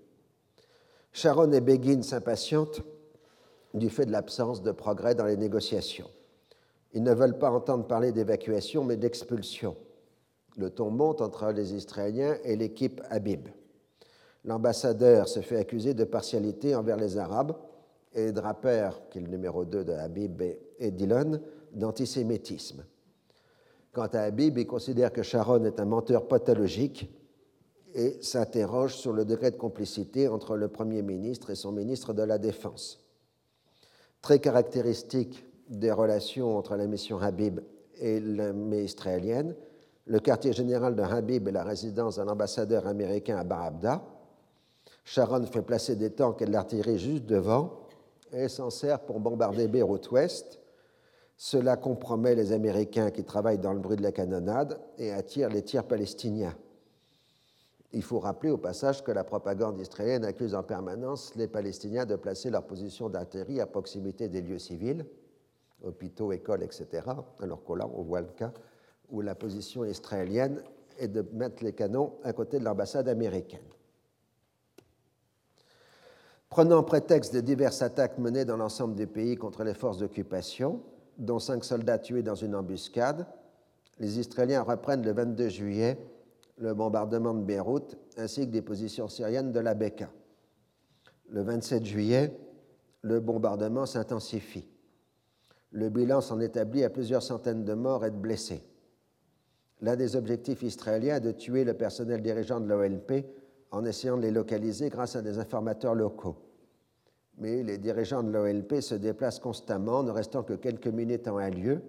[1.13, 2.83] Sharon et Begin s'impatientent
[3.75, 6.09] du fait de l'absence de progrès dans les négociations.
[6.93, 9.77] Ils ne veulent pas entendre parler d'évacuation, mais d'expulsion.
[10.57, 13.49] Le ton monte entre les Israéliens et l'équipe Habib.
[14.45, 17.57] L'ambassadeur se fait accuser de partialité envers les Arabes
[18.13, 20.43] et Draper, qui est le numéro 2 de Habib,
[20.79, 21.41] et Dillon
[21.73, 22.85] d'antisémitisme.
[23.93, 27.11] Quant à Habib, il considère que Sharon est un menteur pathologique
[27.95, 32.23] et s'interroge sur le degré de complicité entre le Premier ministre et son ministre de
[32.23, 33.02] la Défense
[34.23, 37.61] très caractéristique des relations entre la mission Habib
[37.97, 39.55] et l'armée israélienne.
[40.07, 44.03] Le quartier général de Habib est la résidence de l'ambassadeur américain à Barabda.
[45.05, 47.81] Sharon fait placer des tanks et de l'artillerie juste devant
[48.33, 50.61] et s'en sert pour bombarder Beyrouth Ouest.
[51.37, 55.63] Cela compromet les Américains qui travaillent dans le bruit de la canonnade et attire les
[55.63, 56.55] tirs palestiniens.
[57.95, 62.17] Il faut rappeler au passage que la propagande israélienne accuse en permanence les Palestiniens de
[62.17, 65.05] placer leur position d'artillerie à proximité des lieux civils,
[65.85, 66.87] hôpitaux, écoles, etc.,
[67.41, 68.53] alors que là, on voit le cas
[69.11, 70.63] où la position israélienne
[70.99, 73.61] est de mettre les canons à côté de l'ambassade américaine.
[76.49, 80.83] Prenant prétexte de diverses attaques menées dans l'ensemble du pays contre les forces d'occupation,
[81.19, 83.27] dont cinq soldats tués dans une embuscade,
[83.99, 85.99] les Israéliens reprennent le 22 juillet
[86.59, 90.11] le bombardement de Beyrouth ainsi que des positions syriennes de la Beka.
[91.29, 92.37] Le 27 juillet,
[93.03, 94.69] le bombardement s'intensifie.
[95.71, 98.63] Le bilan s'en établit à plusieurs centaines de morts et de blessés.
[99.81, 103.27] L'un des objectifs israéliens est de tuer le personnel dirigeant de l'OLP
[103.71, 106.37] en essayant de les localiser grâce à des informateurs locaux.
[107.39, 111.51] Mais les dirigeants de l'OLP se déplacent constamment, ne restant que quelques minutes en un
[111.51, 111.81] lieu,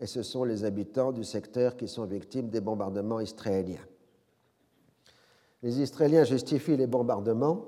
[0.00, 3.86] et ce sont les habitants du secteur qui sont victimes des bombardements israéliens.
[5.62, 7.66] Les Israéliens justifient les bombardements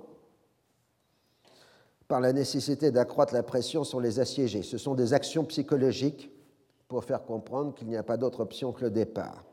[2.09, 4.63] par la nécessité d'accroître la pression sur les assiégés.
[4.63, 6.31] Ce sont des actions psychologiques
[6.89, 9.45] pour faire comprendre qu'il n'y a pas d'autre option que le départ.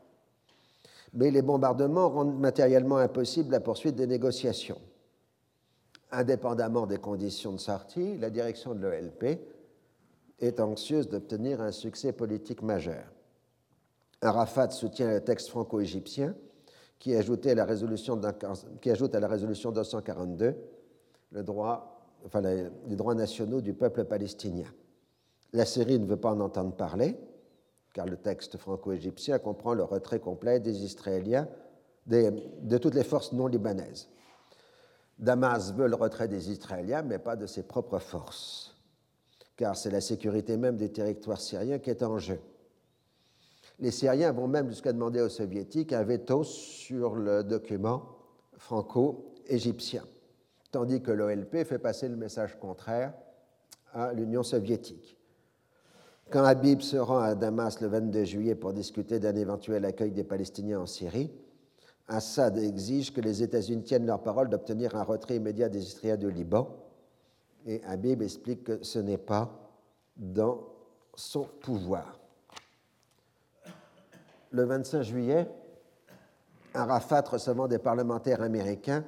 [1.14, 4.80] Mais les bombardements rendent matériellement impossible la poursuite des négociations.
[6.10, 9.40] Indépendamment des conditions de sortie, la direction de l'OLP
[10.40, 13.04] est anxieuse d'obtenir un succès politique majeur.
[14.20, 16.34] Arafat soutient le texte franco-égyptien
[17.02, 20.54] qui, ajoute à la résolution 242
[21.32, 24.72] le droit, enfin, les droits nationaux du peuple palestinien.
[25.52, 27.18] La Syrie ne veut pas en entendre parler,
[27.92, 31.48] car le texte franco-égyptien comprend le retrait complet des Israéliens
[32.06, 34.08] de toutes les forces non libanaises.
[35.18, 38.76] Damas veut le retrait des Israéliens, mais pas de ses propres forces,
[39.56, 42.38] car c'est la sécurité même des territoires syriens qui est en jeu.
[43.82, 48.04] Les Syriens vont même jusqu'à demander aux Soviétiques un veto sur le document
[48.56, 50.04] franco-égyptien,
[50.70, 53.12] tandis que l'OLP fait passer le message contraire
[53.92, 55.18] à l'Union soviétique.
[56.30, 60.22] Quand Habib se rend à Damas le 22 juillet pour discuter d'un éventuel accueil des
[60.22, 61.32] Palestiniens en Syrie,
[62.06, 66.30] Assad exige que les États-Unis tiennent leur parole d'obtenir un retrait immédiat des Israéliens du
[66.30, 66.68] Liban.
[67.66, 69.50] Et Habib explique que ce n'est pas
[70.16, 70.68] dans
[71.16, 72.21] son pouvoir.
[74.52, 75.48] Le 25 juillet,
[76.74, 79.04] Arafat, recevant des parlementaires américains,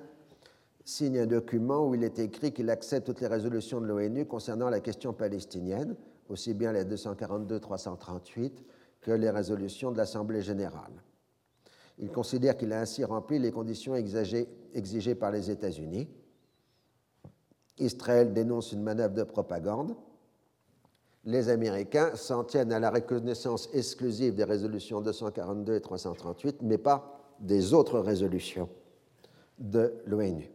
[0.85, 4.69] signe un document où il est écrit qu'il accepte toutes les résolutions de l'ONU concernant
[4.69, 5.97] la question palestinienne
[6.29, 8.53] aussi bien les 242-338
[9.01, 11.03] que les résolutions de l'Assemblée générale.
[11.99, 16.09] Il considère qu'il a ainsi rempli les conditions exigées par les États-Unis.
[17.79, 19.95] Israël dénonce une manœuvre de propagande.
[21.27, 27.19] Les Américains s'en tiennent à la reconnaissance exclusive des résolutions 242 et 338, mais pas
[27.41, 28.69] des autres résolutions
[29.59, 30.51] de l'ONU.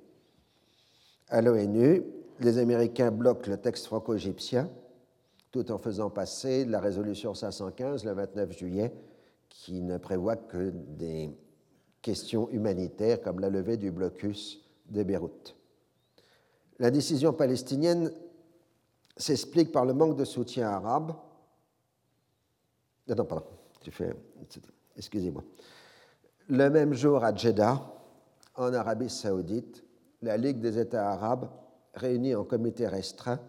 [1.29, 2.03] À l'ONU,
[2.39, 4.69] les Américains bloquent le texte franco-égyptien
[5.51, 8.93] tout en faisant passer la résolution 515 le 29 juillet,
[9.49, 11.31] qui ne prévoit que des
[12.01, 15.55] questions humanitaires comme la levée du blocus de Beyrouth.
[16.77, 18.11] La décision palestinienne
[19.19, 21.13] s'explique par le manque de soutien arabe.
[23.07, 23.45] Non, pardon,
[24.95, 25.43] Excusez-moi.
[26.49, 27.79] Le même jour à Jeddah,
[28.55, 29.83] en Arabie saoudite,
[30.21, 31.49] la Ligue des États arabes,
[31.93, 33.39] réunie en comité restreint,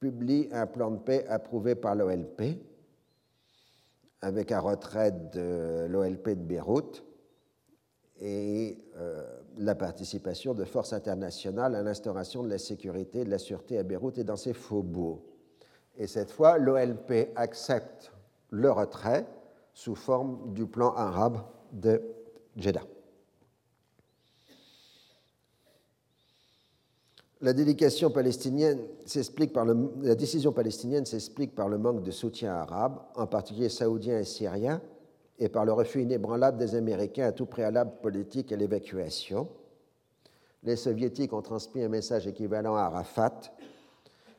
[0.00, 2.42] publie un plan de paix approuvé par l'OLP,
[4.20, 7.04] avec un retrait de l'OLP de Beyrouth
[8.20, 9.22] et euh,
[9.58, 13.82] la participation de forces internationales à l'instauration de la sécurité et de la sûreté à
[13.82, 15.22] Beyrouth et dans ses faubourgs.
[15.96, 18.12] Et cette fois, l'OLP accepte
[18.50, 19.26] le retrait
[19.74, 21.38] sous forme du plan arabe
[21.72, 22.02] de
[22.56, 22.84] Jeddah.
[27.40, 27.52] La,
[28.14, 28.78] palestinienne
[30.00, 34.80] la décision palestinienne s'explique par le manque de soutien arabe, en particulier saoudien et syrien,
[35.38, 39.48] et par le refus inébranlable des Américains à tout préalable politique à l'évacuation.
[40.62, 43.40] Les Soviétiques ont transmis un message équivalent à Arafat.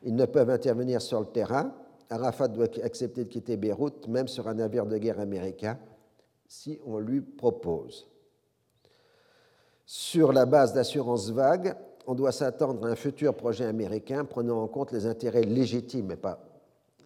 [0.04, 1.74] Ils ne peuvent intervenir sur le terrain.
[2.10, 5.78] Arafat doit accepter de quitter Beyrouth, même sur un navire de guerre américain,
[6.48, 8.08] si on lui propose.
[9.86, 11.76] Sur la base d'assurances vagues,
[12.08, 16.16] on doit s'attendre à un futur projet américain prenant en compte les intérêts légitimes et
[16.16, 16.44] pas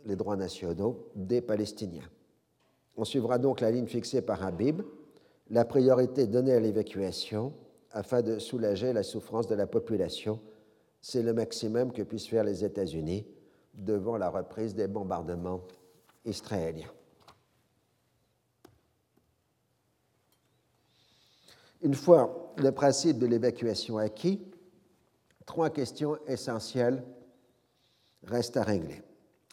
[0.05, 2.09] les droits nationaux des Palestiniens.
[2.97, 4.81] On suivra donc la ligne fixée par Habib,
[5.49, 7.53] la priorité donnée à l'évacuation
[7.91, 10.39] afin de soulager la souffrance de la population.
[10.99, 13.25] C'est le maximum que puissent faire les États-Unis
[13.75, 15.61] devant la reprise des bombardements
[16.25, 16.91] israéliens.
[21.83, 24.41] Une fois le principe de l'évacuation acquis,
[25.45, 27.03] trois questions essentielles
[28.23, 29.03] restent à régler.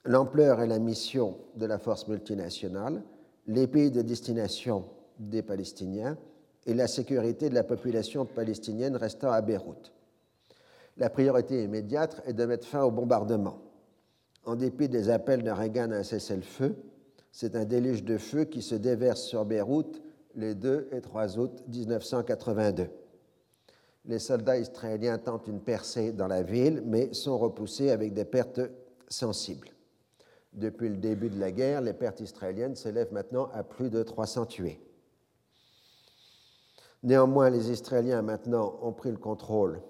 [0.07, 3.03] L'ampleur et la mission de la force multinationale,
[3.47, 4.85] les pays de destination
[5.19, 6.17] des Palestiniens
[6.67, 9.93] et la sécurité de la population palestinienne restant à Beyrouth.
[10.97, 13.59] La priorité immédiate est de mettre fin au bombardement.
[14.45, 16.77] En dépit des appels de Reagan à un cessez-le-feu,
[17.33, 20.03] c'est un déluge de feu qui se déverse sur Beyrouth
[20.37, 22.89] les 2 et 3 août 1982
[24.07, 28.61] les soldats israéliens tentent une percée dans la ville, mais sont repoussés avec des pertes
[29.09, 29.69] sensibles.
[30.55, 34.47] Depuis le début de la guerre, les pertes israéliennes s'élèvent maintenant à plus de 300
[34.47, 34.81] tués.
[37.03, 39.83] Néanmoins, les Israéliens maintenant ont pris le contrôle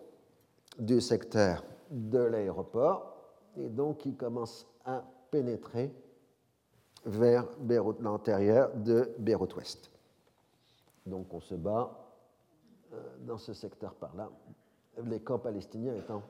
[0.79, 3.15] du secteur de l'aéroport
[3.57, 5.95] et donc ils commencent à pénétrer
[7.05, 7.47] vers
[8.01, 9.91] l'intérieur de Beyrouth-Ouest.
[11.07, 11.93] Donc on se bat
[12.93, 12.97] euh,
[13.27, 14.31] dans ce secteur par là,
[15.05, 16.23] les camps palestiniens étant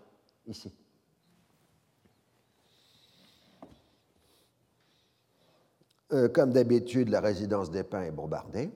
[0.47, 0.73] ici.
[6.15, 8.71] Euh, comme d'habitude, la résidence des Pins est bombardée.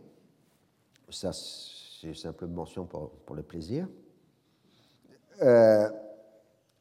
[1.08, 3.86] Ça, c'est simplement mention pour, le plaisir.
[5.42, 5.88] Euh,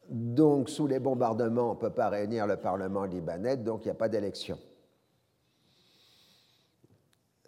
[0.08, 3.92] donc, sous les bombardements, on ne peut pas réunir le Parlement libanais, donc il n'y
[3.92, 4.58] a pas d'élection.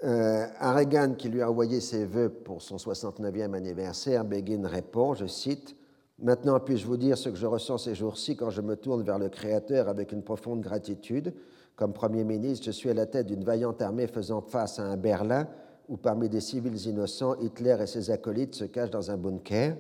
[0.05, 5.15] Euh, à Reagan, qui lui a envoyé ses vœux pour son 69e anniversaire, Begin répond,
[5.15, 5.77] je cite,
[6.23, 9.19] Maintenant puis-je vous dire ce que je ressens ces jours-ci quand je me tourne vers
[9.19, 11.33] le Créateur avec une profonde gratitude?
[11.81, 14.99] Comme Premier ministre, je suis à la tête d'une vaillante armée faisant face à un
[14.99, 15.49] Berlin
[15.89, 19.79] où parmi des civils innocents, Hitler et ses acolytes se cachent dans un bunker.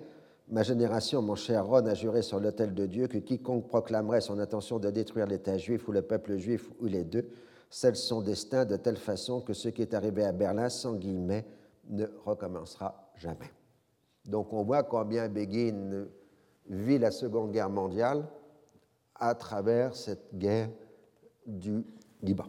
[0.48, 4.38] Ma génération, mon cher Ron, a juré sur l'autel de Dieu que quiconque proclamerait son
[4.38, 7.28] intention de détruire l'État juif ou le peuple juif ou les deux
[7.68, 11.44] scelle son destin de telle façon que ce qui est arrivé à Berlin, sans guillemets,
[11.90, 13.52] ne recommencera jamais.
[14.24, 16.06] Donc on voit combien Begin
[16.66, 18.26] vit la Seconde Guerre mondiale
[19.16, 20.70] à travers cette guerre
[21.46, 21.84] du
[22.22, 22.46] Liban.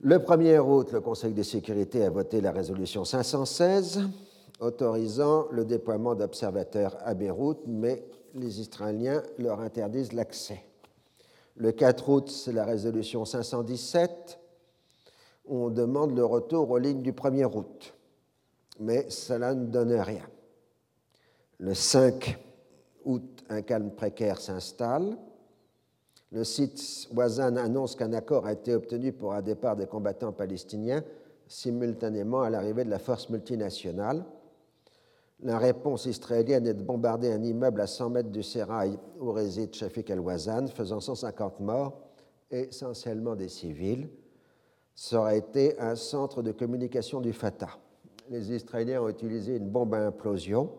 [0.00, 4.02] Le 1er août, le Conseil de sécurité a voté la résolution 516
[4.60, 8.04] autorisant le déploiement d'observateurs à Beyrouth, mais
[8.34, 10.62] les Israéliens leur interdisent l'accès.
[11.56, 14.38] Le 4 août, c'est la résolution 517.
[15.46, 17.94] On demande le retour aux lignes du 1er août,
[18.78, 20.26] mais cela ne donne rien.
[21.58, 22.38] Le 5
[23.04, 25.16] août, un calme précaire s'installe.
[26.32, 31.04] Le site Wazan annonce qu'un accord a été obtenu pour un départ des combattants palestiniens
[31.46, 34.24] simultanément à l'arrivée de la force multinationale.
[35.40, 39.74] La réponse israélienne est de bombarder un immeuble à 100 mètres du sérail où réside
[39.74, 42.00] Shafik al-Wazan, faisant 150 morts,
[42.50, 44.08] essentiellement des civils.
[44.94, 47.78] Ça aurait été un centre de communication du Fatah.
[48.30, 50.70] Les Israéliens ont utilisé une bombe à implosion.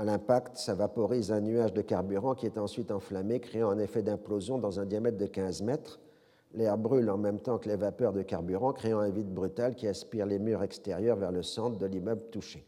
[0.00, 4.02] À l'impact, ça vaporise un nuage de carburant qui est ensuite enflammé, créant un effet
[4.02, 6.00] d'implosion dans un diamètre de 15 mètres.
[6.54, 9.86] L'air brûle en même temps que les vapeurs de carburant, créant un vide brutal qui
[9.86, 12.66] aspire les murs extérieurs vers le centre de l'immeuble touché.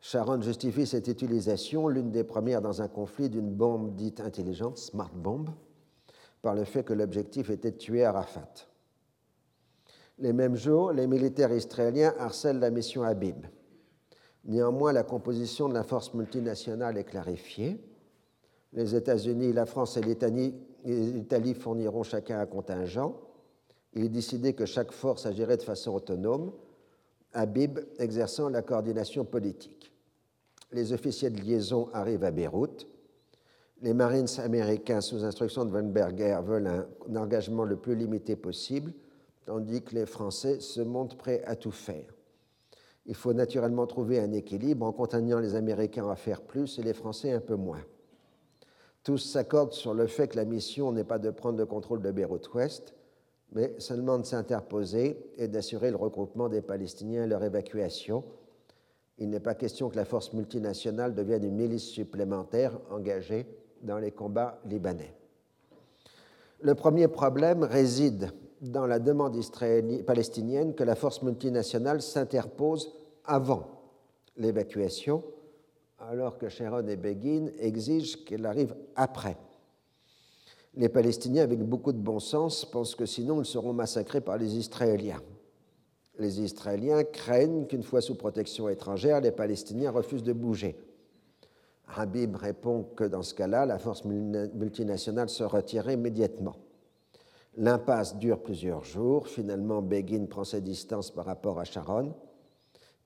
[0.00, 5.12] Sharon justifie cette utilisation, l'une des premières dans un conflit d'une bombe dite intelligente, smart
[5.14, 5.50] bomb,
[6.40, 8.66] par le fait que l'objectif était de tuer Arafat.
[10.18, 13.44] Les mêmes jours, les militaires israéliens harcèlent la mission Habib.
[14.48, 17.78] Néanmoins, la composition de la force multinationale est clarifiée.
[18.72, 23.14] Les États-Unis, la France et l'Italie fourniront chacun un contingent.
[23.92, 26.52] Il est décidé que chaque force agirait de façon autonome,
[27.34, 29.92] Habib exerçant la coordination politique.
[30.72, 32.86] Les officiers de liaison arrivent à Beyrouth.
[33.82, 38.92] Les Marines américains, sous instruction de Von Berger, veulent un engagement le plus limité possible,
[39.44, 42.17] tandis que les Français se montrent prêts à tout faire.
[43.08, 46.92] Il faut naturellement trouver un équilibre en contraignant les Américains à faire plus et les
[46.92, 47.82] Français un peu moins.
[49.02, 52.10] Tous s'accordent sur le fait que la mission n'est pas de prendre le contrôle de
[52.10, 52.94] Beyrouth-Ouest,
[53.52, 58.24] mais seulement de s'interposer et d'assurer le regroupement des Palestiniens et leur évacuation.
[59.16, 63.46] Il n'est pas question que la force multinationale devienne une milice supplémentaire engagée
[63.80, 65.14] dans les combats libanais.
[66.60, 69.36] Le premier problème réside dans la demande
[70.06, 72.92] palestinienne que la force multinationale s'interpose
[73.24, 73.66] avant
[74.36, 75.22] l'évacuation,
[75.98, 79.36] alors que Sharon et Begin exigent qu'elle arrive après.
[80.74, 84.56] Les Palestiniens, avec beaucoup de bon sens, pensent que sinon ils seront massacrés par les
[84.56, 85.20] Israéliens.
[86.18, 90.76] Les Israéliens craignent qu'une fois sous protection étrangère, les Palestiniens refusent de bouger.
[91.96, 96.56] Habib répond que dans ce cas-là, la force multinationale se retire immédiatement.
[97.60, 99.26] L'impasse dure plusieurs jours.
[99.26, 102.14] Finalement, Begin prend ses distances par rapport à Sharon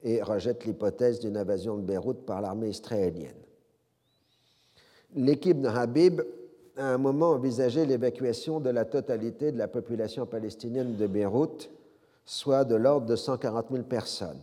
[0.03, 3.33] et rejette l'hypothèse d'une invasion de Beyrouth par l'armée israélienne.
[5.15, 6.21] L'équipe de Habib
[6.77, 11.71] a un moment envisagé l'évacuation de la totalité de la population palestinienne de Beyrouth,
[12.27, 14.43] soit de l'ordre de 140 000 personnes.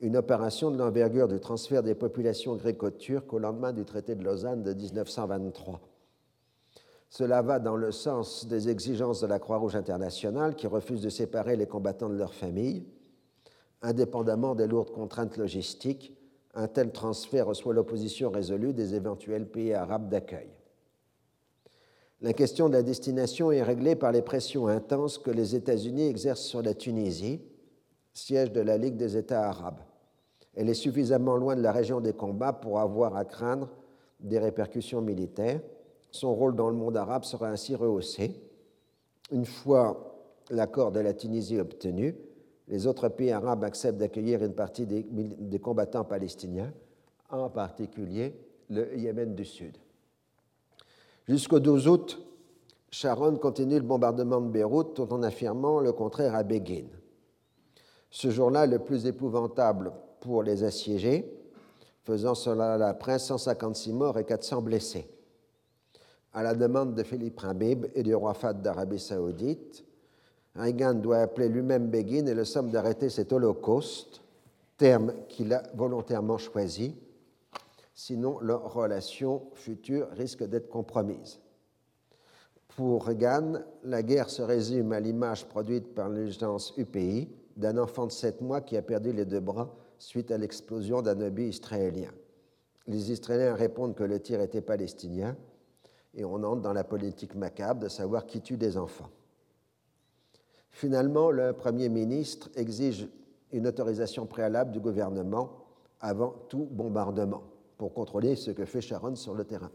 [0.00, 4.62] Une opération de l'envergure du transfert des populations gréco-turques au lendemain du traité de Lausanne
[4.62, 5.82] de 1923.
[7.16, 11.54] Cela va dans le sens des exigences de la Croix-Rouge internationale qui refuse de séparer
[11.54, 12.88] les combattants de leurs familles.
[13.82, 16.12] Indépendamment des lourdes contraintes logistiques,
[16.54, 20.48] un tel transfert reçoit l'opposition résolue des éventuels pays arabes d'accueil.
[22.20, 26.42] La question de la destination est réglée par les pressions intenses que les États-Unis exercent
[26.42, 27.40] sur la Tunisie,
[28.12, 29.82] siège de la Ligue des États arabes.
[30.52, 33.70] Elle est suffisamment loin de la région des combats pour avoir à craindre
[34.18, 35.60] des répercussions militaires
[36.14, 38.40] son rôle dans le monde arabe sera ainsi rehaussé.
[39.32, 40.16] Une fois
[40.48, 42.16] l'accord de la Tunisie obtenu,
[42.68, 46.72] les autres pays arabes acceptent d'accueillir une partie des, combattants palestiniens,
[47.30, 48.32] en particulier
[48.70, 49.76] le Yémen du Sud.
[51.26, 52.22] Jusqu'au 12 août,
[52.90, 56.86] Sharon continue le bombardement de Beyrouth tout en affirmant le contraire à Begin.
[58.10, 61.28] Ce jour-là, le plus épouvantable pour les assiégés,
[62.04, 65.08] faisant cela la presse 156 morts et 400 blessés
[66.34, 69.84] à la demande de Philippe Rabib et du roi Fahd d'Arabie saoudite,
[70.56, 74.20] Reagan doit appeler lui-même Begin et le somme d'arrêter cet holocauste,
[74.76, 76.96] terme qu'il a volontairement choisi,
[77.94, 81.38] sinon leur relation future risque d'être compromise.
[82.76, 88.12] Pour Reagan, la guerre se résume à l'image produite par l'agence UPI d'un enfant de
[88.12, 92.10] 7 mois qui a perdu les deux bras suite à l'explosion d'un obus israélien.
[92.88, 95.36] Les Israéliens répondent que le tir était palestinien
[96.16, 99.10] et on entre dans la politique macabre de savoir qui tue des enfants.
[100.70, 103.08] Finalement, le Premier ministre exige
[103.52, 105.50] une autorisation préalable du gouvernement
[106.00, 107.44] avant tout bombardement
[107.78, 109.70] pour contrôler ce que fait Sharon sur le terrain.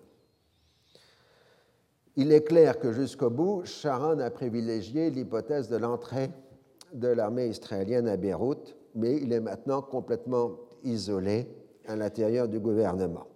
[2.18, 6.30] Il est clair que jusqu'au bout, Sharon a privilégié l'hypothèse de l'entrée
[6.94, 10.52] de l'armée israélienne à Beyrouth, mais il est maintenant complètement
[10.84, 11.48] isolé
[11.88, 13.29] à l'intérieur du gouvernement.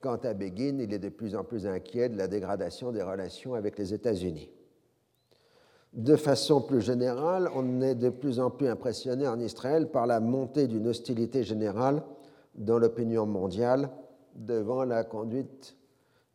[0.00, 3.54] Quant à Begin, il est de plus en plus inquiet de la dégradation des relations
[3.54, 4.50] avec les États-Unis.
[5.92, 10.20] De façon plus générale, on est de plus en plus impressionné en Israël par la
[10.20, 12.02] montée d'une hostilité générale
[12.54, 13.88] dans l'opinion mondiale
[14.34, 15.76] devant la conduite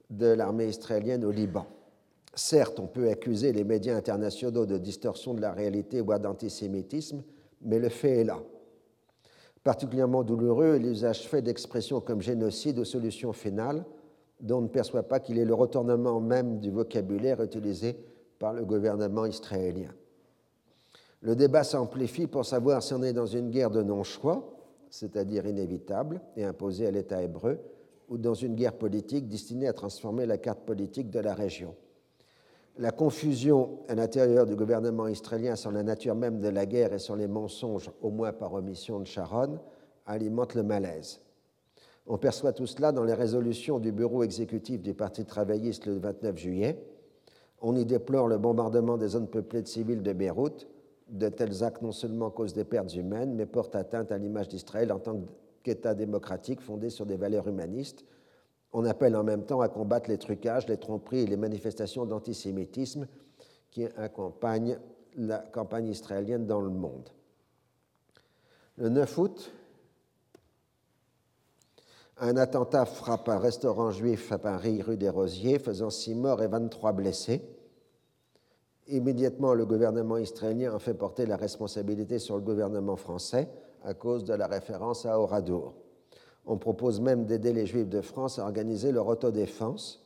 [0.10, 1.68] de l'armée israélienne au Liban.
[2.34, 7.24] Certes, on peut accuser les médias internationaux de distorsion de la réalité ou d'antisémitisme,
[7.62, 8.40] mais le fait est là.
[9.64, 13.86] Particulièrement douloureux est l'usage fait d'expressions comme génocide ou solution finale,
[14.40, 17.96] dont on ne perçoit pas qu'il est le retournement même du vocabulaire utilisé
[18.40, 19.94] par le gouvernement israélien.
[21.22, 24.58] Le débat s'amplifie pour savoir si on est dans une guerre de non-choix,
[24.90, 27.60] c'est-à-dire inévitable et imposée à l'État hébreu,
[28.10, 31.76] ou dans une guerre politique destinée à transformer la carte politique de la région.
[32.78, 37.00] La confusion à l'intérieur du gouvernement israélien sur la nature même de la guerre et
[37.00, 39.60] sur les mensonges, au moins par omission de Sharon,
[40.06, 41.20] alimente le malaise.
[42.08, 46.38] On perçoit tout cela dans les résolutions du bureau exécutif du Parti travailliste le 29
[46.38, 46.84] juillet.
[47.62, 50.68] On y déplore le bombardement des zones peuplées de civils de Beyrouth.
[51.10, 54.94] De tels actes non seulement causent des pertes humaines, mais portent atteinte à l'image d'Israël
[54.94, 55.20] en tant
[55.62, 58.06] qu'État démocratique fondé sur des valeurs humanistes
[58.74, 63.08] on appelle en même temps à combattre les trucages, les tromperies et les manifestations d'antisémitisme
[63.70, 64.80] qui accompagnent
[65.16, 67.10] la campagne israélienne dans le monde.
[68.78, 69.52] Le 9 août,
[72.18, 76.48] un attentat frappe un restaurant juif à Paris, rue des Rosiers, faisant six morts et
[76.48, 77.42] 23 blessés.
[78.88, 83.50] Immédiatement, le gouvernement israélien a fait porter la responsabilité sur le gouvernement français
[83.84, 85.81] à cause de la référence à Oradour.
[86.46, 90.06] On propose même d'aider les Juifs de France à organiser leur autodéfense.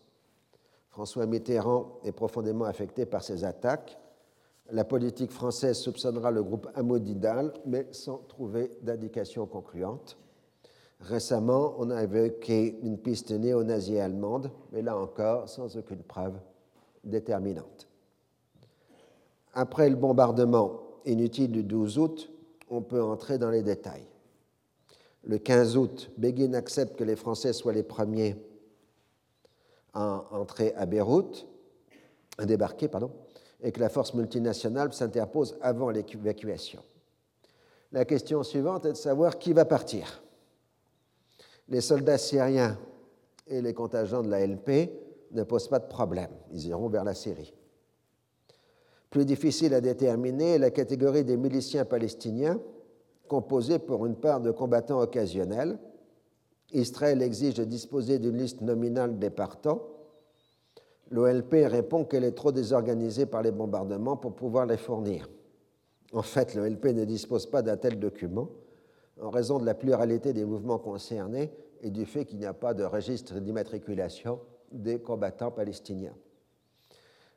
[0.90, 3.98] François Mitterrand est profondément affecté par ces attaques.
[4.72, 10.18] La politique française soupçonnera le groupe Amodidal, mais sans trouver d'indication concluante.
[11.02, 16.40] Récemment, on a évoqué une piste néo-nazie allemande, mais là encore, sans aucune preuve
[17.04, 17.88] déterminante.
[19.54, 22.32] Après le bombardement inutile du 12 août,
[22.70, 24.08] on peut entrer dans les détails
[25.26, 28.36] le 15 août, Begin accepte que les Français soient les premiers
[29.94, 31.48] à entrer à Beyrouth,
[32.38, 33.12] à débarquer, pardon,
[33.62, 36.82] et que la force multinationale s'interpose avant l'évacuation.
[37.92, 40.22] La question suivante est de savoir qui va partir.
[41.70, 42.78] Les soldats syriens
[43.48, 44.92] et les contingents de la LP
[45.32, 47.54] ne posent pas de problème, ils iront vers la Syrie.
[49.10, 52.60] Plus difficile à déterminer est la catégorie des miliciens palestiniens
[53.28, 55.78] composé pour une part de combattants occasionnels.
[56.72, 59.82] Israël exige de disposer d'une liste nominale des partants.
[61.12, 65.30] L'OLP répond qu'elle est trop désorganisée par les bombardements pour pouvoir les fournir.
[66.14, 68.50] En fait, l'OLP ne dispose pas d'un tel document
[69.22, 72.74] en raison de la pluralité des mouvements concernés et du fait qu'il n'y a pas
[72.74, 74.40] de registre d'immatriculation
[74.72, 76.16] des combattants palestiniens.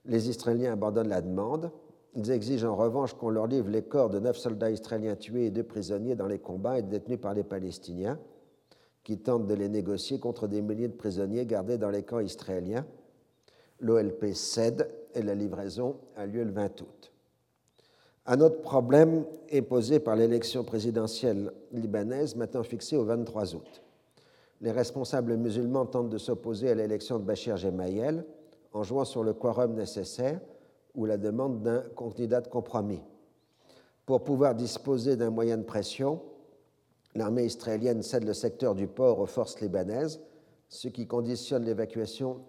[0.04, 1.70] Les Israéliens abandonnent la demande
[2.18, 5.50] ils exigent en revanche qu'on leur livre les corps de neuf soldats israéliens tués et
[5.50, 8.18] deux prisonniers dans les combats et détenus par les Palestiniens,
[9.04, 12.84] qui tentent de les négocier contre des milliers de prisonniers gardés dans les camps israéliens.
[13.78, 17.12] L'OLP cède et la livraison a lieu le 20 août.
[18.26, 23.82] Un autre problème est posé par l'élection présidentielle libanaise, maintenant fixée au 23 août.
[24.60, 28.24] Les responsables musulmans tentent de s'opposer à l'élection de Bachir Gemayel
[28.72, 30.40] en jouant sur le quorum nécessaire
[30.98, 33.00] ou la demande d'un candidat de compromis.
[34.04, 36.20] Pour pouvoir disposer d'un moyen de pression,
[37.14, 40.20] l'armée israélienne cède le secteur du port aux forces libanaises,
[40.68, 42.40] ce qui conditionne l'évacuation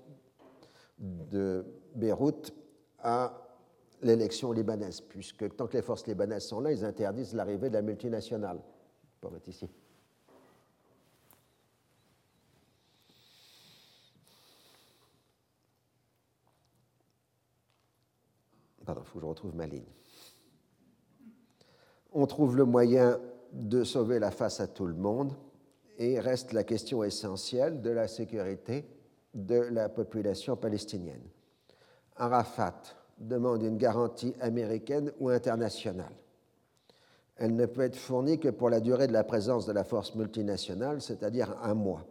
[0.97, 1.63] de
[1.93, 2.51] Beyrouth
[3.03, 3.47] à
[4.01, 7.83] l'élection libanaise, puisque tant que les forces libanaises sont là, ils interdisent l'arrivée de la
[7.83, 8.59] multinationale.
[9.21, 9.69] Pour être ici.
[19.03, 19.83] Faut que je retrouve ma ligne.
[22.11, 23.19] On trouve le moyen
[23.53, 25.33] de sauver la face à tout le monde
[25.97, 28.85] et reste la question essentielle de la sécurité
[29.33, 31.21] de la population palestinienne.
[32.15, 32.81] Arafat
[33.19, 36.13] demande une garantie américaine ou internationale.
[37.35, 40.15] Elle ne peut être fournie que pour la durée de la présence de la force
[40.15, 42.05] multinationale, c'est-à-dire un mois.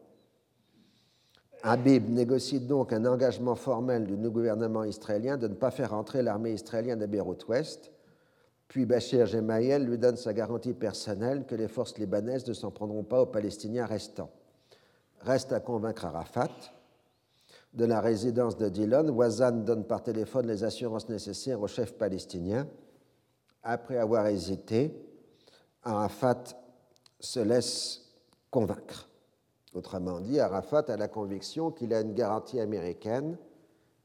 [1.63, 6.53] Habib négocie donc un engagement formel du gouvernement israélien de ne pas faire entrer l'armée
[6.53, 7.91] israélienne à Beyrouth-Ouest,
[8.69, 13.03] puis Bachir Gemayel lui donne sa garantie personnelle que les forces libanaises ne s'en prendront
[13.03, 14.31] pas aux Palestiniens restants.
[15.21, 16.51] Reste à convaincre Arafat.
[17.75, 22.67] de la résidence de Dillon, Wazan donne par téléphone les assurances nécessaires au chef palestinien.
[23.63, 24.95] Après avoir hésité,
[25.83, 26.45] Arafat
[27.21, 28.07] se laisse
[28.51, 29.08] convaincre.
[29.74, 33.36] Autrement dit, Arafat a la conviction qu'il a une garantie américaine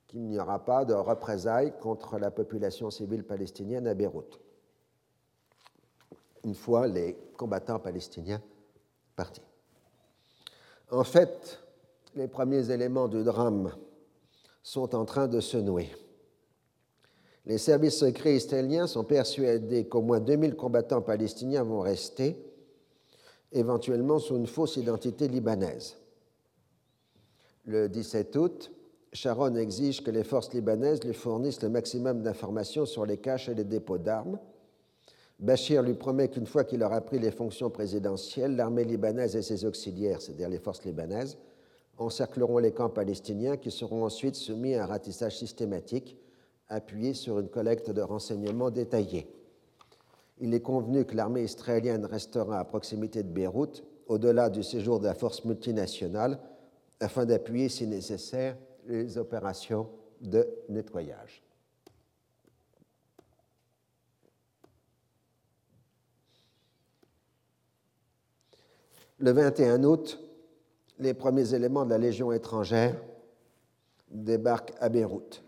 [0.07, 4.39] qu'il n'y aura pas de représailles contre la population civile palestinienne à Beyrouth,
[6.43, 8.41] une fois les combattants palestiniens
[9.15, 9.41] partis.
[10.91, 11.59] En fait,
[12.15, 13.73] les premiers éléments du drame
[14.61, 15.89] sont en train de se nouer.
[17.45, 22.37] Les services secrets israéliens sont persuadés qu'au moins 2000 combattants palestiniens vont rester,
[23.53, 25.97] éventuellement sous une fausse identité libanaise.
[27.65, 28.71] Le 17 août,
[29.13, 33.53] Sharon exige que les forces libanaises lui fournissent le maximum d'informations sur les caches et
[33.53, 34.39] les dépôts d'armes.
[35.39, 39.65] Bachir lui promet qu'une fois qu'il aura pris les fonctions présidentielles, l'armée libanaise et ses
[39.65, 41.37] auxiliaires, c'est-à-dire les forces libanaises,
[41.97, 46.17] encercleront les camps palestiniens qui seront ensuite soumis à un ratissage systématique
[46.69, 49.27] appuyé sur une collecte de renseignements détaillés.
[50.39, 55.05] Il est convenu que l'armée israélienne restera à proximité de Beyrouth au-delà du séjour de
[55.05, 56.39] la force multinationale
[56.99, 59.89] afin d'appuyer, si nécessaire, les opérations
[60.21, 61.43] de nettoyage.
[69.19, 70.19] Le 21 août,
[70.99, 72.95] les premiers éléments de la Légion étrangère
[74.09, 75.43] débarquent à Beyrouth.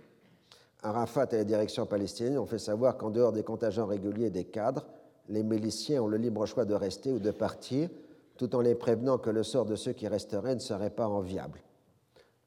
[0.86, 4.86] Arafat et la direction palestinienne ont fait savoir qu'en dehors des contingents réguliers des cadres,
[5.30, 7.90] les miliciens ont le libre choix de rester ou de partir,
[8.38, 11.60] tout en les prévenant que le sort de ceux qui resteraient ne serait pas enviable.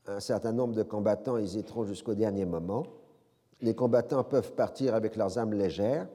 [0.06, 2.86] Un certain nombre de combattants hésiteront jusqu'au dernier moment.
[3.60, 6.06] Les combattants peuvent partir avec leurs armes légères.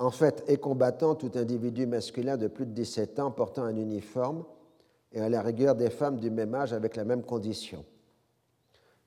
[0.00, 4.44] En fait, est combattant tout individu masculin de plus de 17 ans portant un uniforme
[5.12, 7.84] et à la rigueur des femmes du même âge avec la même condition.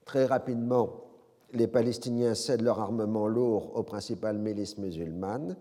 [0.05, 1.06] Très rapidement,
[1.53, 5.55] les Palestiniens cèdent leur armement lourd aux principales milices musulmanes.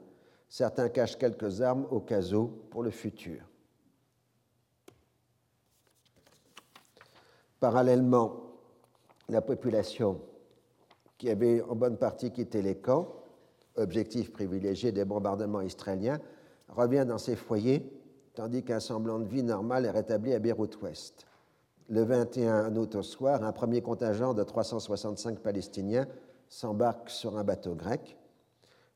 [0.48, 3.40] Certains cachent quelques armes au cas où pour le futur.
[7.60, 8.42] Parallèlement,
[9.28, 10.20] la population
[11.18, 13.08] qui avait en bonne partie quitté les camps,
[13.76, 16.20] objectif privilégié des bombardements israéliens,
[16.68, 17.90] revient dans ses foyers
[18.34, 21.26] tandis qu'un semblant de vie normale est rétabli à Beyrouth-Ouest.
[21.88, 26.06] Le 21 août au soir, un premier contingent de 365 Palestiniens
[26.48, 28.16] s'embarque sur un bateau grec.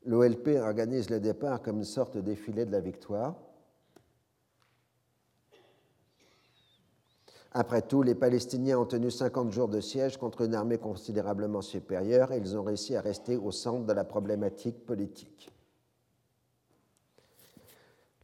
[0.05, 3.35] L'OLP organise le départ comme une sorte de défilé de la victoire.
[7.53, 12.31] Après tout, les Palestiniens ont tenu 50 jours de siège contre une armée considérablement supérieure
[12.31, 15.51] et ils ont réussi à rester au centre de la problématique politique.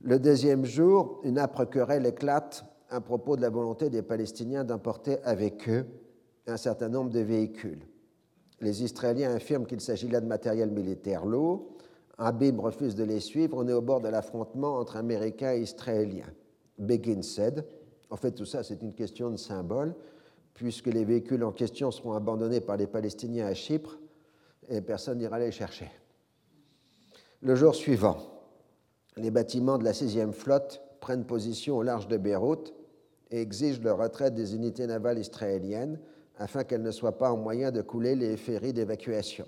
[0.01, 5.17] Le deuxième jour, une âpre querelle éclate à propos de la volonté des Palestiniens d'emporter
[5.23, 5.85] avec eux
[6.47, 7.85] un certain nombre de véhicules.
[8.61, 11.67] Les Israéliens affirment qu'il s'agit là de matériel militaire lourd.
[12.17, 13.57] Abim refuse de les suivre.
[13.57, 16.31] On est au bord de l'affrontement entre Américains et Israéliens.
[16.79, 17.65] Begin cède.
[18.09, 19.93] En fait, tout ça, c'est une question de symbole,
[20.53, 23.99] puisque les véhicules en question seront abandonnés par les Palestiniens à Chypre
[24.69, 25.91] et personne n'ira les chercher.
[27.41, 28.17] Le jour suivant,
[29.17, 32.73] les bâtiments de la 6e flotte prennent position au large de Beyrouth
[33.31, 35.99] et exigent le retrait des unités navales israéliennes
[36.37, 39.47] afin qu'elles ne soient pas en moyen de couler les ferries d'évacuation.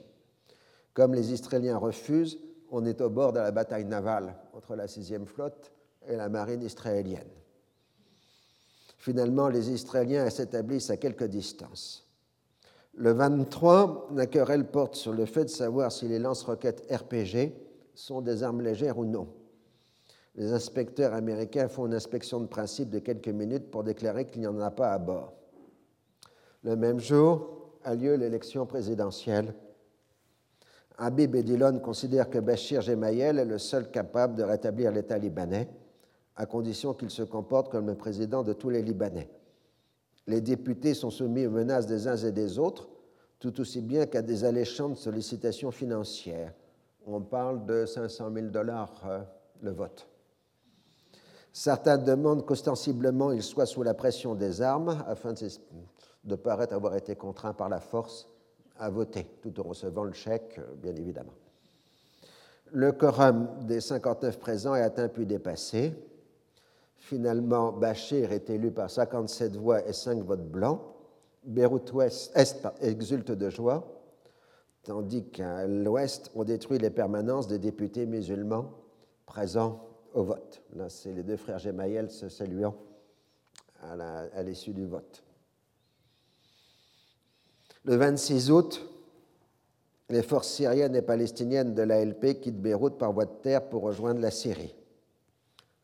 [0.93, 2.39] Comme les Israéliens refusent,
[2.71, 5.71] on est au bord de la bataille navale entre la 6e flotte
[6.07, 7.29] et la marine israélienne.
[8.97, 12.05] Finalement, les Israéliens s'établissent à quelque distance.
[12.95, 17.53] Le 23, la querelle porte sur le fait de savoir si les lance-roquettes RPG
[17.93, 19.27] sont des armes légères ou non
[20.39, 24.47] les inspecteurs américains font une inspection de principe de quelques minutes pour déclarer qu'il n'y
[24.47, 25.33] en a pas à bord.
[26.63, 29.53] Le même jour a lieu l'élection présidentielle.
[30.97, 35.67] Habib Edilon considère que Bachir Gemayel est le seul capable de rétablir l'État libanais,
[36.37, 39.29] à condition qu'il se comporte comme le président de tous les Libanais.
[40.25, 42.87] Les députés sont soumis aux menaces des uns et des autres,
[43.39, 46.53] tout aussi bien qu'à des alléchantes sollicitations financières.
[47.05, 49.19] On parle de 500 000 dollars euh,
[49.61, 50.08] le vote.
[51.51, 55.33] Certains demandent qu'ostensiblement il soit sous la pression des armes afin
[56.23, 58.29] de, paraître avoir été contraint par la force
[58.77, 61.33] à voter, tout en recevant le chèque, bien évidemment.
[62.71, 65.93] Le quorum des 59 présents est atteint puis dépassé.
[66.97, 70.79] Finalement, Bachir est élu par 57 voix et 5 votes blancs.
[71.43, 73.87] Beyrouth Ouest, Est exulte de joie,
[74.83, 78.69] tandis qu'à l'Ouest, on détruit les permanences des députés musulmans
[79.25, 80.61] présents au vote.
[80.75, 82.75] Là, c'est les deux frères Gemayel se saluant
[83.81, 85.23] à l'issue du vote.
[87.85, 88.89] Le 26 août,
[90.09, 94.19] les forces syriennes et palestiniennes de l'ALP quittent Beyrouth par voie de terre pour rejoindre
[94.19, 94.75] la Syrie.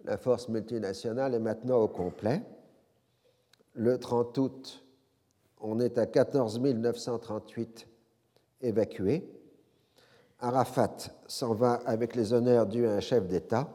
[0.04, 2.44] La force multinationale est maintenant au complet.
[3.74, 4.86] Le 30 août,
[5.62, 7.88] on est à 14 938
[8.62, 9.30] évacués.
[10.40, 10.98] Arafat
[11.28, 13.70] s'en va avec les honneurs dus à un chef d'État.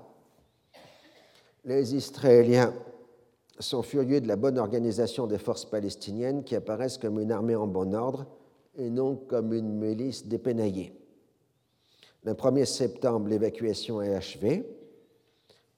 [1.65, 2.73] Les Israéliens
[3.59, 7.67] sont furieux de la bonne organisation des forces palestiniennes qui apparaissent comme une armée en
[7.67, 8.27] bon ordre
[8.77, 10.95] et non comme une milice dépénaillée.
[12.25, 14.65] Le 1er septembre, l'évacuation est achevée.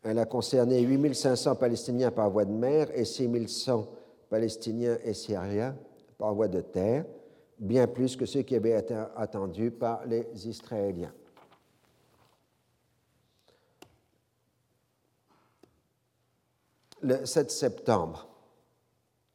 [0.03, 3.89] Elle a concerné 8500 Palestiniens par voie de mer et 6100
[4.29, 5.77] Palestiniens et Syriens
[6.19, 7.05] par voie de terre,
[7.59, 11.13] bien plus que ceux qui avaient été attendus par les Israéliens.
[17.05, 18.29] Le 7 septembre,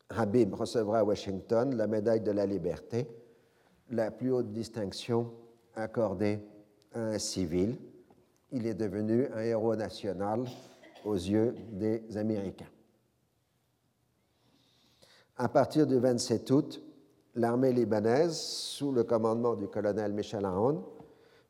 [0.08, 3.10] Habib recevra à Washington la médaille de la liberté,
[3.90, 5.34] la plus haute distinction
[5.76, 6.40] accordée
[6.94, 7.78] à un civil.
[8.54, 10.46] Il est devenu un héros national
[11.04, 12.70] aux yeux des Américains.
[15.36, 16.82] À partir du 27 août,
[17.36, 20.82] l'armée libanaise, sous le commandement du colonel Michel Aoun,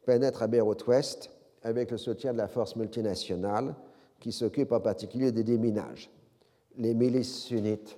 [0.04, 1.30] pénètre à Beyrouth-Ouest
[1.62, 3.76] avec le soutien de la force multinationale
[4.20, 6.10] qui s'occupe en particulier des déminages.
[6.78, 7.98] Les milices sunnites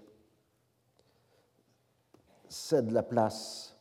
[2.48, 3.76] cèdent la place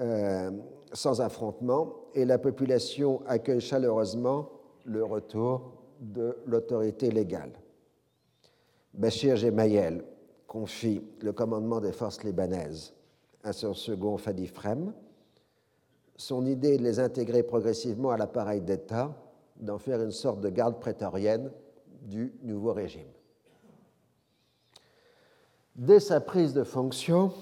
[0.00, 0.50] euh,
[0.92, 4.50] sans affrontement et la population accueille chaleureusement
[4.84, 7.52] le retour de l'autorité légale.
[8.94, 10.04] Bachir Gemayel
[10.46, 12.92] confie le commandement des forces libanaises
[13.44, 14.92] à son second Fadi Frem,
[16.22, 19.12] son idée est de les intégrer progressivement à l'appareil d'État,
[19.56, 21.50] d'en faire une sorte de garde prétorienne
[22.02, 23.08] du nouveau régime.
[25.74, 27.32] Dès sa prise de fonction,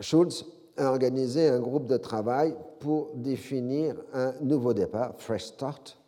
[0.00, 0.46] Schulz
[0.78, 5.98] a organisé un groupe de travail pour définir un nouveau départ, Fresh Start,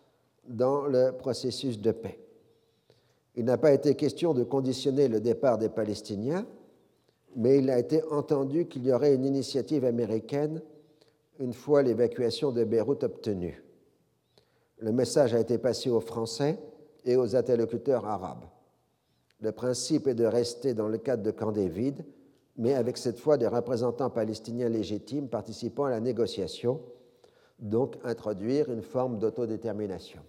[0.47, 2.19] dans le processus de paix.
[3.35, 6.47] Il n'a pas été question de conditionner le départ des Palestiniens,
[7.37, 10.63] mais il a été entendu qu'il y aurait une initiative américaine
[11.39, 13.63] une fois l'évacuation de Beyrouth obtenue.
[14.79, 16.59] Le message a été passé aux Français
[17.05, 18.45] et aux interlocuteurs arabes.
[19.41, 22.05] Le principe est de rester dans le cadre de Camp David,
[22.57, 26.81] mais avec cette fois des représentants palestiniens légitimes participant à la négociation,
[27.61, 30.23] donc introduire une forme d'autodétermination.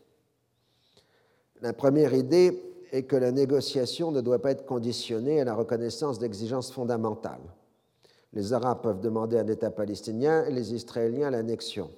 [1.62, 2.62] La première idée
[2.92, 7.42] est que la négociation ne doit pas être conditionnée à la reconnaissance d'exigences fondamentales.
[8.34, 11.90] Les Arabes peuvent demander un État palestinien et les Israéliens l'annexion.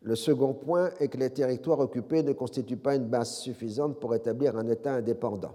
[0.00, 4.14] Le second point est que les territoires occupés ne constituent pas une base suffisante pour
[4.14, 5.54] établir un État indépendant.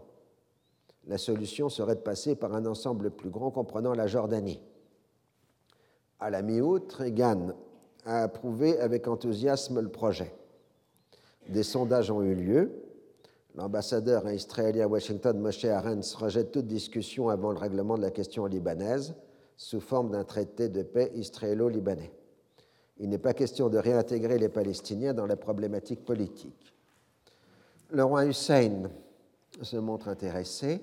[1.07, 4.61] La solution serait de passer par un ensemble plus grand comprenant la Jordanie.
[6.19, 7.53] À la mi-août, Reagan
[8.05, 10.34] a approuvé avec enthousiasme le projet.
[11.49, 12.72] Des sondages ont eu lieu.
[13.55, 18.45] L'ambassadeur israélien à Washington, Moshe Arens, rejette toute discussion avant le règlement de la question
[18.45, 19.15] libanaise
[19.57, 22.13] sous forme d'un traité de paix israélo-libanais.
[22.99, 26.73] Il n'est pas question de réintégrer les Palestiniens dans la problématique politique.
[27.89, 28.89] Le roi Hussein
[29.61, 30.81] se montre intéressé,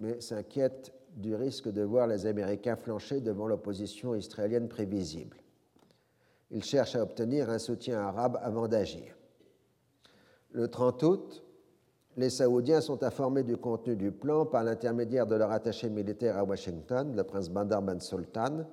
[0.00, 5.36] mais s'inquiète du risque de voir les Américains flancher devant l'opposition israélienne prévisible.
[6.50, 9.14] Il cherche à obtenir un soutien arabe avant d'agir.
[10.50, 11.43] Le 30 août,
[12.16, 16.44] les Saoudiens sont informés du contenu du plan par l'intermédiaire de leur attaché militaire à
[16.44, 18.64] Washington, le prince Bandar Ben Sultan,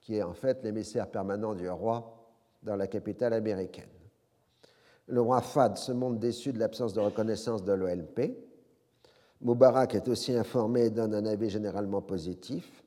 [0.00, 2.16] qui est en fait l'émissaire permanent du roi
[2.62, 3.88] dans la capitale américaine.
[5.06, 8.36] Le roi Fad se montre déçu de l'absence de reconnaissance de l'OLP.
[9.40, 12.84] Moubarak est aussi informé et donne un avis généralement positif.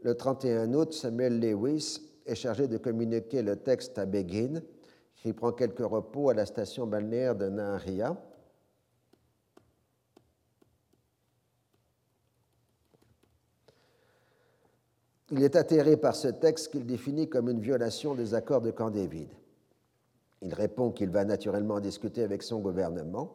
[0.00, 4.60] Le 31 août, Samuel Lewis est chargé de communiquer le texte à Begin,
[5.16, 8.16] qui prend quelques repos à la station balnéaire de Nahria
[15.30, 18.90] Il est atterré par ce texte qu'il définit comme une violation des accords de Camp
[18.90, 19.28] David.
[20.42, 23.34] Il répond qu'il va naturellement discuter avec son gouvernement.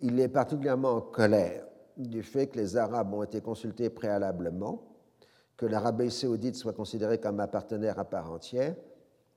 [0.00, 1.64] Il est particulièrement en colère
[1.96, 4.82] du fait que les Arabes ont été consultés préalablement,
[5.56, 8.74] que l'Arabie saoudite soit considérée comme un partenaire à part entière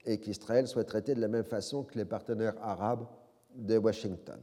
[0.06, 3.06] et qu'Israël soit traité de la même façon que les partenaires arabes
[3.56, 4.39] de Washington.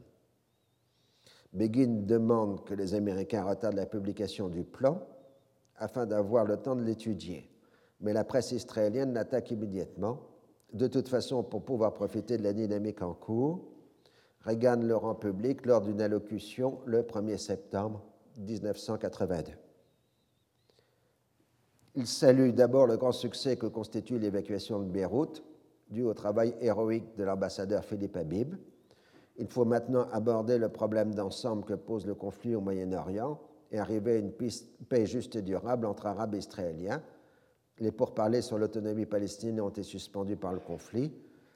[1.51, 5.01] Begin demande que les Américains retardent la publication du plan
[5.79, 7.49] afin d'avoir le temps de l'étudier.
[8.01, 10.19] Mais la presse israélienne l'attaque immédiatement,
[10.73, 13.65] de toute façon pour pouvoir profiter de la dynamique en cours.
[14.41, 18.01] Reagan le rend public lors d'une allocution le 1er septembre
[18.37, 19.51] 1982.
[21.95, 25.43] Il salue d'abord le grand succès que constitue l'évacuation de Beyrouth,
[25.89, 28.55] dû au travail héroïque de l'ambassadeur Philippe Habib.
[29.37, 33.39] Il faut maintenant aborder le problème d'ensemble que pose le conflit au Moyen-Orient
[33.71, 37.01] et arriver à une paix juste et durable entre Arabes et Israéliens.
[37.79, 41.13] Les pourparlers sur l'autonomie palestinienne ont été suspendus par le conflit.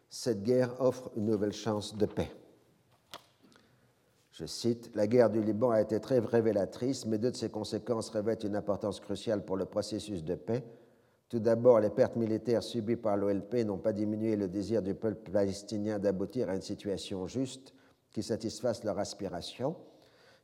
[0.09, 2.31] Cette guerre offre une nouvelle chance de paix.
[4.31, 8.09] Je cite, La guerre du Liban a été très révélatrice, mais deux de ses conséquences
[8.09, 10.63] revêtent une importance cruciale pour le processus de paix.
[11.29, 15.31] Tout d'abord, les pertes militaires subies par l'OLP n'ont pas diminué le désir du peuple
[15.31, 17.73] palestinien d'aboutir à une situation juste
[18.11, 19.75] qui satisfasse leur aspiration.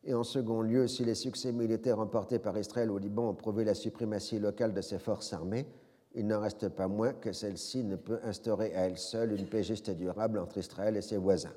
[0.10, 3.64] Et en second lieu, si les succès militaires remportés par Israël au Liban ont prouvé
[3.64, 5.68] la suprématie locale de ses forces armées,
[6.16, 9.62] il n'en reste pas moins que celle-ci ne peut instaurer à elle seule une paix
[9.62, 11.54] juste et durable entre Israël et ses voisins.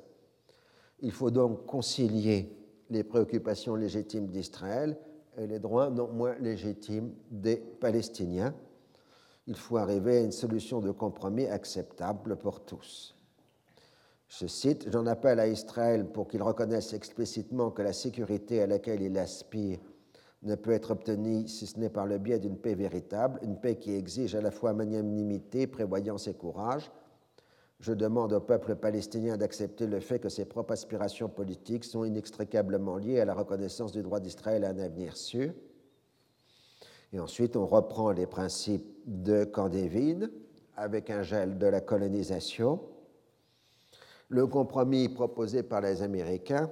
[0.99, 2.55] Il faut donc concilier
[2.91, 4.99] les préoccupations légitimes d'Israël
[5.35, 8.53] et les droits non moins légitimes des Palestiniens.
[9.47, 13.15] Il faut arriver à une solution de compromis acceptable pour tous.
[14.39, 19.03] Je cite, J'en appelle à Israël pour qu'il reconnaisse explicitement que la sécurité à laquelle
[19.03, 19.77] il aspire
[20.41, 23.75] ne peut être obtenue si ce n'est par le biais d'une paix véritable, une paix
[23.75, 26.91] qui exige à la fois magnanimité, prévoyance et courage,
[27.79, 32.97] je demande au peuple palestinien d'accepter le fait que ses propres aspirations politiques sont inextricablement
[32.97, 35.53] liées à la reconnaissance du droit d'Israël à un avenir sûr.
[37.11, 40.31] Et ensuite, on reprend les principes de Camp David
[40.75, 42.79] avec un gel de la colonisation.
[44.33, 46.67] Le compromis proposé par les Américains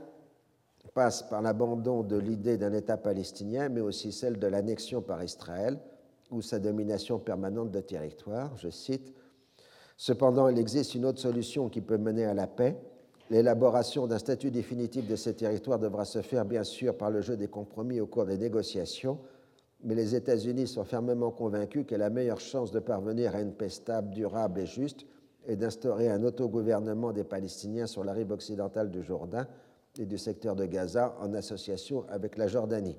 [0.96, 5.78] passe par l'abandon de l'idée d'un État palestinien, mais aussi celle de l'annexion par Israël
[6.32, 8.58] ou sa domination permanente de territoire.
[8.58, 9.14] Je cite
[9.96, 12.76] Cependant, il existe une autre solution qui peut mener à la paix.
[13.30, 17.38] L'élaboration d'un statut définitif de ces territoires devra se faire, bien sûr, par le jeu
[17.38, 19.20] des compromis au cours des négociations,
[19.84, 23.70] mais les États-Unis sont fermement convaincus que la meilleure chance de parvenir à une paix
[23.70, 25.06] stable, durable et juste
[25.48, 29.48] est d'instaurer un autogouvernement des Palestiniens sur la rive occidentale du Jourdain
[29.98, 32.98] et du secteur de Gaza en association avec la Jordanie.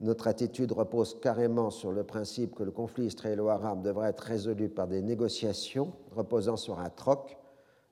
[0.00, 4.88] Notre attitude repose carrément sur le principe que le conflit israélo-arabe devrait être résolu par
[4.88, 7.38] des négociations reposant sur un troc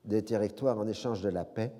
[0.03, 1.71] des territoires en échange de la paix.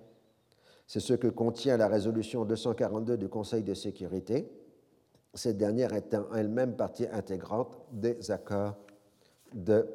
[0.87, 4.49] C'est ce que contient la résolution 242 du Conseil de sécurité,
[5.33, 8.77] cette dernière étant elle-même partie intégrante des accords
[9.53, 9.85] de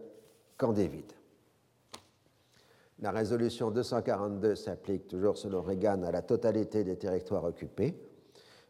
[0.58, 1.15] Camp David.
[3.00, 7.94] La résolution 242 s'applique toujours selon Reagan à la totalité des territoires occupés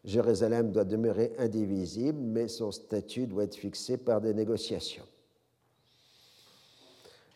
[0.07, 5.03] Jérusalem doit demeurer indivisible, mais son statut doit être fixé par des négociations.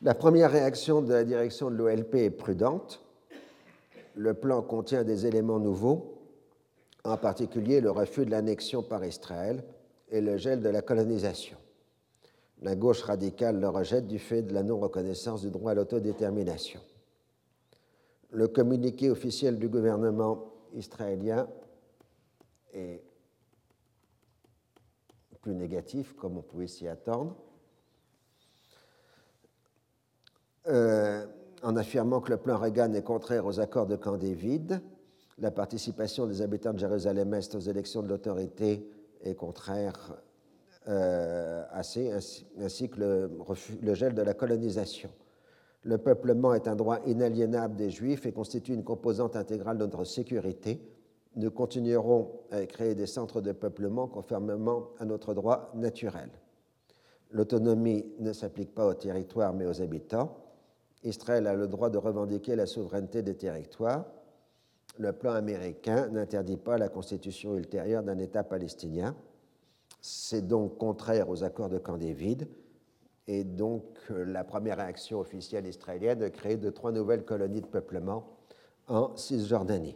[0.02, 3.02] La première réaction de la direction de l'OLP est prudente.
[4.16, 6.18] Le plan contient des éléments nouveaux,
[7.04, 9.64] en particulier le refus de l'annexion par Israël
[10.10, 11.58] et le gel de la colonisation.
[12.62, 16.80] La gauche radicale le rejette du fait de la non-reconnaissance du droit à l'autodétermination.
[18.30, 21.48] Le communiqué officiel du gouvernement israélien
[22.74, 23.04] est
[25.42, 27.36] plus négatif, comme on pouvait s'y attendre,
[30.68, 31.26] euh,
[31.64, 34.82] en affirmant que le plan Reagan est contraire aux accords de Camp David,
[35.40, 38.88] la participation des habitants de Jérusalem-Est aux élections de l'autorité
[39.24, 40.22] est contraire
[40.88, 42.12] euh, assez,
[42.60, 43.32] ainsi, que le,
[43.82, 45.10] le gel de la colonisation.
[45.84, 50.04] Le peuplement est un droit inaliénable des Juifs et constitue une composante intégrale de notre
[50.04, 50.80] sécurité
[51.36, 56.30] nous continuerons à créer des centres de peuplement conformément à notre droit naturel.
[57.32, 60.38] L'autonomie ne s'applique pas aux territoires mais aux habitants.
[61.04, 64.06] Israël a le droit de revendiquer la souveraineté des territoires.
[64.98, 69.16] Le plan américain n'interdit pas la constitution ultérieure d'un État palestinien.
[70.02, 72.48] C'est donc contraire aux accords de Camp David
[73.28, 78.38] et donc la première réaction officielle israélienne de créer de trois nouvelles colonies de peuplement
[78.88, 79.96] en Cisjordanie.